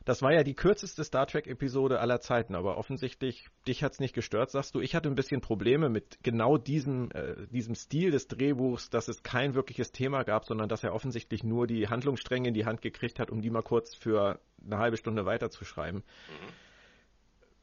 [0.05, 4.49] Das war ja die kürzeste Star Trek-Episode aller Zeiten, aber offensichtlich, dich hat's nicht gestört,
[4.49, 4.79] sagst du.
[4.79, 9.21] Ich hatte ein bisschen Probleme mit genau diesem, äh, diesem Stil des Drehbuchs, dass es
[9.21, 13.19] kein wirkliches Thema gab, sondern dass er offensichtlich nur die Handlungsstränge in die Hand gekriegt
[13.19, 15.99] hat, um die mal kurz für eine halbe Stunde weiterzuschreiben.
[15.99, 16.71] Mhm.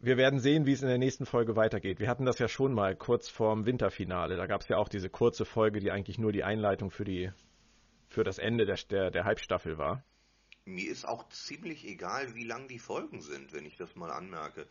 [0.01, 1.99] Wir werden sehen, wie es in der nächsten Folge weitergeht.
[1.99, 4.37] Wir hatten das ja schon mal kurz vorm Winterfinale.
[4.37, 7.33] Da gab es ja auch diese kurze Folge, die eigentlich nur die Einleitung für die
[8.09, 10.05] für das Ende der, der, der Halbstaffel war.
[10.69, 14.67] Mir ist auch ziemlich egal, wie lang die Folgen sind, wenn ich das mal anmerke.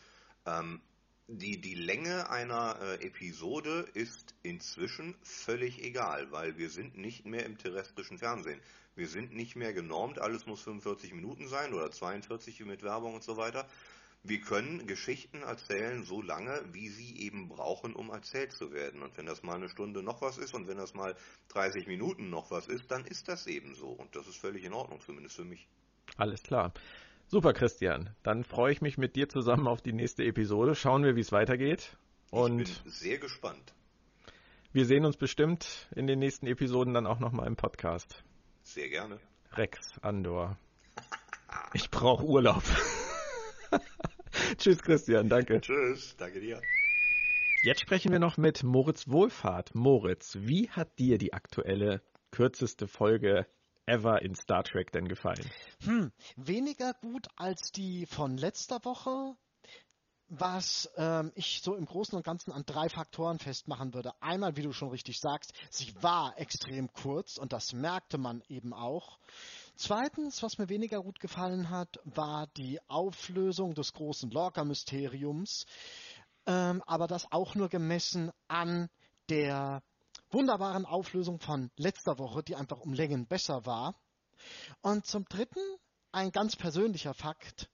[0.46, 0.80] Ähm,
[1.28, 7.46] die, die Länge einer äh, Episode ist inzwischen völlig egal, weil wir sind nicht mehr
[7.46, 8.62] im terrestrischen Fernsehen.
[8.96, 13.24] Wir sind nicht mehr genormt, alles muss 45 Minuten sein oder 42 mit Werbung und
[13.24, 13.68] so weiter.
[14.22, 19.02] Wir können Geschichten erzählen so lange, wie sie eben brauchen, um erzählt zu werden.
[19.02, 21.16] Und wenn das mal eine Stunde noch was ist und wenn das mal
[21.50, 23.90] 30 Minuten noch was ist, dann ist das eben so.
[23.90, 25.68] Und das ist völlig in Ordnung, zumindest für mich.
[26.16, 26.74] Alles klar.
[27.28, 28.16] Super, Christian.
[28.24, 30.76] Dann freue ich mich mit dir zusammen auf die nächste Episode.
[30.76, 31.98] Schauen wir, wie es weitergeht.
[32.32, 33.74] Und ich bin sehr gespannt.
[34.72, 38.24] Wir sehen uns bestimmt in den nächsten Episoden dann auch nochmal im Podcast.
[38.64, 39.20] Sehr gerne.
[39.54, 40.58] Rex Andor.
[41.74, 42.64] Ich brauche Urlaub.
[44.58, 45.30] Tschüss, Christian.
[45.30, 45.62] Danke.
[45.62, 46.16] Tschüss.
[46.18, 46.62] Danke dir.
[47.64, 49.74] Jetzt sprechen wir noch mit Moritz Wohlfahrt.
[49.74, 52.02] Moritz, wie hat dir die aktuelle
[52.32, 53.48] kürzeste Folge
[53.88, 55.50] ever in Star Trek denn gefallen?
[55.84, 59.36] Hm, weniger gut als die von letzter Woche,
[60.30, 64.12] was ähm, ich so im Großen und Ganzen an drei Faktoren festmachen würde.
[64.22, 68.74] Einmal, wie du schon richtig sagst, sie war extrem kurz und das merkte man eben
[68.74, 69.20] auch.
[69.76, 75.66] Zweitens, was mir weniger gut gefallen hat, war die Auflösung des großen Lorca-Mysteriums,
[76.46, 78.90] ähm, aber das auch nur gemessen an
[79.30, 79.82] der
[80.32, 83.96] wunderbaren Auflösung von letzter Woche, die einfach um Längen besser war.
[84.82, 85.62] Und zum Dritten
[86.12, 87.70] ein ganz persönlicher Fakt.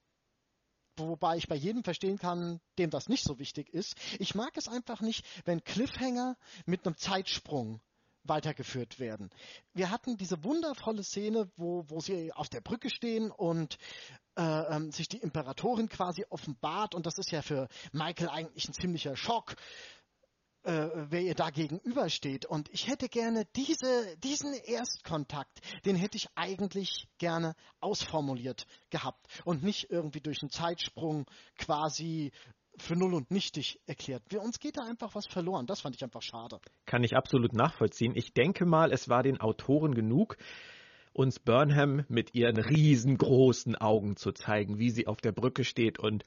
[0.95, 3.95] wobei ich bei jedem verstehen kann, dem das nicht so wichtig ist.
[4.19, 7.81] Ich mag es einfach nicht, wenn Cliffhanger mit einem Zeitsprung
[8.23, 9.29] weitergeführt werden.
[9.73, 13.77] Wir hatten diese wundervolle Szene, wo, wo sie auf der Brücke stehen und
[14.35, 18.73] äh, ähm, sich die Imperatorin quasi offenbart und das ist ja für Michael eigentlich ein
[18.73, 19.55] ziemlicher Schock
[20.63, 22.45] äh, wer ihr da gegenübersteht.
[22.45, 29.63] Und ich hätte gerne diese, diesen Erstkontakt, den hätte ich eigentlich gerne ausformuliert gehabt und
[29.63, 31.25] nicht irgendwie durch einen Zeitsprung
[31.57, 32.31] quasi
[32.77, 34.23] für null und nichtig erklärt.
[34.29, 35.67] Wir, uns geht da einfach was verloren.
[35.67, 36.59] Das fand ich einfach schade.
[36.85, 38.13] Kann ich absolut nachvollziehen.
[38.15, 40.37] Ich denke mal, es war den Autoren genug,
[41.13, 46.25] uns Burnham mit ihren riesengroßen Augen zu zeigen, wie sie auf der Brücke steht und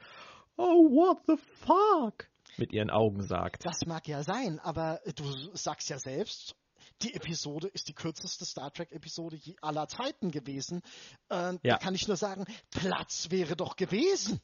[0.58, 1.36] Oh, what the
[1.66, 2.28] fuck?
[2.58, 3.64] Mit ihren Augen sagt.
[3.64, 5.24] Das mag ja sein, aber du
[5.54, 6.56] sagst ja selbst,
[7.02, 10.82] die Episode ist die kürzeste Star Trek-Episode aller Zeiten gewesen.
[11.28, 11.58] Äh, ja.
[11.62, 14.40] Da kann ich nur sagen, Platz wäre doch gewesen.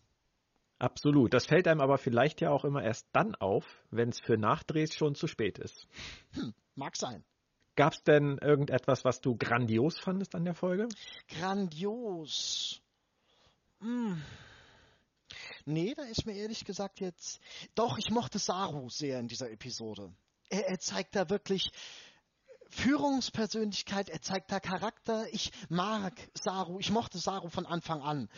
[0.78, 1.32] Absolut.
[1.32, 4.94] Das fällt einem aber vielleicht ja auch immer erst dann auf, wenn es für Nachdrehs
[4.94, 5.86] schon zu spät ist.
[6.32, 7.24] Hm, mag sein.
[7.76, 10.89] Gab es denn irgendetwas, was du grandios fandest an der Folge?
[11.28, 12.82] Grandios.
[13.80, 14.20] Hm.
[15.64, 17.40] Nee, da ist mir ehrlich gesagt jetzt.
[17.74, 20.12] Doch, ich mochte Saru sehr in dieser Episode.
[20.48, 21.70] Er, er zeigt da wirklich
[22.68, 25.26] Führungspersönlichkeit, er zeigt da Charakter.
[25.32, 28.28] Ich mag Saru, ich mochte Saru von Anfang an.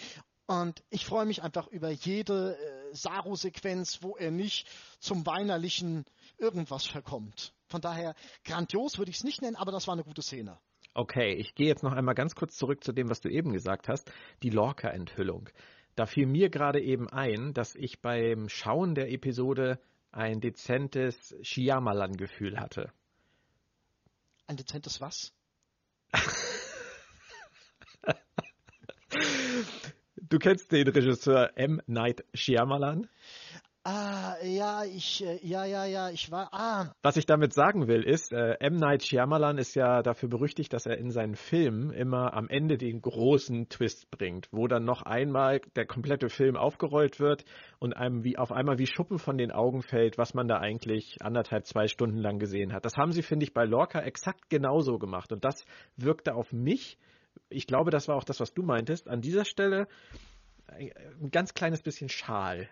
[0.47, 4.69] Und ich freue mich einfach über jede äh, Saru-Sequenz, wo er nicht
[4.99, 6.05] zum weinerlichen
[6.37, 7.55] irgendwas verkommt.
[7.69, 8.15] Von daher,
[8.45, 10.59] grandios würde ich es nicht nennen, aber das war eine gute Szene.
[10.93, 13.89] Okay, ich gehe jetzt noch einmal ganz kurz zurück zu dem, was du eben gesagt
[13.89, 14.12] hast,
[14.43, 15.49] die Lorca-Enthüllung.
[15.97, 19.79] Da fiel mir gerade eben ein, dass ich beim Schauen der Episode
[20.11, 22.93] ein dezentes Shyamalan-Gefühl hatte.
[24.47, 25.33] Ein dezentes was?
[30.16, 31.81] du kennst den Regisseur M.
[31.87, 33.09] Night Shyamalan?
[33.86, 36.94] Ah, ja, ich, äh, ja, ja, ja, ich war, ah.
[37.02, 38.77] Was ich damit sagen will, ist, äh, M.
[38.77, 43.02] Night Shyamalan ist ja dafür berüchtigt, dass er in seinen Filmen immer am Ende den
[43.02, 47.44] großen Twist bringt, wo dann noch einmal der komplette Film aufgerollt wird
[47.78, 51.19] und einem wie auf einmal wie Schuppen von den Augen fällt, was man da eigentlich
[51.20, 52.86] anderthalb, zwei Stunden lang gesehen hat.
[52.86, 55.62] Das haben sie, finde ich, bei Lorca exakt genauso gemacht und das
[55.98, 56.97] wirkte auf mich,
[57.51, 59.89] ich glaube, das war auch das, was du meintest, an dieser Stelle
[60.69, 62.69] ein ganz kleines bisschen schal.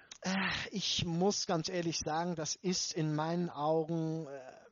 [0.71, 4.63] Ich muss ganz ehrlich sagen, das ist in meinen Augen, äh,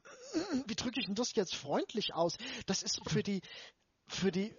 [0.66, 2.36] wie drücke ich denn das jetzt freundlich aus?
[2.66, 3.40] Das ist für die,
[4.06, 4.55] für die,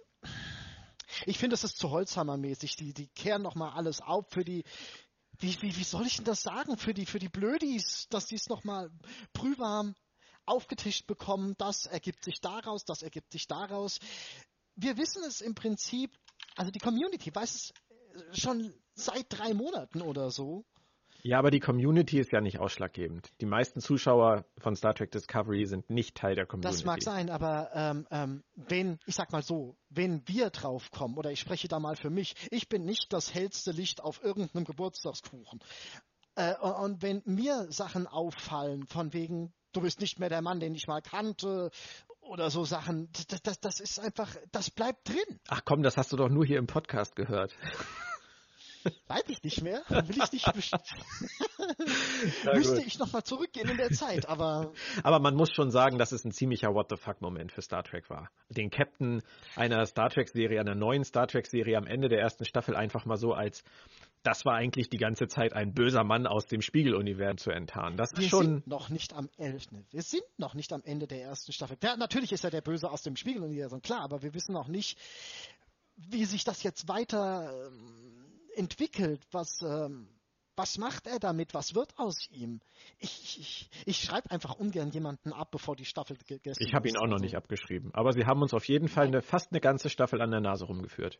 [1.24, 2.76] ich finde, das ist zu Holzhammermäßig.
[2.76, 4.64] Die, die kehren nochmal alles auf für die,
[5.38, 6.76] wie, wie, wie soll ich denn das sagen?
[6.76, 8.90] Für die, für die Blödis, dass die es nochmal
[9.32, 9.94] prühwarm
[10.44, 11.54] aufgetischt bekommen.
[11.56, 13.98] Das ergibt sich daraus, das ergibt sich daraus.
[14.74, 16.14] Wir wissen es im Prinzip,
[16.56, 17.72] also die Community weiß
[18.30, 20.66] es schon seit drei Monaten oder so.
[21.24, 23.30] Ja, aber die Community ist ja nicht ausschlaggebend.
[23.40, 26.74] Die meisten Zuschauer von Star Trek Discovery sind nicht Teil der Community.
[26.74, 31.30] Das mag sein, aber ähm, ähm, wenn, ich sag mal so, wenn wir draufkommen, oder
[31.30, 35.60] ich spreche da mal für mich, ich bin nicht das hellste Licht auf irgendeinem Geburtstagskuchen.
[36.34, 40.74] Äh, und wenn mir Sachen auffallen, von wegen, du bist nicht mehr der Mann, den
[40.74, 41.70] ich mal kannte,
[42.20, 45.40] oder so Sachen, das, das, das ist einfach, das bleibt drin.
[45.48, 47.54] Ach komm, das hast du doch nur hier im Podcast gehört.
[49.06, 49.82] Weiß ich nicht mehr.
[49.88, 50.46] Will ich nicht
[52.54, 54.72] Müsste ich nochmal zurückgehen in der Zeit, aber.
[55.02, 58.08] Aber man muss schon sagen, dass es ein ziemlicher What the fuck-Moment für Star Trek
[58.10, 58.30] war.
[58.48, 59.22] Den Captain
[59.56, 63.32] einer Star Trek-Serie, einer neuen Star Trek-Serie am Ende der ersten Staffel einfach mal so
[63.32, 63.64] als
[64.22, 67.96] das war eigentlich die ganze Zeit ein böser Mann aus dem Spiegeluniversum zu enttarnen.
[67.96, 68.44] Das Wir ist schon.
[68.44, 69.84] sind noch nicht am Ende.
[69.90, 71.76] Wir sind noch nicht am Ende der ersten Staffel.
[71.82, 74.98] Ja, natürlich ist er der Böse aus dem Spiegeluniversum, klar, aber wir wissen noch nicht,
[75.96, 79.20] wie sich das jetzt weiter ähm, entwickelt?
[79.30, 80.08] Was, ähm,
[80.56, 81.54] was macht er damit?
[81.54, 82.60] Was wird aus ihm?
[82.98, 86.62] Ich, ich, ich schreibe einfach ungern jemanden ab, bevor die Staffel gegessen.
[86.62, 87.90] Ich habe ihn auch noch nicht abgeschrieben.
[87.94, 90.66] Aber sie haben uns auf jeden Fall eine, fast eine ganze Staffel an der Nase
[90.66, 91.18] rumgeführt.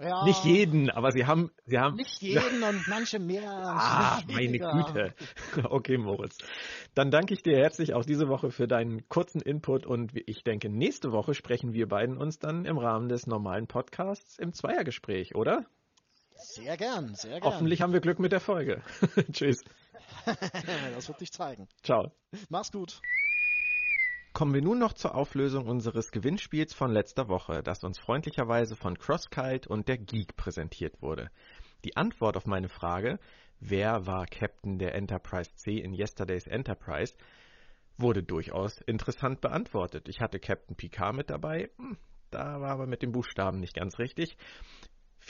[0.00, 1.96] Ja, nicht jeden, aber sie haben, sie haben.
[1.96, 3.50] Nicht jeden und manche mehr.
[3.50, 5.14] ah, meine Güte.
[5.64, 6.38] Okay, Moritz.
[6.94, 10.68] Dann danke ich dir herzlich auch diese Woche für deinen kurzen Input und ich denke,
[10.68, 15.66] nächste Woche sprechen wir beiden uns dann im Rahmen des normalen Podcasts im Zweiergespräch, oder?
[16.38, 17.52] Sehr gern, sehr gern.
[17.52, 18.82] Hoffentlich haben wir Glück mit der Folge.
[19.32, 19.62] Tschüss.
[20.94, 21.68] das wird dich zeigen.
[21.82, 22.12] Ciao.
[22.48, 23.00] Mach's gut.
[24.32, 28.96] Kommen wir nun noch zur Auflösung unseres Gewinnspiels von letzter Woche, das uns freundlicherweise von
[28.96, 31.30] CrossKite und der Geek präsentiert wurde.
[31.84, 33.18] Die Antwort auf meine Frage,
[33.58, 37.16] wer war Captain der Enterprise C in Yesterday's Enterprise,
[37.96, 40.08] wurde durchaus interessant beantwortet.
[40.08, 41.96] Ich hatte Captain Picard mit dabei, hm,
[42.30, 44.36] da war aber mit den Buchstaben nicht ganz richtig.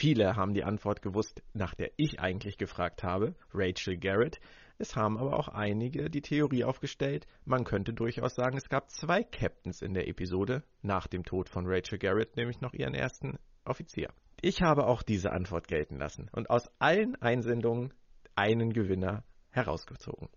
[0.01, 4.39] Viele haben die Antwort gewusst, nach der ich eigentlich gefragt habe, Rachel Garrett.
[4.79, 9.25] Es haben aber auch einige die Theorie aufgestellt, man könnte durchaus sagen, es gab zwei
[9.25, 14.15] Captains in der Episode, nach dem Tod von Rachel Garrett, nämlich noch ihren ersten Offizier.
[14.41, 17.93] Ich habe auch diese Antwort gelten lassen und aus allen Einsendungen
[18.37, 20.29] einen Gewinner herausgezogen.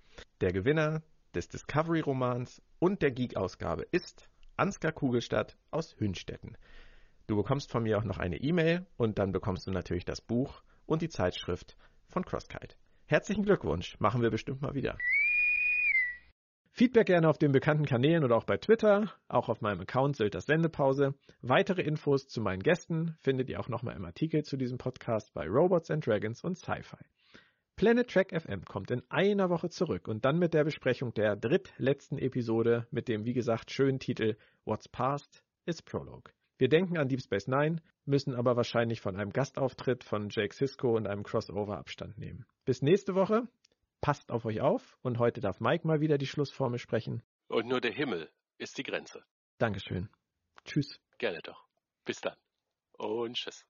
[0.42, 1.04] Der Gewinner
[1.36, 4.28] des Discovery-Romans und der Geek-Ausgabe ist
[4.58, 6.58] Ansgar Kugelstadt aus Hünstetten.
[7.27, 10.64] Du bekommst von mir auch noch eine E-Mail und dann bekommst du natürlich das Buch
[10.85, 11.77] und die Zeitschrift
[12.07, 12.76] von CrossKite.
[13.06, 14.98] Herzlichen Glückwunsch, machen wir bestimmt mal wieder.
[16.73, 20.45] Feedback gerne auf den bekannten Kanälen oder auch bei Twitter, auch auf meinem Account Sylters
[20.45, 21.14] Sendepause.
[21.41, 25.48] Weitere Infos zu meinen Gästen findet ihr auch nochmal im Artikel zu diesem Podcast bei
[25.48, 27.03] Robots and Dragons und Sci-Fi.
[27.76, 32.18] Planet Track FM kommt in einer Woche zurück und dann mit der Besprechung der drittletzten
[32.18, 36.31] Episode mit dem, wie gesagt, schönen Titel What's Past is Prologue.
[36.62, 40.96] Wir denken an Deep Space Nine, müssen aber wahrscheinlich von einem Gastauftritt von Jake Sisko
[40.96, 42.46] und einem Crossover Abstand nehmen.
[42.66, 43.48] Bis nächste Woche.
[44.00, 47.24] Passt auf euch auf und heute darf Mike mal wieder die Schlussformel sprechen.
[47.48, 48.30] Und nur der Himmel
[48.60, 49.24] ist die Grenze.
[49.58, 50.10] Dankeschön.
[50.64, 51.00] Tschüss.
[51.18, 51.66] Gerne doch.
[52.06, 52.38] Bis dann.
[52.96, 53.66] Und tschüss.